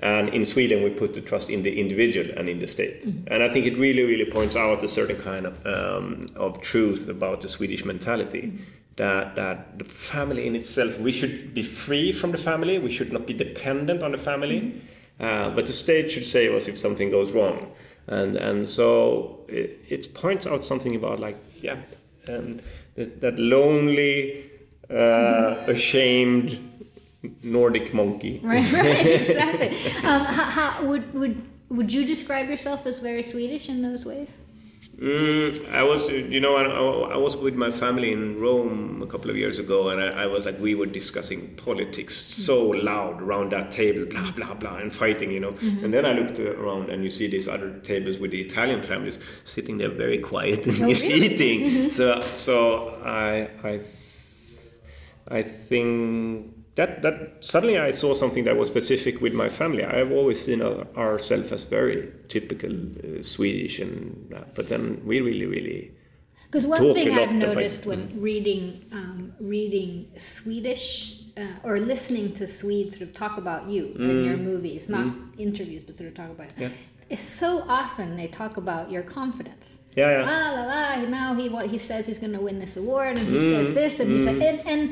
And 0.00 0.28
in 0.28 0.44
Sweden, 0.46 0.82
we 0.82 0.90
put 0.90 1.12
the 1.14 1.20
trust 1.20 1.50
in 1.50 1.62
the 1.62 1.78
individual 1.80 2.26
and 2.38 2.48
in 2.48 2.58
the 2.58 2.66
state. 2.66 3.04
And 3.26 3.42
I 3.42 3.48
think 3.48 3.66
it 3.66 3.76
really, 3.76 4.02
really 4.02 4.30
points 4.30 4.56
out 4.56 4.82
a 4.84 4.88
certain 4.88 5.16
kind 5.16 5.46
of, 5.46 5.66
um, 5.66 6.26
of 6.36 6.60
truth 6.60 7.08
about 7.08 7.40
the 7.42 7.48
Swedish 7.48 7.84
mentality. 7.84 8.52
That, 8.96 9.36
that 9.36 9.78
the 9.78 9.84
family 9.84 10.46
in 10.46 10.54
itself, 10.54 10.98
we 10.98 11.12
should 11.12 11.54
be 11.54 11.62
free 11.62 12.12
from 12.12 12.32
the 12.32 12.38
family, 12.38 12.78
we 12.78 12.90
should 12.90 13.12
not 13.12 13.26
be 13.26 13.32
dependent 13.32 14.02
on 14.02 14.12
the 14.12 14.18
family. 14.18 14.82
Uh, 15.18 15.50
but 15.50 15.66
the 15.66 15.72
state 15.72 16.10
should 16.10 16.24
save 16.24 16.54
us 16.54 16.66
if 16.66 16.78
something 16.78 17.10
goes 17.10 17.32
wrong. 17.32 17.70
And, 18.06 18.36
and 18.36 18.68
so 18.68 19.44
it, 19.48 19.80
it 19.88 20.14
points 20.14 20.46
out 20.46 20.64
something 20.64 20.96
about, 20.96 21.20
like, 21.20 21.36
yeah, 21.62 21.76
um, 22.28 22.58
that, 22.96 23.20
that 23.20 23.38
lonely, 23.38 24.50
uh, 24.90 25.64
ashamed 25.66 26.58
Nordic 27.42 27.92
monkey. 27.94 28.40
Right, 28.42 28.72
right, 28.72 29.06
exactly. 29.20 29.68
Um, 30.08 30.24
how, 30.24 30.44
how, 30.44 30.86
would 30.86 31.12
would 31.14 31.42
would 31.68 31.92
you 31.92 32.04
describe 32.04 32.48
yourself 32.48 32.86
as 32.86 32.98
very 32.98 33.22
Swedish 33.22 33.68
in 33.68 33.82
those 33.82 34.04
ways? 34.04 34.36
Mm, 35.00 35.72
I 35.72 35.82
was, 35.82 36.10
you 36.10 36.40
know, 36.40 36.56
I, 36.56 37.14
I 37.14 37.16
was 37.16 37.34
with 37.34 37.54
my 37.54 37.70
family 37.70 38.12
in 38.12 38.38
Rome 38.38 39.00
a 39.00 39.06
couple 39.06 39.30
of 39.30 39.36
years 39.36 39.58
ago, 39.58 39.88
and 39.88 39.98
I, 39.98 40.24
I 40.24 40.26
was 40.26 40.44
like, 40.44 40.60
we 40.60 40.74
were 40.74 40.84
discussing 40.84 41.54
politics 41.56 42.14
so 42.14 42.68
loud 42.68 43.22
around 43.22 43.50
that 43.52 43.70
table, 43.70 44.04
blah 44.04 44.30
blah 44.32 44.52
blah, 44.52 44.76
and 44.76 44.94
fighting, 44.94 45.30
you 45.30 45.40
know. 45.40 45.54
And 45.82 45.94
then 45.94 46.04
I 46.04 46.12
looked 46.12 46.38
around, 46.38 46.90
and 46.90 47.02
you 47.02 47.08
see 47.08 47.28
these 47.28 47.48
other 47.48 47.78
tables 47.78 48.18
with 48.18 48.30
the 48.30 48.42
Italian 48.42 48.82
families 48.82 49.18
sitting 49.42 49.78
there 49.78 49.88
very 49.88 50.18
quiet 50.18 50.66
and 50.66 50.76
just 50.76 51.06
eating. 51.06 51.88
So, 51.88 52.20
so 52.36 53.00
I, 53.02 53.48
I, 53.64 53.80
I 55.28 55.42
think 55.42 56.59
that 56.80 56.90
that 57.04 57.16
suddenly 57.52 57.78
I 57.88 57.92
saw 58.02 58.10
something 58.22 58.44
that 58.48 58.56
was 58.60 58.68
specific 58.76 59.14
with 59.24 59.34
my 59.42 59.48
family. 59.60 59.82
I've 59.96 60.12
always 60.20 60.38
seen 60.46 60.60
ourselves 61.06 61.48
as 61.56 61.62
very 61.78 62.00
typical 62.34 62.72
uh, 62.72 63.22
Swedish, 63.34 63.74
and 63.84 63.96
uh, 64.36 64.44
but 64.56 64.64
then 64.72 64.84
we 65.08 65.14
really, 65.28 65.46
really 65.56 65.80
Because 66.50 66.66
one 66.76 66.82
thing 66.96 67.08
I've 67.22 67.36
noticed 67.48 67.82
when 67.90 68.00
reading 68.30 68.62
um, 68.98 69.18
reading 69.56 69.90
Swedish 70.16 70.82
uh, 71.42 71.66
or 71.66 71.74
listening 71.92 72.26
to 72.38 72.44
Swedes 72.58 72.90
sort 72.96 73.06
of 73.08 73.12
talk 73.24 73.34
about 73.44 73.62
you 73.74 73.82
in 74.10 74.16
your 74.28 74.38
movies, 74.50 74.82
not 74.96 75.06
interviews, 75.46 75.82
but 75.86 75.92
sort 76.00 76.08
of 76.12 76.14
talk 76.22 76.30
about 76.36 76.48
Mm. 76.56 76.60
Yeah. 76.64 77.14
is 77.16 77.22
so 77.42 77.50
often 77.82 78.06
they 78.20 78.28
talk 78.42 78.54
about 78.64 78.84
your 78.94 79.04
confidence. 79.18 79.66
Yeah, 80.00 80.10
yeah. 80.16 80.22
La 80.30 80.38
la 80.56 80.62
la. 80.72 80.84
Now 81.18 81.28
he 81.40 81.44
what 81.56 81.66
he 81.74 81.78
says 81.88 82.00
he's 82.10 82.22
going 82.24 82.36
to 82.40 82.44
win 82.48 82.56
this 82.64 82.74
award, 82.82 83.12
and 83.20 83.26
he 83.34 83.38
Mm. 83.40 83.52
says 83.54 83.68
this, 83.80 83.92
and 84.00 84.08
he 84.14 84.18
says 84.26 84.38
and 84.48 84.58
and. 84.72 84.84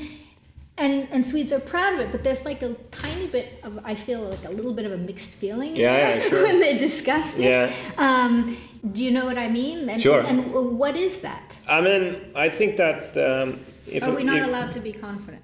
And, 0.81 1.09
and 1.11 1.27
Swedes 1.27 1.53
are 1.53 1.59
proud 1.61 1.95
of 1.95 2.01
it, 2.01 2.12
but 2.12 2.23
there's 2.23 2.45
like 2.45 2.62
a 2.62 2.75
tiny 2.91 3.27
bit 3.27 3.61
of 3.64 3.81
I 3.85 3.95
feel 3.95 4.21
like 4.23 4.45
a 4.45 4.51
little 4.51 4.73
bit 4.75 4.87
of 4.87 4.93
a 4.93 4.97
mixed 4.99 5.31
feeling 5.33 5.75
Yeah, 5.77 5.97
yeah, 5.97 6.21
sure. 6.29 6.43
when 6.45 6.61
they 6.61 6.79
discuss 6.79 7.33
this. 7.35 7.45
Yeah. 7.45 7.73
Um, 7.97 8.57
do 8.93 9.05
you 9.05 9.11
know 9.11 9.25
what 9.25 9.38
I 9.38 9.49
mean? 9.49 9.88
And, 9.88 10.01
Sure. 10.01 10.21
And 10.21 10.53
what 10.79 10.95
is 10.97 11.21
that? 11.21 11.57
I 11.69 11.81
mean, 11.81 12.17
I 12.37 12.49
think 12.49 12.77
that 12.77 13.17
um, 13.17 13.59
if 13.87 14.03
Are 14.05 14.14
we 14.14 14.23
not 14.23 14.38
if- 14.38 14.47
allowed 14.47 14.73
to 14.73 14.81
be 14.81 14.93
confident? 14.93 15.43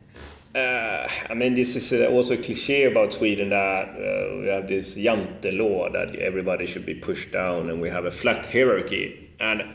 Uh, 0.55 1.09
I 1.29 1.35
mean, 1.35 1.55
this 1.55 1.75
is 1.75 1.93
uh, 1.93 2.07
also 2.07 2.35
a 2.35 2.37
cliche 2.37 2.85
about 2.85 3.13
Sweden 3.13 3.51
that 3.51 3.89
uh, 3.89 4.37
we 4.39 4.47
have 4.47 4.69
this 4.69 4.95
jante 4.95 5.51
law 5.59 5.91
that 5.91 6.15
everybody 6.15 6.65
should 6.65 6.87
be 6.87 6.95
pushed 6.95 7.33
down, 7.33 7.71
and 7.71 7.81
we 7.81 7.91
have 7.91 8.05
a 8.05 8.11
flat 8.13 8.47
hierarchy. 8.47 9.31
And 9.41 9.75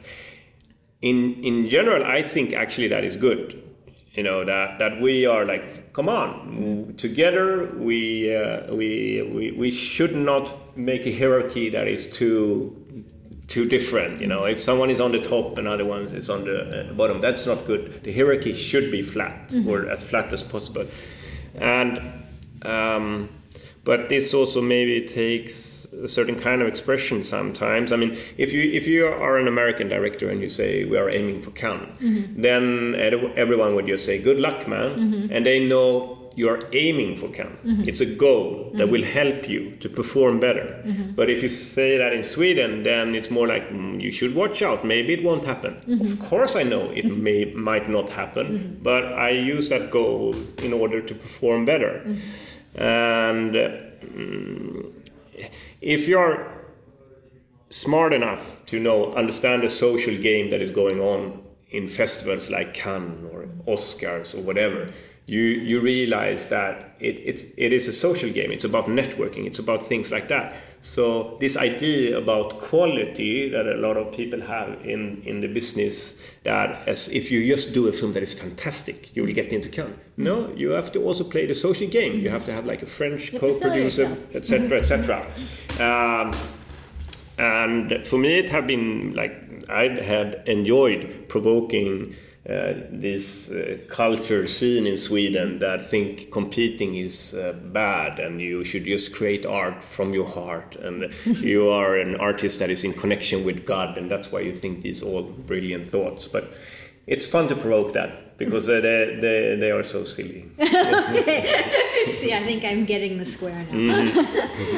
in 1.01 1.43
in 1.43 1.67
general, 1.67 2.05
I 2.05 2.21
think 2.23 2.53
actually 2.53 2.87
that 2.89 3.03
is 3.03 3.17
good. 3.17 3.61
You 4.19 4.23
know 4.23 4.43
that 4.43 4.79
that 4.79 4.99
we 4.99 5.25
are 5.25 5.45
like, 5.45 5.93
come 5.93 6.09
on, 6.09 6.93
together 6.97 7.73
we 7.77 8.35
uh, 8.35 8.75
we, 8.75 9.21
we 9.33 9.51
we 9.51 9.71
should 9.71 10.13
not 10.13 10.77
make 10.77 11.05
a 11.07 11.13
hierarchy 11.17 11.69
that 11.69 11.87
is 11.87 12.11
too 12.11 12.75
too 13.47 13.63
different. 13.63 14.19
You 14.19 14.27
know, 14.27 14.43
if 14.43 14.61
someone 14.61 14.89
is 14.89 14.99
on 14.99 15.13
the 15.13 15.21
top 15.21 15.57
and 15.57 15.69
other 15.69 15.85
ones 15.85 16.11
is 16.11 16.29
on 16.29 16.43
the 16.43 16.89
uh, 16.89 16.93
bottom, 16.95 17.21
that's 17.21 17.47
not 17.47 17.65
good. 17.65 18.03
The 18.03 18.11
hierarchy 18.11 18.51
should 18.51 18.91
be 18.91 19.01
flat 19.01 19.53
or 19.65 19.89
as 19.89 20.03
flat 20.03 20.33
as 20.33 20.43
possible. 20.43 20.85
And 21.55 22.01
um, 22.63 23.29
but 23.85 24.09
this 24.09 24.33
also 24.33 24.61
maybe 24.61 25.07
takes 25.07 25.78
a 26.03 26.07
certain 26.07 26.35
kind 26.35 26.61
of 26.61 26.67
expression 26.67 27.23
sometimes. 27.23 27.91
I 27.91 27.95
mean, 27.95 28.17
if 28.37 28.53
you 28.53 28.63
if 28.71 28.87
you 28.87 29.05
are 29.05 29.37
an 29.37 29.47
American 29.47 29.89
director 29.89 30.29
and 30.29 30.41
you 30.41 30.49
say 30.49 30.85
we 30.85 30.97
are 30.97 31.09
aiming 31.09 31.41
for 31.41 31.51
Cannes, 31.51 31.87
mm-hmm. 31.99 32.41
then 32.41 32.95
everyone 33.35 33.75
would 33.75 33.87
just 33.87 34.05
say 34.05 34.21
good 34.21 34.39
luck, 34.39 34.67
man, 34.67 34.97
mm-hmm. 34.97 35.33
and 35.33 35.45
they 35.45 35.59
know 35.67 36.15
you 36.35 36.47
are 36.47 36.61
aiming 36.71 37.15
for 37.17 37.27
Cannes. 37.29 37.57
Mm-hmm. 37.65 37.89
It's 37.89 37.99
a 38.01 38.05
goal 38.05 38.71
that 38.75 38.87
will 38.89 39.03
help 39.03 39.49
you 39.49 39.75
to 39.81 39.89
perform 39.89 40.39
better. 40.39 40.81
But 41.15 41.29
if 41.29 41.43
you 41.43 41.49
say 41.49 41.97
that 41.97 42.13
in 42.13 42.23
Sweden, 42.23 42.83
then 42.83 43.13
it's 43.13 43.29
more 43.29 43.47
like 43.47 43.69
mm, 43.69 43.99
you 43.99 44.11
should 44.11 44.33
watch 44.35 44.61
out. 44.61 44.85
Maybe 44.85 45.13
it 45.13 45.23
won't 45.23 45.43
happen. 45.43 45.75
Of 46.01 46.19
course, 46.19 46.55
I 46.55 46.63
know 46.63 46.91
it 46.91 47.05
may 47.05 47.45
might 47.53 47.89
not 47.89 48.09
happen, 48.09 48.79
but 48.81 49.03
I 49.03 49.31
use 49.31 49.67
that 49.69 49.91
goal 49.91 50.33
in 50.59 50.71
order 50.71 51.01
to 51.01 51.13
perform 51.13 51.65
better. 51.65 51.93
And 52.75 53.53
mm, 53.55 54.98
if 55.81 56.07
you're 56.07 56.59
smart 57.69 58.13
enough 58.13 58.65
to 58.65 58.79
know 58.79 59.11
understand 59.13 59.63
the 59.63 59.69
social 59.69 60.17
game 60.17 60.49
that 60.49 60.61
is 60.61 60.71
going 60.71 60.99
on 60.99 61.43
in 61.69 61.87
festivals 61.87 62.49
like 62.49 62.73
Cannes 62.73 63.29
or 63.31 63.45
Oscars 63.67 64.35
or 64.35 64.41
whatever, 64.41 64.89
you 65.29 65.41
you 65.41 65.79
realize 65.79 66.47
that 66.47 66.95
it, 66.99 67.19
it's 67.19 67.45
it 67.55 67.71
is 67.71 67.87
a 67.87 67.93
social 67.93 68.29
game. 68.31 68.51
It's 68.51 68.65
about 68.65 68.85
networking. 68.85 69.45
It's 69.45 69.59
about 69.59 69.85
things 69.85 70.11
like 70.11 70.27
that. 70.29 70.55
So 70.81 71.37
this 71.39 71.55
idea 71.55 72.17
about 72.17 72.59
quality 72.59 73.49
that 73.49 73.67
a 73.67 73.75
lot 73.75 73.97
of 73.97 74.11
people 74.11 74.41
have 74.41 74.69
in 74.83 75.21
in 75.25 75.39
the 75.41 75.47
business 75.47 76.19
that 76.43 76.87
as 76.87 77.07
if 77.09 77.31
you 77.31 77.45
just 77.47 77.73
do 77.73 77.87
a 77.87 77.91
film 77.91 78.13
that 78.13 78.23
is 78.23 78.33
fantastic, 78.33 79.15
you 79.15 79.23
will 79.23 79.33
get 79.33 79.53
into 79.53 79.69
Cannes. 79.69 79.95
No, 80.17 80.51
you 80.55 80.71
have 80.71 80.91
to 80.93 81.03
also 81.03 81.23
play 81.23 81.45
the 81.45 81.55
social 81.55 81.87
game. 81.87 82.19
You 82.19 82.29
have 82.29 82.45
to 82.45 82.51
have 82.51 82.65
like 82.65 82.81
a 82.81 82.87
French 82.87 83.31
You 83.31 83.39
have 83.39 83.49
to 83.49 83.59
sell 83.59 83.69
co-producer, 83.69 84.17
etc., 84.33 84.79
etc. 84.79 85.25
Um, 85.79 86.33
and 87.37 88.05
for 88.05 88.17
me 88.17 88.39
it 88.39 88.49
have 88.49 88.67
been 88.67 89.13
like 89.13 89.33
I 89.69 89.83
had 90.03 90.43
enjoyed 90.45 91.29
provoking 91.29 92.15
this 92.45 93.51
uh, 93.51 93.77
culture 93.89 94.47
scene 94.47 94.87
in 94.87 94.97
Sweden 94.97 95.59
that 95.59 95.89
think 95.89 96.31
competing 96.31 96.95
is 96.95 97.33
uh, 97.33 97.53
bad 97.53 98.19
and 98.19 98.41
you 98.41 98.63
should 98.63 98.85
just 98.85 99.13
create 99.13 99.45
art 99.45 99.83
from 99.83 100.13
your 100.13 100.27
heart 100.27 100.75
and 100.77 101.11
you 101.25 101.69
are 101.69 101.97
an 101.97 102.15
artist 102.15 102.59
that 102.59 102.69
is 102.69 102.83
in 102.83 102.93
connection 102.93 103.43
with 103.43 103.65
God 103.65 103.97
and 103.97 104.09
that's 104.09 104.31
why 104.31 104.39
you 104.39 104.55
think 104.55 104.81
these 104.81 105.03
all 105.03 105.23
brilliant 105.23 105.89
thoughts. 105.89 106.27
But 106.27 106.53
it's 107.09 107.25
fun 107.25 107.47
to 107.47 107.55
provoke 107.55 107.93
that 107.93 108.37
because 108.37 108.69
uh, 108.69 108.79
they, 108.79 109.17
they, 109.19 109.55
they 109.55 109.71
are 109.71 109.83
so 109.83 110.03
silly 110.03 110.45
See, 112.19 112.33
I 112.33 112.43
think 112.43 112.63
I'm 112.63 112.85
getting 112.85 113.17
the 113.17 113.25
square 113.25 113.65
now. 113.71 113.99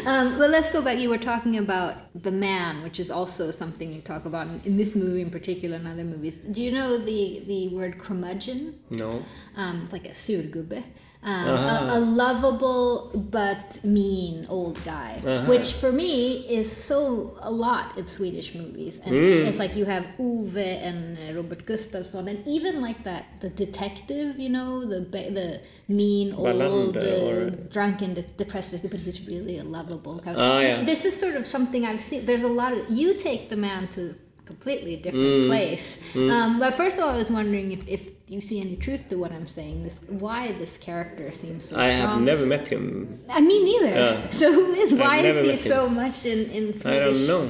um, 0.12 0.39
well, 0.39 0.50
let's 0.50 0.70
go 0.72 0.82
back. 0.82 0.98
You 0.98 1.10
were 1.10 1.17
talking 1.17 1.58
about 1.58 1.96
the 2.15 2.32
man, 2.32 2.84
which 2.84 3.00
is 3.00 3.10
also 3.12 3.52
something 3.52 3.91
you 3.91 4.02
talk 4.02 4.26
about 4.26 4.48
in, 4.48 4.62
in 4.65 4.78
this 4.78 4.96
movie 4.96 5.22
in 5.22 5.30
particular 5.30 5.76
and 5.78 5.88
other 5.88 6.04
movies. 6.04 6.38
Do 6.38 6.62
you 6.62 6.72
know 6.72 6.98
the, 6.98 7.44
the 7.48 7.67
word 7.70 8.00
curmudgeon? 8.00 8.80
no 8.89 9.24
Um, 9.56 9.88
like 9.91 10.06
a 10.06 10.12
surgubbe. 10.12 10.84
Um, 11.23 11.47
a, 11.47 11.89
a 11.97 11.99
lovable 11.99 13.12
but 13.29 13.79
mean 13.84 14.47
old 14.49 14.84
guy, 14.84 15.19
which 15.47 15.73
for 15.73 15.91
me 15.91 16.47
is 16.49 16.67
so 16.75 17.38
a 17.41 17.51
lot 17.51 17.95
in 17.95 18.07
Swedish 18.07 18.55
movies, 18.55 18.99
and 19.05 19.13
it's 19.13 19.60
like 19.60 19.75
you 19.75 19.86
have 19.86 20.05
Ove 20.19 20.57
and 20.57 21.17
uh, 21.19 21.34
Robert 21.39 21.65
Gustafsson, 21.67 22.27
and 22.27 22.47
even 22.47 22.81
like 22.81 23.03
that 23.03 23.25
the 23.39 23.49
detective, 23.49 24.39
you 24.39 24.49
know, 24.49 24.84
the 24.84 24.99
the 25.12 25.62
mean 25.88 26.34
old 26.34 26.97
uh, 26.97 27.01
or- 27.01 27.49
drunken 27.75 28.15
de- 28.15 28.23
depressive, 28.43 28.81
but 28.89 28.99
he's 28.99 29.21
really 29.27 29.60
a 29.60 29.63
lovable 29.63 30.17
guy. 30.17 30.34
Ah, 30.36 30.60
yeah. 30.60 30.84
This 30.84 31.05
is 31.05 31.15
sort 31.19 31.36
of 31.36 31.45
something 31.45 31.86
I've 31.86 32.01
seen. 32.01 32.25
There's 32.25 32.43
a 32.43 32.47
lot 32.47 32.73
of 32.73 32.89
you 32.89 33.13
take 33.13 33.49
the 33.49 33.57
man 33.57 33.88
to 33.89 34.15
a 34.39 34.43
completely 34.47 34.97
Mm. 34.97 35.03
different 35.03 35.47
place. 35.47 35.99
Um, 36.15 36.60
but 36.60 36.73
first 36.73 36.97
of 36.97 37.03
all, 37.03 37.10
I 37.10 37.17
was 37.17 37.29
wondering 37.29 37.71
if, 37.73 37.88
if 37.88 38.10
you 38.34 38.39
see 38.50 38.58
any 38.65 38.76
truth 38.86 39.04
to 39.10 39.15
what 39.22 39.32
I'm 39.38 39.50
saying. 39.58 39.78
This, 39.86 39.98
why 40.24 40.41
this 40.62 40.74
character 40.88 41.28
seems 41.41 41.62
so 41.70 41.74
I 41.78 41.88
have 42.00 42.10
strong. 42.10 42.26
never 42.32 42.46
met 42.46 42.65
him 42.74 42.86
I 43.30 43.41
mean, 43.50 43.62
neither. 43.72 43.91
Yeah. 44.02 44.30
So 44.41 44.46
who 44.58 44.65
is? 44.84 44.89
Why 45.04 45.17
is 45.32 45.38
he 45.50 45.70
so 45.74 45.80
much 46.02 46.17
in 46.34 46.39
in 46.58 46.65
Swedish? 46.80 46.86
I 46.96 47.00
don't 47.06 47.26
know. 47.32 47.44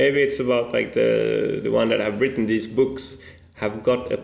Maybe 0.00 0.18
it's 0.26 0.40
about 0.46 0.66
like 0.76 0.88
the 1.00 1.10
the 1.64 1.70
one 1.80 1.86
that 1.92 2.00
have 2.06 2.16
written 2.22 2.42
these 2.54 2.66
books 2.80 3.04
have 3.62 3.74
got 3.90 4.00
a, 4.16 4.18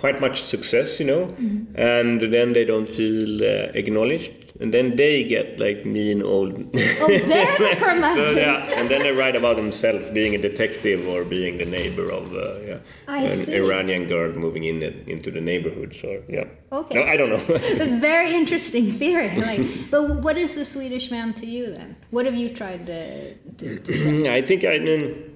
quite 0.00 0.18
much 0.26 0.36
success, 0.54 0.88
you 1.00 1.06
know, 1.12 1.22
Mm-hmm. 1.26 1.78
and 1.96 2.18
then 2.34 2.52
they 2.56 2.64
don't 2.72 2.88
feel 2.98 3.42
uh, 3.44 3.80
acknowledged, 3.82 4.32
and 4.62 4.72
then 4.72 4.96
they 4.96 5.24
get 5.24 5.58
like 5.58 5.84
mean 5.84 6.22
old. 6.22 6.52
Oh, 7.02 7.08
they're 7.08 7.58
the 7.58 8.12
so 8.14 8.30
yeah, 8.30 8.78
and 8.78 8.88
then 8.88 9.02
they 9.02 9.10
write 9.10 9.34
about 9.34 9.56
themselves 9.56 10.08
being 10.10 10.34
a 10.36 10.38
detective 10.38 11.08
or 11.08 11.24
being 11.24 11.58
the 11.58 11.64
neighbor 11.64 12.10
of 12.10 12.32
uh, 12.32 12.60
yeah, 12.60 12.78
an 13.08 13.44
see. 13.44 13.56
Iranian 13.56 14.06
girl 14.06 14.30
moving 14.32 14.64
in 14.64 14.82
it, 14.82 15.08
into 15.08 15.32
the 15.32 15.40
neighborhood. 15.40 15.96
So 16.00 16.22
yeah. 16.28 16.44
Okay. 16.70 16.94
No, 16.94 17.10
I 17.10 17.16
don't 17.16 17.30
know. 17.30 17.54
A 17.86 17.98
very 17.98 18.34
interesting 18.34 18.92
theory. 18.92 19.34
Like, 19.36 19.66
but 19.90 20.22
what 20.22 20.38
is 20.38 20.54
the 20.54 20.64
Swedish 20.64 21.10
man 21.10 21.34
to 21.34 21.46
you 21.46 21.72
then? 21.72 21.96
What 22.10 22.24
have 22.26 22.36
you 22.36 22.54
tried 22.54 22.86
to? 22.86 23.34
to, 23.34 23.78
to 23.80 24.30
I 24.38 24.42
think 24.42 24.64
I 24.64 24.78
mean, 24.78 25.31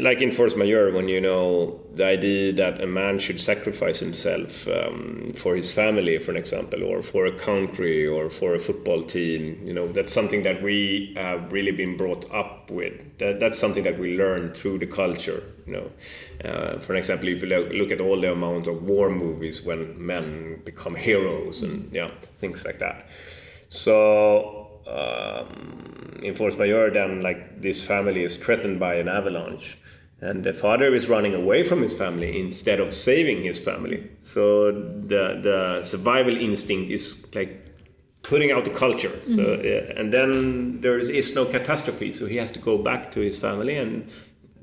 like 0.00 0.20
in 0.20 0.30
force 0.30 0.56
majeure, 0.56 0.92
when 0.92 1.08
you 1.08 1.20
know 1.20 1.80
the 1.94 2.06
idea 2.06 2.52
that 2.52 2.82
a 2.82 2.86
man 2.86 3.18
should 3.18 3.40
sacrifice 3.40 4.00
himself 4.00 4.66
um, 4.68 5.32
for 5.34 5.56
his 5.56 5.72
family, 5.72 6.18
for 6.18 6.30
an 6.30 6.36
example, 6.36 6.84
or 6.84 7.02
for 7.02 7.26
a 7.26 7.32
country, 7.32 8.06
or 8.06 8.30
for 8.30 8.54
a 8.54 8.58
football 8.58 9.02
team, 9.02 9.60
you 9.64 9.74
know, 9.74 9.86
that's 9.86 10.12
something 10.12 10.42
that 10.42 10.62
we 10.62 11.12
have 11.16 11.52
really 11.52 11.72
been 11.72 11.96
brought 11.96 12.30
up 12.32 12.70
with. 12.70 13.18
That, 13.18 13.40
that's 13.40 13.58
something 13.58 13.84
that 13.84 13.98
we 13.98 14.16
learn 14.16 14.52
through 14.54 14.78
the 14.78 14.86
culture. 14.86 15.42
You 15.66 15.72
know, 15.74 15.90
uh, 16.44 16.78
for 16.78 16.92
an 16.92 16.98
example, 16.98 17.28
if 17.28 17.42
you 17.42 17.48
lo- 17.48 17.70
look 17.72 17.90
at 17.90 18.00
all 18.00 18.20
the 18.20 18.32
amount 18.32 18.66
of 18.66 18.82
war 18.82 19.10
movies 19.10 19.62
when 19.62 20.04
men 20.04 20.62
become 20.64 20.94
heroes 20.94 21.62
and 21.62 21.92
yeah, 21.92 22.10
things 22.36 22.64
like 22.64 22.78
that. 22.78 23.10
So 23.68 24.69
um, 24.90 26.34
force 26.34 26.56
majeure, 26.58 26.90
then 26.90 27.20
like 27.22 27.60
this 27.60 27.86
family 27.86 28.22
is 28.22 28.36
threatened 28.36 28.78
by 28.78 28.94
an 28.94 29.08
avalanche, 29.08 29.78
and 30.20 30.44
the 30.44 30.52
father 30.52 30.94
is 30.94 31.08
running 31.08 31.34
away 31.34 31.64
from 31.64 31.82
his 31.82 31.94
family 31.94 32.40
instead 32.40 32.80
of 32.80 32.92
saving 32.92 33.42
his 33.42 33.58
family. 33.58 34.10
So 34.20 34.72
the 34.72 35.40
the 35.42 35.82
survival 35.82 36.34
instinct 36.34 36.90
is 36.90 37.26
like 37.34 37.66
putting 38.22 38.52
out 38.52 38.64
the 38.64 38.70
culture. 38.70 39.18
So, 39.26 39.60
yeah, 39.64 39.98
and 39.98 40.12
then 40.12 40.80
there 40.82 40.98
is, 40.98 41.08
is 41.08 41.34
no 41.34 41.46
catastrophe, 41.46 42.12
so 42.12 42.26
he 42.26 42.36
has 42.36 42.50
to 42.50 42.58
go 42.58 42.76
back 42.76 43.12
to 43.12 43.20
his 43.20 43.38
family 43.40 43.76
and 43.78 44.08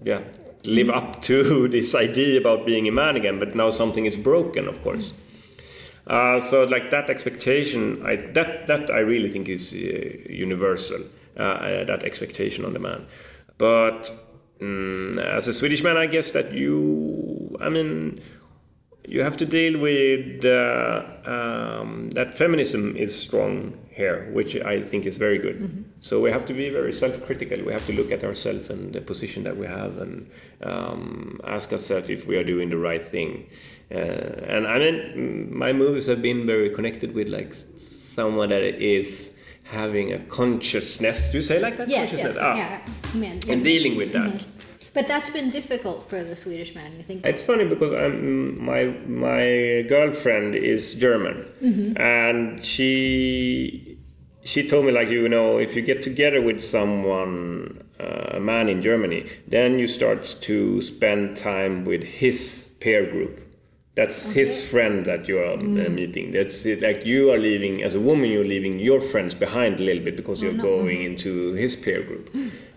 yeah 0.03 0.21
live 0.65 0.89
up 0.89 1.21
to 1.23 1.67
this 1.75 1.95
idea 1.95 2.39
about 2.39 2.65
being 2.65 2.87
a 2.87 2.91
man 2.91 3.15
again. 3.15 3.39
But 3.39 3.55
now 3.55 3.69
something 3.71 4.05
is 4.05 4.17
broken, 4.17 4.67
of 4.67 4.81
course. 4.83 5.13
Uh, 6.07 6.39
so 6.39 6.63
like 6.63 6.89
that 6.89 7.09
expectation, 7.09 8.01
I, 8.05 8.15
that 8.15 8.67
that 8.67 8.89
I 8.89 8.99
really 8.99 9.29
think 9.29 9.49
is 9.49 9.73
uh, 9.73 9.77
universal. 10.29 11.01
Uh, 11.37 11.43
uh, 11.43 11.83
that 11.83 12.03
expectation 12.03 12.65
on 12.65 12.73
the 12.73 12.79
man, 12.79 13.05
but 13.59 14.09
mm, 14.59 15.15
as 15.19 15.47
a 15.47 15.53
Swedish 15.53 15.83
man, 15.83 15.95
I 15.95 16.07
guess 16.07 16.31
that 16.31 16.51
you, 16.51 17.55
I 17.61 17.69
mean, 17.69 18.19
you 19.07 19.21
have 19.21 19.37
to 19.37 19.45
deal 19.45 19.79
with 19.79 20.43
uh, 20.43 21.03
um, 21.25 22.09
that 22.15 22.35
feminism 22.35 22.97
is 22.97 23.15
strong 23.15 23.77
here, 23.91 24.31
which 24.33 24.55
I 24.55 24.81
think 24.81 25.05
is 25.05 25.17
very 25.17 25.37
good. 25.37 25.85
So 26.01 26.19
we 26.19 26.31
have 26.31 26.45
to 26.47 26.53
be 26.53 26.69
very 26.69 26.91
self-critical. 26.91 27.63
We 27.63 27.71
have 27.71 27.85
to 27.85 27.93
look 27.93 28.11
at 28.11 28.23
ourselves 28.23 28.71
and 28.71 28.91
the 28.91 29.01
position 29.01 29.43
that 29.43 29.57
we 29.57 29.67
have, 29.67 29.99
and 29.99 30.27
um, 30.63 31.39
ask 31.43 31.71
ourselves 31.71 32.09
if 32.09 32.25
we 32.25 32.37
are 32.37 32.43
doing 32.43 32.69
the 32.71 32.77
right 32.77 33.03
thing. 33.03 33.45
Uh, 33.89 33.95
and 33.95 34.67
I 34.67 34.79
mean, 34.79 34.95
mm, 34.95 35.51
my 35.51 35.71
movies 35.73 36.07
have 36.07 36.21
been 36.21 36.45
very 36.45 36.69
connected 36.69 37.13
with 37.13 37.29
like 37.29 37.53
someone 37.53 38.49
that 38.49 38.63
is 38.63 39.31
having 39.63 40.13
a 40.13 40.19
consciousness. 40.19 41.31
Do 41.31 41.37
you 41.37 41.41
say 41.41 41.59
like 41.59 41.77
that? 41.77 41.87
yes, 41.89 42.09
consciousness. 42.09 42.35
yes, 42.35 42.43
Ah, 42.43 42.55
yeah, 42.55 43.19
man, 43.19 43.39
And 43.49 43.63
dealing 43.63 43.95
with 43.95 44.11
that. 44.13 44.45
But 44.93 45.07
that's 45.07 45.29
been 45.29 45.51
difficult 45.51 46.09
for 46.09 46.23
the 46.23 46.35
Swedish 46.35 46.73
man. 46.73 46.97
You 46.97 47.03
think? 47.03 47.25
It's 47.25 47.43
funny 47.43 47.65
because 47.65 47.93
I'm, 47.93 48.63
my 48.63 48.85
my 49.05 49.85
girlfriend 49.87 50.55
is 50.55 50.95
German, 50.95 51.45
and 51.97 52.63
she 52.65 53.99
she 54.43 54.67
told 54.67 54.85
me 54.85 54.91
like 54.91 55.09
you 55.09 55.29
know 55.29 55.59
if 55.59 55.75
you 55.75 55.81
get 55.83 56.01
together 56.01 56.41
with 56.41 56.63
someone 56.63 57.83
uh, 57.99 58.37
a 58.37 58.39
man 58.39 58.69
in 58.69 58.81
Germany, 58.81 59.27
then 59.47 59.77
you 59.77 59.85
start 59.87 60.23
to 60.41 60.81
spend 60.81 61.37
time 61.37 61.85
with 61.85 62.03
his 62.03 62.69
peer 62.79 63.05
group. 63.05 63.39
That's 63.97 64.31
his 64.31 64.69
friend 64.69 65.03
that 65.05 65.27
you 65.27 65.39
are 65.39 65.53
uh, 65.53 65.89
meeting. 65.89 66.29
That's 66.29 66.67
it. 66.67 66.83
Like 66.83 67.03
you 67.03 67.31
are 67.33 67.39
leaving 67.39 67.81
as 67.81 67.95
a 67.95 67.99
woman, 67.99 68.29
you're 68.29 68.45
leaving 68.45 68.77
your 68.77 69.01
friends 69.01 69.33
behind 69.33 69.79
a 69.79 69.83
little 69.83 70.03
bit 70.03 70.15
because 70.15 70.39
you're 70.39 70.53
going 70.53 71.01
into 71.01 71.53
his 71.53 71.75
peer 71.75 72.03
group. 72.03 72.29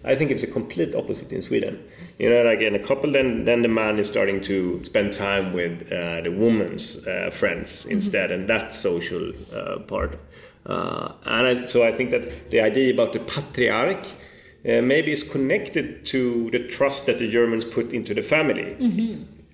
I 0.02 0.14
think 0.14 0.30
it's 0.30 0.42
a 0.42 0.46
complete 0.46 0.94
opposite 0.94 1.30
in 1.30 1.42
Sweden. 1.42 1.78
You 2.18 2.30
know, 2.30 2.42
like 2.42 2.60
in 2.60 2.74
a 2.74 2.78
couple, 2.78 3.12
then 3.12 3.44
then 3.44 3.60
the 3.60 3.68
man 3.68 3.98
is 3.98 4.08
starting 4.08 4.40
to 4.42 4.82
spend 4.84 5.12
time 5.12 5.52
with 5.52 5.92
uh, 5.92 6.22
the 6.22 6.30
woman's 6.30 7.06
uh, 7.06 7.28
friends 7.30 7.84
instead, 7.84 8.32
and 8.32 8.48
that 8.48 8.72
social 8.72 9.32
uh, 9.54 9.80
part. 9.80 10.18
Uh, 10.64 11.12
and 11.26 11.46
I, 11.46 11.64
so 11.66 11.86
I 11.86 11.92
think 11.92 12.12
that 12.12 12.48
the 12.48 12.60
idea 12.62 12.94
about 12.94 13.12
the 13.12 13.20
patriarch 13.20 14.06
uh, 14.06 14.80
maybe 14.80 15.12
is 15.12 15.22
connected 15.22 16.06
to 16.06 16.50
the 16.50 16.66
trust 16.68 17.04
that 17.06 17.18
the 17.18 17.28
Germans 17.28 17.66
put 17.66 17.92
into 17.92 18.14
the 18.14 18.22
family. 18.22 18.74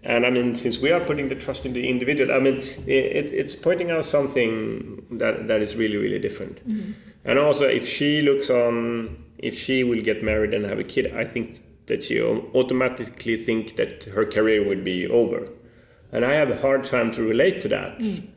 And 0.07 0.25
I 0.25 0.31
mean, 0.31 0.55
since 0.55 0.79
we 0.79 0.93
are 0.93 1.01
putting 1.01 1.29
the 1.29 1.35
trust 1.35 1.67
in 1.67 1.73
the 1.73 1.89
individual, 1.89 2.33
I 2.33 2.39
mean, 2.39 2.59
it, 2.87 3.33
it's 3.33 3.57
pointing 3.57 3.91
out 3.91 4.05
something 4.05 5.05
that, 5.11 5.49
that 5.49 5.61
is 5.61 5.75
really, 5.75 5.97
really 5.97 6.21
different. 6.21 6.67
Mm-hmm. 6.67 6.93
And 7.25 7.41
also, 7.41 7.67
if 7.67 7.89
she 7.89 8.23
looks 8.23 8.49
on, 8.49 9.25
if 9.39 9.59
she 9.59 9.83
will 9.83 10.01
get 10.01 10.23
married 10.23 10.55
and 10.55 10.65
have 10.65 10.79
a 10.79 10.85
kid, 10.85 11.13
I 11.13 11.25
think 11.25 11.61
that 11.87 12.05
she 12.05 12.23
automatically 12.23 13.37
think 13.37 13.75
that 13.77 14.05
her 14.05 14.25
career 14.25 14.65
would 14.65 14.85
be 14.85 15.09
over. 15.09 15.45
And 16.13 16.25
I 16.25 16.35
have 16.35 16.51
a 16.51 16.57
hard 16.57 16.85
time 16.85 17.11
to 17.13 17.23
relate 17.23 17.61
to 17.63 17.69
that. 17.69 17.99
Mm. 17.99 18.29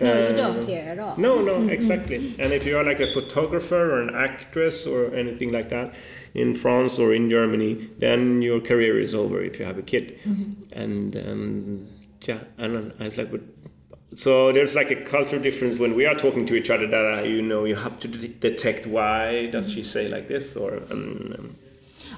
No, 0.00 0.28
you 0.28 0.36
don't 0.36 0.66
here 0.66 0.84
at 0.88 0.98
all. 0.98 1.16
No, 1.16 1.42
no, 1.42 1.68
exactly. 1.68 2.34
and 2.38 2.52
if 2.52 2.66
you 2.66 2.76
are 2.76 2.84
like 2.84 2.98
a 2.98 3.06
photographer 3.06 3.92
or 3.92 4.00
an 4.00 4.14
actress 4.14 4.86
or 4.86 5.14
anything 5.14 5.52
like 5.52 5.68
that 5.68 5.94
in 6.34 6.54
France 6.54 6.98
or 6.98 7.12
in 7.12 7.28
Germany, 7.28 7.90
then 7.98 8.42
your 8.42 8.60
career 8.60 8.98
is 8.98 9.14
over 9.14 9.42
if 9.42 9.58
you 9.58 9.64
have 9.64 9.78
a 9.78 9.82
kid. 9.82 10.18
Mm-hmm. 10.24 10.80
And 10.80 11.16
um, 11.16 11.86
yeah, 12.22 12.40
and 12.58 12.92
I 13.00 13.04
was 13.04 13.18
like, 13.18 13.30
but 13.30 13.42
so 14.14 14.52
there's 14.52 14.74
like 14.74 14.90
a 14.90 14.96
cultural 14.96 15.42
difference 15.42 15.78
when 15.78 15.94
we 15.94 16.06
are 16.06 16.14
talking 16.14 16.46
to 16.46 16.54
each 16.54 16.70
other 16.70 16.86
that 16.86 17.18
uh, 17.18 17.22
you 17.22 17.42
know 17.42 17.64
you 17.64 17.74
have 17.74 17.98
to 18.00 18.08
de- 18.08 18.28
detect 18.28 18.86
why 18.86 19.46
does 19.46 19.68
mm-hmm. 19.68 19.76
she 19.76 19.82
say 19.82 20.08
like 20.08 20.28
this 20.28 20.54
or 20.56 20.76
um, 20.90 21.34
um, 21.38 21.54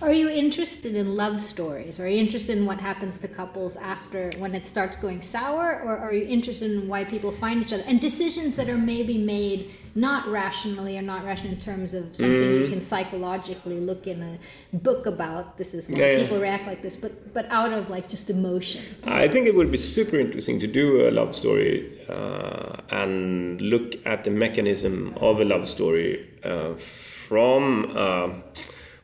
are 0.02 0.12
you 0.12 0.28
interested 0.28 0.96
in 0.96 1.14
love 1.14 1.38
stories? 1.40 2.00
Are 2.00 2.08
you 2.08 2.18
interested 2.18 2.58
in 2.58 2.66
what 2.66 2.78
happens 2.78 3.18
to 3.20 3.28
couples 3.28 3.76
after 3.76 4.30
when 4.38 4.54
it 4.54 4.66
starts 4.66 4.96
going 4.96 5.22
sour? 5.22 5.80
Or 5.84 5.96
are 5.96 6.12
you 6.12 6.26
interested 6.26 6.72
in 6.72 6.88
why 6.88 7.04
people 7.04 7.30
find 7.30 7.62
each 7.62 7.72
other 7.72 7.84
and 7.86 8.00
decisions 8.00 8.56
that 8.56 8.68
are 8.68 8.76
maybe 8.76 9.18
made 9.18 9.70
not 9.94 10.26
rationally 10.26 10.98
or 10.98 11.02
not 11.02 11.24
rational 11.24 11.52
in 11.52 11.60
terms 11.60 11.94
of 11.94 12.14
something 12.16 12.28
mm. 12.28 12.60
you 12.62 12.68
can 12.68 12.80
psychologically 12.80 13.78
look 13.80 14.06
in 14.06 14.22
a 14.22 14.76
book 14.78 15.06
about 15.06 15.56
this 15.56 15.72
is 15.72 15.88
why 15.88 15.98
yeah, 15.98 16.18
people 16.18 16.36
yeah. 16.36 16.42
react 16.42 16.66
like 16.66 16.82
this 16.82 16.96
but 16.96 17.32
but 17.32 17.46
out 17.46 17.72
of 17.72 17.88
like 17.88 18.08
just 18.08 18.28
emotion 18.28 18.82
i 19.04 19.28
think 19.28 19.46
it 19.46 19.54
would 19.54 19.70
be 19.70 19.78
super 19.78 20.18
interesting 20.18 20.58
to 20.58 20.66
do 20.66 21.08
a 21.08 21.10
love 21.10 21.34
story 21.34 21.90
uh, 22.08 22.76
and 22.90 23.60
look 23.62 23.94
at 24.04 24.24
the 24.24 24.30
mechanism 24.30 25.16
of 25.20 25.40
a 25.40 25.44
love 25.44 25.68
story 25.68 26.28
uh, 26.44 26.74
from 26.74 27.90
uh, 27.96 28.28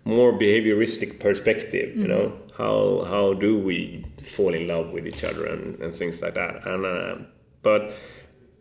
more 0.05 0.32
behavioristic 0.32 1.20
perspective 1.20 1.97
you 1.97 2.05
mm-hmm. 2.05 2.12
know 2.12 2.32
how 2.59 3.05
how 3.05 3.32
do 3.34 3.57
we 3.59 4.05
fall 4.18 4.53
in 4.53 4.66
love 4.66 4.91
with 4.91 5.07
each 5.07 5.22
other 5.22 5.47
and, 5.47 5.78
and 5.80 5.95
things 5.95 6.20
like 6.20 6.34
that 6.34 6.68
and 6.68 6.84
uh, 6.84 7.14
but 7.62 7.93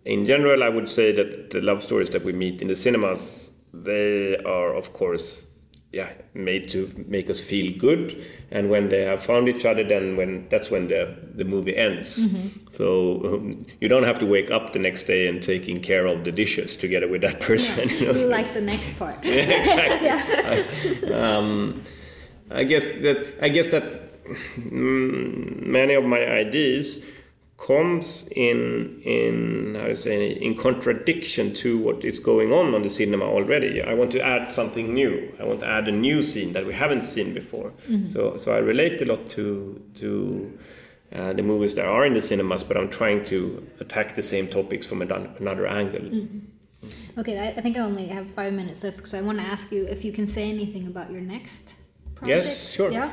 in 0.05 0.25
general 0.25 0.63
i 0.63 0.69
would 0.69 0.87
say 0.87 1.11
that 1.11 1.49
the 1.49 1.61
love 1.61 1.81
stories 1.81 2.09
that 2.09 2.23
we 2.23 2.33
meet 2.33 2.61
in 2.61 2.67
the 2.67 2.75
cinemas 2.75 3.53
they 3.73 4.37
are 4.37 4.73
of 4.73 4.93
course 4.93 5.49
yeah 5.91 6.09
made 6.35 6.69
to 6.69 6.87
make 7.07 7.29
us 7.29 7.39
feel 7.39 7.75
good 7.79 8.23
and 8.51 8.69
when 8.69 8.89
they 8.89 9.01
have 9.01 9.23
found 9.23 9.49
each 9.49 9.65
other 9.65 9.83
then 9.83 10.15
when 10.15 10.47
that's 10.49 10.69
when 10.69 10.87
the 10.87 11.17
the 11.33 11.43
movie 11.43 11.75
ends 11.75 12.25
mm-hmm. 12.25 12.47
so 12.69 13.21
um, 13.25 13.65
you 13.81 13.87
don't 13.87 14.03
have 14.03 14.19
to 14.19 14.25
wake 14.25 14.51
up 14.51 14.71
the 14.73 14.79
next 14.79 15.03
day 15.03 15.27
and 15.27 15.41
taking 15.41 15.77
care 15.77 16.05
of 16.05 16.23
the 16.23 16.31
dishes 16.31 16.75
together 16.75 17.07
with 17.07 17.21
that 17.21 17.39
person 17.39 17.89
yeah. 17.89 17.95
you 17.99 18.13
know? 18.13 18.27
like 18.27 18.53
the 18.53 18.61
next 18.61 18.97
part 18.99 19.15
yeah, 19.23 19.31
exactly 19.33 21.09
yeah. 21.09 21.17
I, 21.17 21.21
um, 21.21 21.81
I 22.51 22.63
guess 22.63 22.83
that 22.83 23.35
i 23.41 23.49
guess 23.49 23.69
that 23.69 23.83
mm, 24.69 25.65
many 25.65 25.95
of 25.95 26.05
my 26.05 26.23
ideas 26.23 27.03
comes 27.59 28.27
in 28.35 29.01
in 29.03 29.75
how 29.75 29.87
to 29.87 29.95
say 29.95 30.31
in 30.31 30.55
contradiction 30.55 31.53
to 31.53 31.77
what 31.77 32.05
is 32.05 32.19
going 32.19 32.53
on 32.53 32.73
on 32.73 32.81
the 32.81 32.89
cinema 32.89 33.25
already. 33.25 33.81
I 33.81 33.93
want 33.93 34.11
to 34.13 34.21
add 34.25 34.49
something 34.49 34.93
new. 34.93 35.31
I 35.39 35.43
want 35.43 35.59
to 35.61 35.67
add 35.67 35.87
a 35.87 35.91
new 35.91 36.21
scene 36.21 36.53
that 36.53 36.65
we 36.65 36.73
haven't 36.73 37.01
seen 37.01 37.33
before. 37.33 37.71
Mm-hmm. 37.71 38.05
So 38.05 38.37
so 38.37 38.53
I 38.53 38.59
relate 38.59 39.01
a 39.01 39.05
lot 39.05 39.25
to 39.37 39.81
to 39.95 40.57
uh, 41.13 41.33
the 41.33 41.43
movies 41.43 41.75
that 41.75 41.85
are 41.85 42.05
in 42.05 42.13
the 42.13 42.21
cinemas, 42.21 42.63
but 42.63 42.77
I'm 42.77 42.89
trying 42.89 43.23
to 43.25 43.67
attack 43.79 44.15
the 44.15 44.21
same 44.21 44.47
topics 44.47 44.85
from 44.85 45.01
another 45.01 45.67
angle. 45.67 46.01
Mm-hmm. 46.01 47.19
Okay, 47.19 47.53
I, 47.57 47.61
think 47.61 47.75
I 47.75 47.81
only 47.81 48.07
have 48.07 48.29
five 48.29 48.53
minutes 48.53 48.83
left 48.83 48.97
because 48.97 49.13
I 49.13 49.21
want 49.21 49.39
to 49.39 49.43
ask 49.43 49.71
you 49.71 49.85
if 49.85 50.05
you 50.05 50.13
can 50.13 50.27
say 50.27 50.49
anything 50.49 50.87
about 50.87 51.11
your 51.11 51.19
next 51.19 51.75
project. 52.15 52.45
Yes, 52.45 52.71
sure. 52.71 52.91
Yeah. 52.91 53.11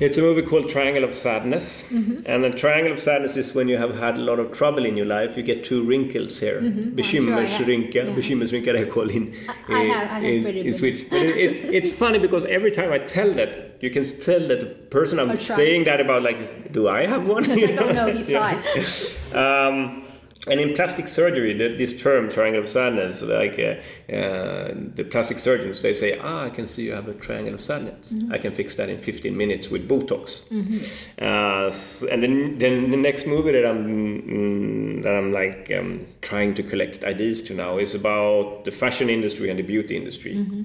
It's 0.00 0.16
a 0.16 0.20
movie 0.20 0.42
called 0.42 0.68
Triangle 0.68 1.02
of 1.02 1.12
Sadness. 1.12 1.92
Mm-hmm. 1.92 2.22
And 2.26 2.44
a 2.44 2.50
triangle 2.50 2.92
of 2.92 3.00
sadness 3.00 3.36
is 3.36 3.52
when 3.54 3.66
you 3.66 3.76
have 3.78 3.96
had 3.96 4.16
a 4.16 4.20
lot 4.20 4.38
of 4.38 4.52
trouble 4.52 4.84
in 4.84 4.96
your 4.96 5.06
life, 5.06 5.36
you 5.36 5.42
get 5.42 5.64
two 5.64 5.82
wrinkles 5.82 6.38
here. 6.38 6.60
Mm-hmm. 6.60 6.96
Bekymmersrynka, 6.96 7.94
yeah. 7.94 8.04
bekymmersrynka 8.04 8.72
they 8.72 8.86
call 8.86 9.10
in, 9.10 9.34
I, 9.68 9.74
I 9.74 9.82
have, 9.82 10.10
I 10.10 10.14
have 10.14 10.22
in, 10.24 10.46
in 10.46 10.74
Swedish. 10.74 11.08
But 11.08 11.22
it, 11.22 11.36
it, 11.36 11.74
it's 11.74 11.92
funny 11.92 12.20
because 12.20 12.44
every 12.46 12.70
time 12.70 12.92
I 12.92 12.98
tell 12.98 13.32
that, 13.32 13.82
you 13.82 13.90
can 13.90 14.04
tell 14.04 14.40
that 14.46 14.60
the 14.60 14.66
person 14.66 15.18
I'm 15.18 15.34
saying 15.34 15.84
that 15.84 16.00
about, 16.00 16.22
like, 16.22 16.72
do 16.72 16.88
I 16.88 17.06
have 17.06 17.26
one? 17.26 17.44
it's 17.48 17.62
like, 17.62 17.80
oh 17.80 17.92
no, 17.92 18.12
he 18.12 18.22
saw 18.32 18.52
it. 18.54 19.34
um, 19.34 20.04
and 20.50 20.60
in 20.60 20.74
plastic 20.74 21.08
surgery, 21.08 21.52
the, 21.52 21.76
this 21.76 22.00
term 22.00 22.30
triangle 22.30 22.62
of 22.62 22.68
sadness, 22.68 23.22
like 23.22 23.58
uh, 23.58 24.12
uh, 24.12 24.74
the 24.94 25.06
plastic 25.10 25.38
surgeons, 25.38 25.82
they 25.82 25.94
say, 25.94 26.18
"Ah, 26.18 26.44
I 26.44 26.50
can 26.50 26.68
see 26.68 26.84
you 26.84 26.94
have 26.94 27.08
a 27.08 27.14
triangle 27.14 27.54
of 27.54 27.60
sadness. 27.60 28.12
Mm-hmm. 28.12 28.32
I 28.32 28.38
can 28.38 28.52
fix 28.52 28.74
that 28.76 28.88
in 28.88 28.98
15 28.98 29.36
minutes 29.36 29.70
with 29.70 29.88
Botox." 29.88 30.48
Mm-hmm. 30.48 31.24
Uh, 31.24 32.12
and 32.12 32.22
then, 32.22 32.58
then 32.58 32.90
the 32.90 32.96
next 32.96 33.26
movie 33.26 33.52
that 33.52 33.66
I'm 33.66 33.86
mm, 33.86 35.02
that 35.02 35.14
I'm 35.14 35.32
like 35.32 35.72
um, 35.78 36.06
trying 36.22 36.54
to 36.54 36.62
collect 36.62 37.04
ideas 37.04 37.42
to 37.42 37.54
now 37.54 37.78
is 37.78 37.94
about 37.94 38.64
the 38.64 38.70
fashion 38.70 39.10
industry 39.10 39.50
and 39.50 39.58
the 39.58 39.62
beauty 39.62 39.96
industry. 39.96 40.36
Mm-hmm. 40.36 40.62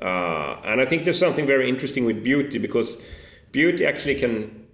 Uh, 0.00 0.60
and 0.64 0.80
I 0.80 0.84
think 0.84 1.04
there's 1.04 1.18
something 1.18 1.46
very 1.46 1.68
interesting 1.68 2.04
with 2.04 2.22
beauty 2.22 2.58
because 2.58 2.98
beauty 3.52 3.86
actually 3.86 4.16
can 4.16 4.65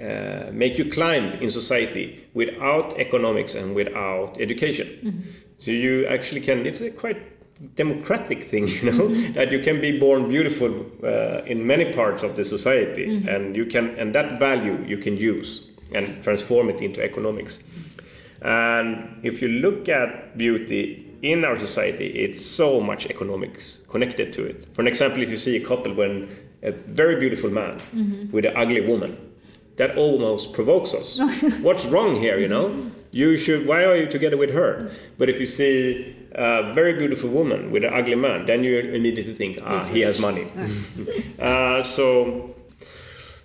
uh, 0.00 0.50
make 0.52 0.78
you 0.78 0.90
climb 0.90 1.32
in 1.42 1.50
society 1.50 2.26
without 2.34 2.98
economics 2.98 3.54
and 3.54 3.74
without 3.74 4.40
education. 4.40 4.86
Mm-hmm. 4.86 5.20
So 5.56 5.70
you 5.70 6.06
actually 6.06 6.40
can. 6.40 6.64
It's 6.64 6.80
a 6.80 6.90
quite 6.90 7.20
democratic 7.74 8.42
thing, 8.42 8.66
you 8.82 8.90
know, 8.90 9.08
mm-hmm. 9.08 9.32
that 9.34 9.52
you 9.52 9.60
can 9.60 9.80
be 9.80 9.98
born 9.98 10.28
beautiful 10.28 10.86
uh, 11.04 11.42
in 11.44 11.66
many 11.66 11.92
parts 11.92 12.22
of 12.22 12.36
the 12.36 12.44
society, 12.44 13.06
mm-hmm. 13.06 13.28
and 13.28 13.56
you 13.56 13.66
can, 13.66 13.90
and 13.98 14.14
that 14.14 14.38
value 14.38 14.82
you 14.86 14.96
can 14.96 15.16
use 15.16 15.68
and 15.92 16.22
transform 16.22 16.70
it 16.70 16.80
into 16.80 17.02
economics. 17.02 17.62
And 18.42 19.20
if 19.22 19.42
you 19.42 19.48
look 19.48 19.88
at 19.88 20.38
beauty 20.38 21.06
in 21.20 21.44
our 21.44 21.58
society, 21.58 22.06
it's 22.06 22.44
so 22.44 22.80
much 22.80 23.06
economics 23.06 23.82
connected 23.88 24.32
to 24.32 24.44
it. 24.44 24.74
For 24.74 24.80
an 24.80 24.88
example, 24.88 25.22
if 25.22 25.28
you 25.28 25.36
see 25.36 25.56
a 25.56 25.66
couple 25.66 25.92
when 25.92 26.28
a 26.62 26.72
very 26.72 27.16
beautiful 27.16 27.50
man 27.50 27.78
mm-hmm. 27.78 28.30
with 28.30 28.46
an 28.46 28.56
ugly 28.56 28.80
woman 28.80 29.29
that 29.80 29.96
almost 29.96 30.52
provokes 30.52 30.92
us. 30.92 31.18
What's 31.62 31.86
wrong 31.86 32.16
here, 32.16 32.38
you 32.38 32.48
know? 32.48 32.66
You 33.12 33.38
should, 33.38 33.66
why 33.66 33.82
are 33.84 33.96
you 33.96 34.08
together 34.08 34.36
with 34.36 34.50
her? 34.50 34.90
But 35.16 35.30
if 35.30 35.40
you 35.40 35.46
see 35.46 36.14
a 36.32 36.70
very 36.74 36.98
beautiful 36.98 37.30
woman 37.30 37.70
with 37.72 37.84
an 37.84 37.94
ugly 37.94 38.14
man, 38.14 38.44
then 38.44 38.62
you 38.62 38.78
immediately 38.78 39.32
think, 39.32 39.58
ah, 39.64 39.82
he 39.84 40.00
has 40.00 40.20
money. 40.20 40.52
uh, 41.38 41.82
so, 41.82 42.54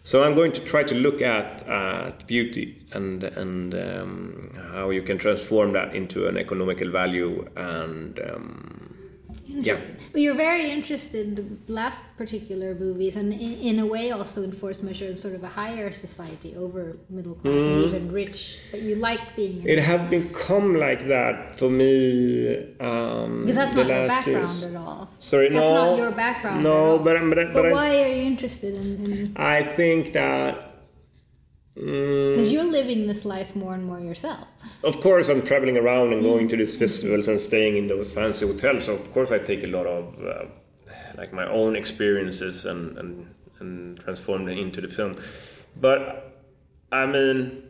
so 0.03 0.23
I'm 0.23 0.35
going 0.35 0.51
to 0.51 0.61
try 0.61 0.83
to 0.83 0.93
look 0.93 1.21
at 1.21 1.67
uh, 1.69 2.11
beauty 2.27 2.83
and 2.91 3.23
and 3.23 3.73
um, 3.73 4.51
how 4.71 4.89
you 4.89 5.03
can 5.03 5.17
transform 5.17 5.71
that 5.71 5.95
into 5.95 6.27
an 6.27 6.37
economical 6.37 6.91
value 6.91 7.47
and 7.55 8.19
um, 8.29 8.74
yeah. 9.63 9.79
But 10.11 10.21
you're 10.21 10.35
very 10.35 10.71
interested 10.71 11.27
in 11.27 11.59
the 11.65 11.71
last 11.71 11.99
particular 12.17 12.75
movies, 12.75 13.15
and 13.15 13.33
in, 13.33 13.53
in, 13.69 13.79
a 13.79 13.85
way 13.85 14.11
also 14.11 14.43
in 14.43 14.51
force 14.51 14.81
majeure 14.81 15.09
in 15.09 15.17
sort 15.17 15.35
of 15.35 15.43
a 15.43 15.47
higher 15.47 15.91
society 15.91 16.55
over 16.55 16.97
middle 17.09 17.35
class 17.35 17.53
mm. 17.53 17.75
and 17.75 17.85
even 17.85 18.11
rich. 18.11 18.59
That 18.71 18.81
you 18.81 18.95
like 18.95 19.35
being. 19.35 19.63
it 19.67 19.79
have 19.79 20.09
become 20.09 20.75
like 20.75 21.07
that 21.07 21.57
for 21.57 21.69
me. 21.69 22.57
Um, 22.79 23.41
because 23.41 23.55
that's 23.55 23.75
not 23.75 23.87
your 23.87 24.07
background 24.07 24.51
years. 24.51 24.63
at 24.63 24.75
all. 24.75 25.09
Sorry, 25.19 25.49
that's 25.49 25.59
no. 25.59 25.73
That's 25.73 25.91
not 25.91 25.97
your 25.97 26.11
background. 26.11 26.63
No, 26.63 26.99
but 26.99 27.19
but, 27.29 27.35
but, 27.35 27.53
but 27.53 27.71
why 27.71 28.03
are 28.03 28.07
you 28.07 28.23
interested 28.23 28.77
in? 28.77 29.11
in... 29.11 29.37
I 29.37 29.63
think 29.63 30.13
that 30.13 30.74
because 31.75 32.47
mm. 32.47 32.51
you're 32.51 32.63
living 32.63 33.05
this 33.05 33.25
life 33.25 33.53
more 33.53 33.73
and 33.73 33.83
more 33.85 33.99
yourself. 33.99 34.47
Of 34.83 35.01
course, 35.01 35.27
I'm 35.27 35.41
traveling 35.41 35.77
around 35.77 36.13
and 36.13 36.23
going 36.23 36.47
to 36.47 36.55
these 36.55 36.73
festivals 36.73 37.27
and 37.27 37.37
staying 37.37 37.75
in 37.75 37.87
those 37.87 38.11
fancy 38.11 38.47
hotels. 38.47 38.85
So 38.85 38.93
of 38.93 39.11
course, 39.11 39.29
I 39.29 39.39
take 39.39 39.63
a 39.65 39.67
lot 39.67 39.85
of 39.85 40.25
uh, 40.25 40.45
like 41.17 41.33
my 41.33 41.45
own 41.45 41.75
experiences 41.75 42.65
and, 42.65 42.97
and 42.97 43.35
and 43.59 43.99
transform 43.99 44.45
them 44.45 44.57
into 44.57 44.79
the 44.79 44.87
film. 44.87 45.17
But 45.75 46.41
I 46.93 47.05
mean, 47.05 47.63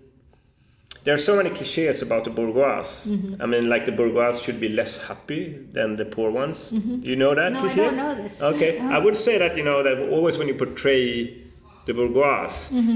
there 1.04 1.16
are 1.16 1.20
so 1.20 1.36
many 1.36 1.50
cliches 1.50 2.04
about 2.04 2.26
the 2.26 2.30
bourgeois. 2.30 2.82
Mm-hmm. 2.82 3.42
I 3.42 3.46
mean, 3.48 3.70
like 3.70 3.86
the 3.86 3.92
bourgeois 3.92 4.34
should 4.34 4.60
be 4.60 4.70
less 4.70 5.02
happy 5.08 5.66
than 5.72 5.96
the 5.96 6.06
poor 6.06 6.30
ones. 6.30 6.74
Mm-hmm. 6.74 7.02
You 7.04 7.16
know 7.16 7.34
that? 7.34 7.54
No? 7.54 7.60
I 7.60 7.76
don't 7.76 7.98
know 7.98 8.16
this. 8.16 8.40
Okay, 8.40 8.80
I 8.80 9.00
would 9.00 9.18
say 9.18 9.40
that 9.40 9.58
you 9.58 9.64
know 9.64 9.82
that 9.82 10.10
always 10.10 10.38
when 10.38 10.48
you 10.48 10.54
portray 10.54 11.45
the 11.86 11.94
bourgeois, 11.94 12.48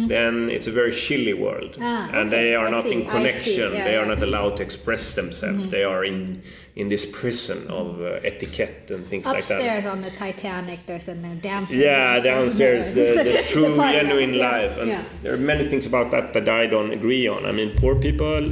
then 0.07 0.49
it's 0.49 0.67
a 0.67 0.71
very 0.71 0.91
chilly 0.91 1.33
world, 1.33 1.73
Mm-hmm. 1.73 1.83
Ah, 1.83 2.09
and 2.19 2.27
okay, 2.33 2.43
they 2.43 2.55
are 2.55 2.67
I 2.67 2.71
not 2.71 2.83
see, 2.83 2.93
in 2.93 3.05
connection. 3.07 3.73
yeah, 3.73 3.83
they 3.83 3.95
are 3.95 4.05
yeah. 4.05 4.11
Mm-hmm. 4.11 4.19
not 4.19 4.23
allowed 4.23 4.57
to 4.57 4.63
express 4.63 5.13
themselves. 5.13 5.67
They 5.67 5.83
are 5.83 6.03
in 6.03 6.41
in 6.75 6.87
this 6.87 7.05
prison 7.05 7.67
of 7.69 8.01
uh, 8.01 8.19
etiquette 8.23 8.89
and 8.89 9.05
things 9.05 9.25
like 9.25 9.45
that. 9.47 9.59
Upstairs 9.59 9.85
on 9.85 10.01
the 10.01 10.11
Titanic, 10.11 10.79
there's 10.85 11.07
a 11.09 11.15
no, 11.15 11.35
downstairs. 11.35 11.81
Yeah, 11.81 12.19
downstairs, 12.19 12.93
the, 12.93 13.21
the 13.23 13.43
true, 13.47 13.75
part 13.75 13.95
of 13.95 14.01
genuine 14.01 14.37
life. 14.37 14.77
And 14.77 14.87
yeah. 14.89 15.03
there 15.21 15.33
are 15.33 15.37
many 15.37 15.67
things 15.67 15.85
about 15.85 16.11
that 16.11 16.31
that 16.33 16.47
I 16.47 16.67
don't 16.67 16.91
agree 16.91 17.27
on. 17.27 17.45
I 17.45 17.51
mean, 17.51 17.75
poor 17.75 17.95
people 17.95 18.51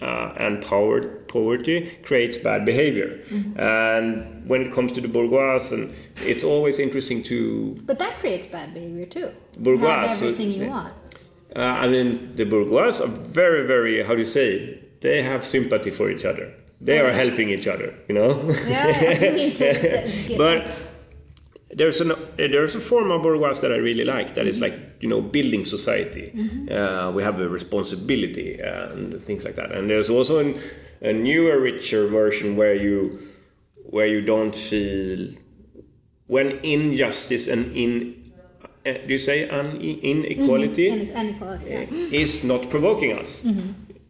uh, 0.00 0.32
and 0.36 0.62
power, 0.62 1.00
poverty 1.28 1.90
creates 2.04 2.36
bad 2.36 2.64
behavior. 2.64 3.20
Mm-hmm. 3.30 3.58
And 3.60 4.48
when 4.48 4.62
it 4.62 4.72
comes 4.72 4.92
to 4.92 5.00
the 5.00 5.08
bourgeois, 5.08 5.58
and 5.72 5.94
it's 6.24 6.44
always 6.44 6.78
interesting 6.78 7.22
to 7.24 7.76
But 7.86 7.98
that 7.98 8.18
creates 8.20 8.46
bad 8.46 8.74
behavior 8.74 9.06
too. 9.06 9.30
Bourgeois, 9.58 10.06
Have 10.08 10.18
so- 10.18 10.28
everything 10.28 10.50
you 10.62 10.68
want. 10.70 10.92
Uh, 11.54 11.60
I 11.60 11.88
mean, 11.88 12.34
the 12.36 12.44
bourgeois 12.44 13.00
are 13.02 13.06
very, 13.08 13.66
very, 13.66 14.02
how 14.02 14.12
do 14.12 14.18
you 14.20 14.26
say, 14.26 14.78
they 15.00 15.22
have 15.22 15.44
sympathy 15.44 15.90
for 15.90 16.10
each 16.10 16.24
other. 16.26 16.52
They 16.82 16.98
are 17.00 17.10
helping 17.10 17.48
each 17.48 17.66
other, 17.66 17.94
you 18.08 18.14
know? 18.14 18.50
Yeah, 18.66 18.84
I 18.86 19.30
mean, 19.32 19.50
to- 19.56 20.06
to 20.06 20.28
get- 20.28 20.36
but 20.38 20.66
there's 21.70 22.00
an 22.02 22.12
there's 22.36 22.74
a 22.74 22.80
form 22.80 23.10
of 23.10 23.22
bourgeois 23.22 23.54
that 23.60 23.72
I 23.72 23.76
really 23.76 24.04
like. 24.04 24.34
That 24.34 24.46
is 24.46 24.60
like 24.60 24.74
you 25.00 25.08
know 25.08 25.20
building 25.20 25.64
society. 25.64 26.32
Uh, 26.70 27.12
we 27.14 27.22
have 27.22 27.40
a 27.40 27.48
responsibility 27.48 28.58
and 28.58 29.20
things 29.22 29.44
like 29.44 29.54
that. 29.56 29.72
And 29.72 29.88
there's 29.90 30.10
also 30.10 30.38
an, 30.38 30.58
a 31.02 31.12
newer, 31.12 31.60
richer 31.60 32.06
version 32.08 32.56
where 32.56 32.74
you 32.74 33.18
where 33.84 34.06
you 34.06 34.20
don't 34.20 34.54
feel 34.54 35.28
when 36.26 36.58
injustice 36.62 37.46
and 37.46 37.74
in 37.76 38.14
uh, 38.84 38.92
do 39.04 39.08
you 39.10 39.18
say 39.18 39.48
un, 39.48 39.76
inequality 39.80 40.88
Ine- 40.88 41.10
Inequality. 41.10 41.70
yeah. 41.70 42.20
is 42.20 42.42
not 42.44 42.68
provoking 42.70 43.16
us. 43.18 43.44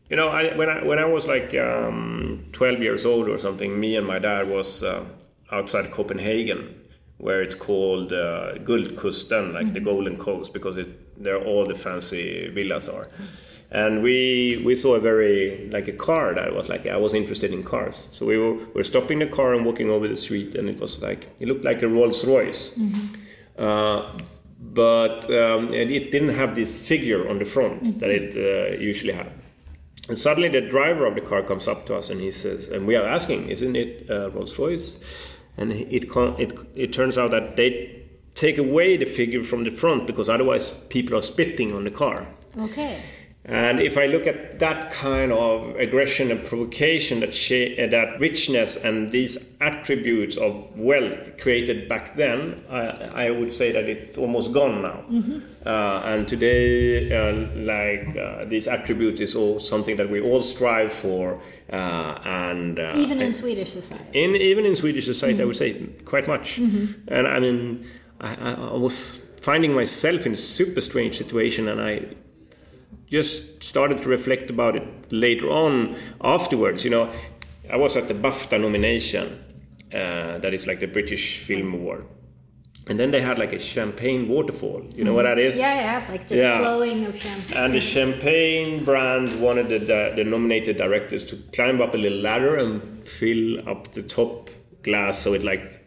You 0.09 0.15
know, 0.17 0.29
I, 0.29 0.55
when 0.57 0.69
I 0.69 0.85
when 0.85 0.99
I 0.99 1.05
was 1.07 1.27
like 1.27 1.53
um, 1.57 2.45
12 2.53 2.81
years 2.81 3.05
old 3.05 3.29
or 3.29 3.39
something, 3.39 3.79
me 3.81 3.97
and 3.97 4.07
my 4.07 4.19
dad 4.21 4.49
was 4.49 4.83
uh, 4.85 5.05
outside 5.51 5.91
Copenhagen, 5.91 6.75
where 7.19 7.43
it's 7.43 7.55
called 7.55 8.13
uh, 8.13 8.55
Guldkusten, 8.59 9.55
like 9.55 9.73
the 9.73 9.81
Golden 9.81 10.17
Coast, 10.17 10.53
because 10.53 10.77
it 10.77 11.23
there 11.23 11.43
all 11.43 11.65
the 11.65 11.75
fancy 11.75 12.49
villas 12.49 12.89
are. 12.89 13.09
And 13.71 14.03
we 14.03 14.63
we 14.65 14.75
saw 14.75 14.95
a 14.95 15.01
very 15.01 15.69
like 15.73 15.89
a 15.89 15.93
car 15.93 16.35
that 16.35 16.55
was 16.55 16.69
like 16.69 16.87
I 16.87 16.97
was 16.97 17.15
interested 17.15 17.53
in 17.53 17.63
cars, 17.63 18.09
so 18.13 18.25
we 18.27 18.39
were, 18.39 18.55
we 18.55 18.73
were 18.75 18.85
stopping 18.85 19.19
the 19.19 19.27
car 19.27 19.55
and 19.55 19.65
walking 19.67 19.91
over 19.91 20.07
the 20.07 20.17
street, 20.17 20.55
and 20.55 20.69
it 20.69 20.79
was 20.81 21.03
like 21.03 21.29
it 21.41 21.49
looked 21.49 21.65
like 21.65 21.83
a 21.83 21.89
Rolls 21.89 22.25
Royce. 22.25 22.79
Uh, 23.59 24.07
but 24.61 25.25
um, 25.33 25.67
and 25.67 25.91
it 25.91 26.13
didn't 26.13 26.35
have 26.35 26.55
this 26.55 26.87
figure 26.87 27.29
on 27.29 27.39
the 27.39 27.45
front 27.45 27.99
that 27.99 28.11
it 28.11 28.37
uh, 28.37 28.79
usually 28.81 29.13
had. 29.13 29.33
And 30.09 30.17
suddenly, 30.17 30.49
the 30.49 30.61
driver 30.61 31.05
of 31.07 31.15
the 31.15 31.21
car 31.21 31.43
comes 31.43 31.67
up 31.67 31.87
to 31.87 31.97
us 31.97 32.11
and 32.11 32.21
he 32.21 32.31
says, 32.31 32.69
and 32.69 32.87
we 32.87 32.95
are 32.95 33.07
asking, 33.07 33.49
"Isn't 33.49 33.75
it 33.75 34.09
uh, 34.09 34.31
Rolls 34.31 34.57
Royce?" 34.59 35.01
And 35.57 35.73
it, 35.73 36.05
it 36.05 36.53
it 36.75 36.93
turns 36.93 37.17
out 37.19 37.31
that 37.31 37.57
they 37.57 38.03
take 38.35 38.59
away 38.59 38.97
the 38.97 39.07
figure 39.07 39.43
from 39.43 39.65
the 39.65 39.71
front 39.71 40.07
because 40.07 40.29
otherwise 40.29 40.71
people 40.71 41.17
are 41.17 41.23
spitting 41.23 41.73
on 41.73 41.85
the 41.85 41.91
car. 41.91 42.27
Okay. 42.59 43.01
And 43.49 43.79
if 43.81 43.97
I 43.97 44.07
look 44.07 44.27
at 44.27 44.59
that 44.59 44.91
kind 44.91 45.31
of 45.31 45.77
aggression 45.77 46.33
and 46.33 46.45
provocation, 46.45 47.21
that 47.21 47.33
sh- 47.33 47.79
uh, 47.79 47.87
that 47.91 48.19
richness 48.19 48.77
and 48.77 49.11
these 49.13 49.39
attributes 49.61 50.37
of 50.37 50.53
wealth 50.77 51.39
created 51.41 51.89
back 51.89 52.17
then, 52.17 52.61
I, 52.69 53.27
I 53.27 53.31
would 53.31 53.55
say 53.55 53.71
that 53.71 53.85
it's 53.89 54.19
almost 54.19 54.53
gone 54.53 54.83
now. 54.83 55.05
Uh, 55.65 56.03
and 56.05 56.27
today, 56.27 57.07
uh, 57.17 57.33
like 57.55 58.17
uh, 58.17 58.47
this 58.47 58.67
attribute 58.67 59.21
is 59.21 59.37
all 59.37 59.61
something 59.61 59.97
that 59.97 60.11
we 60.11 60.21
all 60.21 60.43
strive 60.43 60.93
for, 60.93 61.41
uh, 61.73 62.19
and 62.25 62.81
uh, 62.81 62.95
Even 62.97 63.21
in 63.21 63.33
Swedish 63.33 63.73
society. 63.73 64.25
in 64.25 64.35
even 64.35 64.65
in 64.67 64.75
Swedish 64.75 65.05
society, 65.07 65.41
I 65.43 65.45
would 65.45 65.57
say 65.57 65.87
quite 66.05 66.27
much. 66.27 66.59
And 66.59 67.29
I 67.29 67.39
mean, 67.39 67.87
I, 68.21 68.35
I 68.35 68.53
I 68.55 68.77
was 68.77 69.25
finding 69.41 69.73
myself 69.73 70.27
in 70.27 70.33
a 70.35 70.37
super 70.37 70.81
strange 70.81 71.17
situation, 71.17 71.69
and 71.69 71.81
I 71.81 72.03
just 73.11 73.63
started 73.63 74.03
to 74.03 74.09
reflect 74.09 74.51
about 74.51 74.77
it 74.77 75.13
later 75.13 75.49
on 75.49 75.97
afterwards. 76.21 76.85
You 76.85 76.91
know, 76.91 77.11
I 77.71 77.77
was 77.77 77.97
at 77.97 78.09
the 78.09 78.15
BAFTA 78.15 78.61
nomination, 78.61 79.43
uh, 79.93 80.39
that 80.39 80.53
is 80.53 80.67
like 80.67 80.81
the 80.81 80.87
British 80.87 81.39
Film 81.39 81.75
Award. 81.75 82.05
And 82.89 83.01
then 83.01 83.11
they 83.11 83.21
had 83.21 83.37
like 83.37 83.53
a 83.53 83.59
champagne 83.59 84.29
waterfall. 84.29 84.85
You 84.95 85.03
know 85.03 85.13
what 85.13 85.25
that 85.25 85.41
is? 85.41 85.59
Yeah, 85.59 85.75
yeah, 85.75 86.09
like 86.09 86.23
just 86.29 86.35
Yeah. 86.35 86.59
flowing 86.61 87.05
of 87.05 87.17
champagne. 87.17 87.57
And 87.57 87.75
the 87.75 87.81
champagne 87.81 88.85
brand 88.85 89.41
wanted 89.41 89.69
the, 89.69 89.79
the, 89.81 90.13
the 90.17 90.25
nominated 90.25 90.77
directors 90.77 91.25
to 91.25 91.37
climb 91.53 91.81
up 91.81 91.95
a 91.95 91.97
little 91.97 92.19
ladder 92.19 92.55
and 92.57 93.03
fill 93.07 93.69
up 93.69 93.93
the 93.93 94.03
top 94.03 94.51
glass 94.83 95.19
so 95.19 95.35
it 95.35 95.43
like 95.43 95.85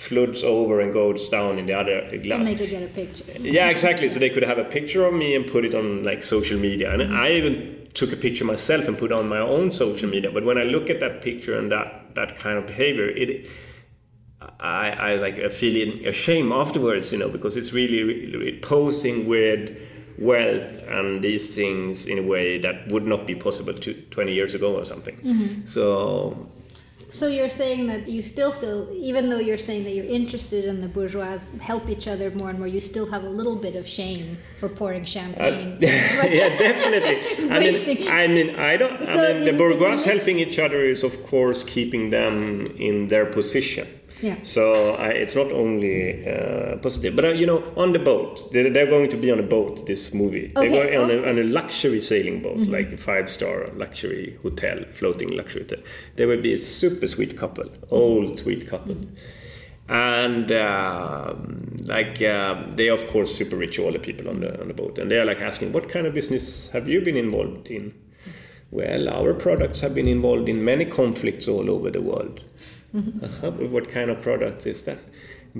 floods 0.00 0.42
over 0.42 0.80
and 0.80 0.94
goes 0.94 1.28
down 1.28 1.58
in 1.58 1.66
the 1.66 1.74
other 1.74 1.98
and 1.98 2.22
glass. 2.22 2.48
they 2.48 2.54
could 2.54 2.70
get 2.70 2.82
a 2.82 2.86
picture. 2.86 3.24
Yeah, 3.38 3.68
exactly. 3.68 4.08
So 4.08 4.18
they 4.18 4.30
could 4.30 4.42
have 4.42 4.56
a 4.56 4.64
picture 4.64 5.04
of 5.04 5.12
me 5.12 5.36
and 5.36 5.46
put 5.46 5.62
it 5.62 5.74
on 5.74 6.02
like 6.04 6.22
social 6.22 6.58
media. 6.58 6.90
And 6.90 7.14
I 7.14 7.32
even 7.32 7.86
took 7.92 8.10
a 8.10 8.16
picture 8.16 8.46
myself 8.46 8.88
and 8.88 8.96
put 8.96 9.12
it 9.12 9.18
on 9.18 9.28
my 9.28 9.40
own 9.40 9.72
social 9.72 10.08
media. 10.08 10.30
But 10.30 10.46
when 10.46 10.56
I 10.56 10.62
look 10.62 10.88
at 10.88 11.00
that 11.00 11.20
picture 11.20 11.58
and 11.58 11.70
that 11.70 12.14
that 12.14 12.38
kind 12.38 12.56
of 12.56 12.66
behavior, 12.66 13.10
it 13.10 13.46
I, 14.58 14.88
I 14.90 15.14
like 15.16 15.38
I 15.38 15.50
feel 15.50 16.06
ashamed 16.08 16.50
afterwards, 16.50 17.12
you 17.12 17.18
know, 17.18 17.28
because 17.28 17.54
it's 17.56 17.74
really, 17.74 18.02
really 18.02 18.58
posing 18.60 19.28
with 19.28 19.76
wealth 20.18 20.82
and 20.88 21.22
these 21.22 21.54
things 21.54 22.06
in 22.06 22.18
a 22.18 22.22
way 22.22 22.58
that 22.58 22.90
would 22.90 23.06
not 23.06 23.26
be 23.26 23.34
possible 23.34 23.74
to, 23.74 23.92
20 23.92 24.32
years 24.32 24.54
ago 24.54 24.76
or 24.76 24.86
something. 24.86 25.16
Mm-hmm. 25.16 25.66
So 25.66 26.48
So 27.10 27.26
you're 27.26 27.48
saying 27.48 27.86
that 27.88 28.08
you 28.08 28.22
still 28.22 28.52
feel, 28.52 28.88
even 28.92 29.28
though 29.28 29.38
you're 29.38 29.58
saying 29.58 29.84
that 29.84 29.92
you're 29.92 30.06
interested 30.06 30.64
in 30.64 30.80
the 30.80 30.88
bourgeois 30.88 31.38
help 31.60 31.88
each 31.88 32.06
other 32.08 32.30
more 32.32 32.50
and 32.50 32.58
more, 32.58 32.68
you 32.68 32.80
still 32.80 33.10
have 33.10 33.24
a 33.24 33.28
little 33.28 33.56
bit 33.56 33.74
of 33.76 33.86
shame 33.86 34.38
for 34.58 34.68
pouring 34.68 35.04
champagne. 35.04 35.72
Uh, 35.72 35.78
yeah, 35.80 36.56
definitely. 36.56 37.50
I 37.50 37.58
mean, 37.58 38.08
I 38.08 38.26
mean, 38.26 38.56
I 38.56 38.76
don't. 38.76 39.04
So 39.06 39.12
I 39.12 39.32
mean, 39.34 39.44
the 39.44 39.52
bourgeois 39.52 39.96
helping 40.02 40.38
each 40.38 40.58
other 40.58 40.80
is, 40.82 41.02
of 41.02 41.24
course, 41.24 41.62
keeping 41.62 42.10
them 42.10 42.66
in 42.78 43.08
their 43.08 43.26
position. 43.26 43.86
Yeah. 44.22 44.36
So 44.42 44.94
I, 44.94 45.08
it's 45.08 45.34
not 45.34 45.50
only 45.52 46.26
uh, 46.26 46.76
positive, 46.76 47.16
but 47.16 47.24
uh, 47.24 47.28
you 47.28 47.46
know, 47.46 47.62
on 47.76 47.92
the 47.92 47.98
boat, 47.98 48.52
they're, 48.52 48.70
they're 48.70 48.86
going 48.86 49.08
to 49.10 49.16
be 49.16 49.30
on 49.30 49.38
a 49.38 49.42
boat. 49.42 49.86
This 49.86 50.12
movie, 50.14 50.52
Okay, 50.56 50.68
they're 50.68 50.84
going 50.84 50.98
on, 50.98 51.10
okay. 51.10 51.26
a, 51.26 51.30
on 51.30 51.38
a 51.38 51.44
luxury 51.44 52.00
sailing 52.02 52.42
boat, 52.42 52.58
like 52.68 52.92
a 52.92 52.96
five-star 52.96 53.70
luxury 53.74 54.38
hotel, 54.42 54.84
floating 54.90 55.28
luxury 55.28 55.62
hotel. 55.62 55.82
There 56.16 56.26
will 56.28 56.42
be 56.42 56.52
a 56.52 56.58
super 56.58 57.06
sweet 57.06 57.36
couple, 57.36 57.70
old 57.90 58.38
sweet 58.38 58.68
couple. 58.68 58.96
And 59.88 60.52
um, 60.52 61.76
like 61.86 62.22
uh, 62.22 62.62
they, 62.68 62.88
of 62.88 63.04
course, 63.08 63.34
super 63.34 63.56
rich, 63.56 63.78
all 63.80 63.90
the 63.90 63.98
people 63.98 64.28
on 64.28 64.38
the 64.40 64.60
on 64.60 64.68
the 64.68 64.74
boat, 64.74 64.98
and 64.98 65.10
they 65.10 65.18
are 65.18 65.24
like 65.26 65.40
asking, 65.40 65.72
"What 65.72 65.88
kind 65.88 66.06
of 66.06 66.14
business 66.14 66.68
have 66.68 66.88
you 66.88 67.00
been 67.00 67.16
involved 67.16 67.66
in?" 67.66 67.92
Well, 68.70 69.08
our 69.08 69.34
products 69.34 69.80
have 69.80 69.92
been 69.96 70.06
involved 70.06 70.48
in 70.48 70.64
many 70.64 70.84
conflicts 70.84 71.48
all 71.48 71.68
over 71.68 71.90
the 71.90 72.00
world. 72.00 72.40
Uh-huh, 72.94 73.50
what 73.70 73.88
kind 73.88 74.10
of 74.10 74.20
product 74.20 74.66
is 74.66 74.82
that? 74.84 74.98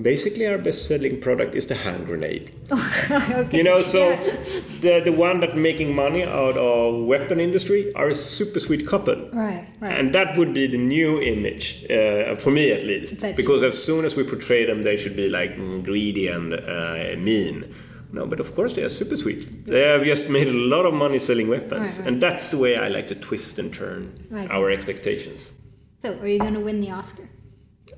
Basically, 0.01 0.47
our 0.47 0.57
best-selling 0.57 1.19
product 1.19 1.53
is 1.53 1.67
the 1.67 1.75
hand 1.75 2.05
grenade. 2.05 2.51
okay. 2.71 3.57
You 3.57 3.63
know, 3.63 3.81
so 3.81 4.11
Yeah. 4.11 4.35
the 4.79 5.01
the 5.03 5.11
one 5.11 5.41
that 5.41 5.57
making 5.57 5.93
money 5.95 6.23
out 6.23 6.57
of 6.57 7.05
weapon 7.05 7.39
industry 7.41 7.91
are 7.95 8.09
a 8.09 8.15
super 8.15 8.59
sweet 8.61 8.87
couple. 8.87 9.15
Right, 9.33 9.67
right. 9.81 9.97
And 9.99 10.13
that 10.13 10.37
would 10.37 10.53
be 10.53 10.67
the 10.67 10.77
new 10.77 11.19
image, 11.21 11.85
uh, 11.89 12.35
for 12.37 12.51
me 12.51 12.71
at 12.71 12.83
least. 12.83 13.19
That- 13.19 13.35
because 13.35 13.63
as 13.63 13.83
soon 13.83 14.05
as 14.05 14.15
we 14.15 14.23
portray 14.23 14.65
them, 14.65 14.83
they 14.83 14.95
should 14.97 15.15
be 15.15 15.27
like 15.27 15.55
greedy 15.83 16.27
and 16.27 16.53
uh, 16.53 17.15
mean. 17.17 17.65
No, 18.13 18.25
but 18.25 18.39
of 18.39 18.55
course 18.55 18.73
they 18.73 18.83
are 18.83 18.89
super 18.89 19.17
sweet. 19.17 19.65
They 19.67 19.83
have 19.83 20.03
just 20.05 20.29
made 20.29 20.47
a 20.47 20.53
lot 20.75 20.85
of 20.85 20.93
money 20.93 21.19
selling 21.19 21.47
weapons. 21.49 21.81
Right, 21.81 21.97
right. 21.99 22.07
And 22.07 22.21
that's 22.23 22.49
the 22.51 22.57
way 22.57 22.75
I 22.77 22.87
like 22.89 23.07
to 23.09 23.15
twist 23.15 23.59
and 23.59 23.73
turn 23.73 24.01
Right. 24.29 24.49
our 24.51 24.69
expectations. 24.71 25.53
So 26.01 26.17
are 26.19 26.27
you 26.27 26.39
going 26.39 26.53
to 26.53 26.59
win 26.59 26.81
the 26.81 26.91
Oscar? 26.91 27.27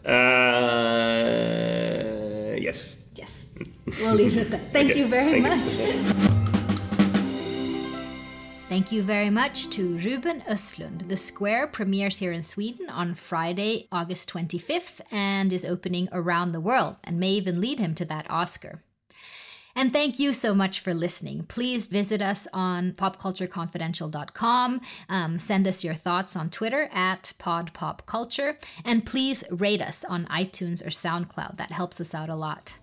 Uh, 0.06 0.12
yes. 2.60 3.06
Yes. 3.16 3.46
We'll 4.02 4.16
leave 4.16 4.36
it 4.38 4.42
at 4.46 4.52
that. 4.52 4.72
Thank 4.74 4.92
Okay, 4.92 5.00
you 5.00 5.08
very 5.08 5.42
thank 5.42 5.46
you. 5.46 5.50
much. 5.58 5.70
Thank 8.70 8.92
you 8.92 9.04
very 9.04 9.30
much 9.30 9.70
to 9.72 9.98
Ruben 10.00 10.42
Östlund. 10.50 11.08
The 11.08 11.18
Square 11.18 11.68
premieres 11.68 12.18
here 12.18 12.32
in 12.32 12.42
Sweden 12.42 12.90
on 12.90 13.14
Friday, 13.14 13.88
August 13.92 14.34
25th, 14.34 15.00
and 15.12 15.54
is 15.54 15.64
opening 15.64 16.10
around 16.12 16.54
the 16.54 16.60
world, 16.60 16.96
and 17.04 17.20
may 17.20 17.30
even 17.32 17.62
lead 17.62 17.78
him 17.80 17.94
to 17.96 18.06
that 18.06 18.26
Oscar. 18.32 18.82
And 19.76 19.92
thank 19.92 20.20
you 20.20 20.34
so 20.34 20.54
much 20.54 20.80
for 20.80 20.94
listening. 20.94 21.46
Please 21.46 21.88
visit 21.88 22.22
us 22.22 22.48
on 22.54 22.94
popcultureconfidential.com. 22.94 24.82
Um, 25.10 25.40
send 25.40 25.68
us 25.68 25.84
your 25.84 25.96
thoughts 25.96 26.36
on 26.36 26.50
Twitter 26.50 26.90
at 26.94 27.34
podpopculture. 27.40 28.56
And 28.86 29.06
please 29.06 29.44
rate 29.50 29.82
us 29.82 30.04
on 30.04 30.26
iTunes 30.26 30.86
or 30.86 30.90
SoundCloud. 30.90 31.58
That 31.58 31.72
helps 31.72 32.00
us 32.00 32.14
out 32.14 32.30
a 32.30 32.36
lot. 32.36 32.78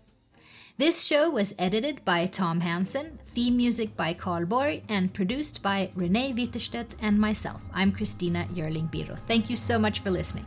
This 0.79 1.05
show 1.05 1.29
was 1.29 1.55
edited 1.59 2.03
by 2.07 2.25
Tom 2.25 2.61
Hansen, 2.61 3.19
theme 3.27 3.59
music 3.59 3.95
by 3.99 4.15
Carl 4.15 4.47
Borg, 4.47 4.83
and 4.89 5.13
produced 5.13 5.63
by 5.63 5.91
Renee 5.95 6.33
Witterstedt 6.33 6.93
and 7.03 7.21
myself. 7.21 7.69
I'm 7.75 7.93
Christina 7.93 8.49
Yerling 8.55 8.91
Biro. 8.91 9.19
Thank 9.29 9.51
you 9.51 9.57
so 9.57 9.79
much 9.79 10.01
for 10.01 10.11
listening. 10.11 10.47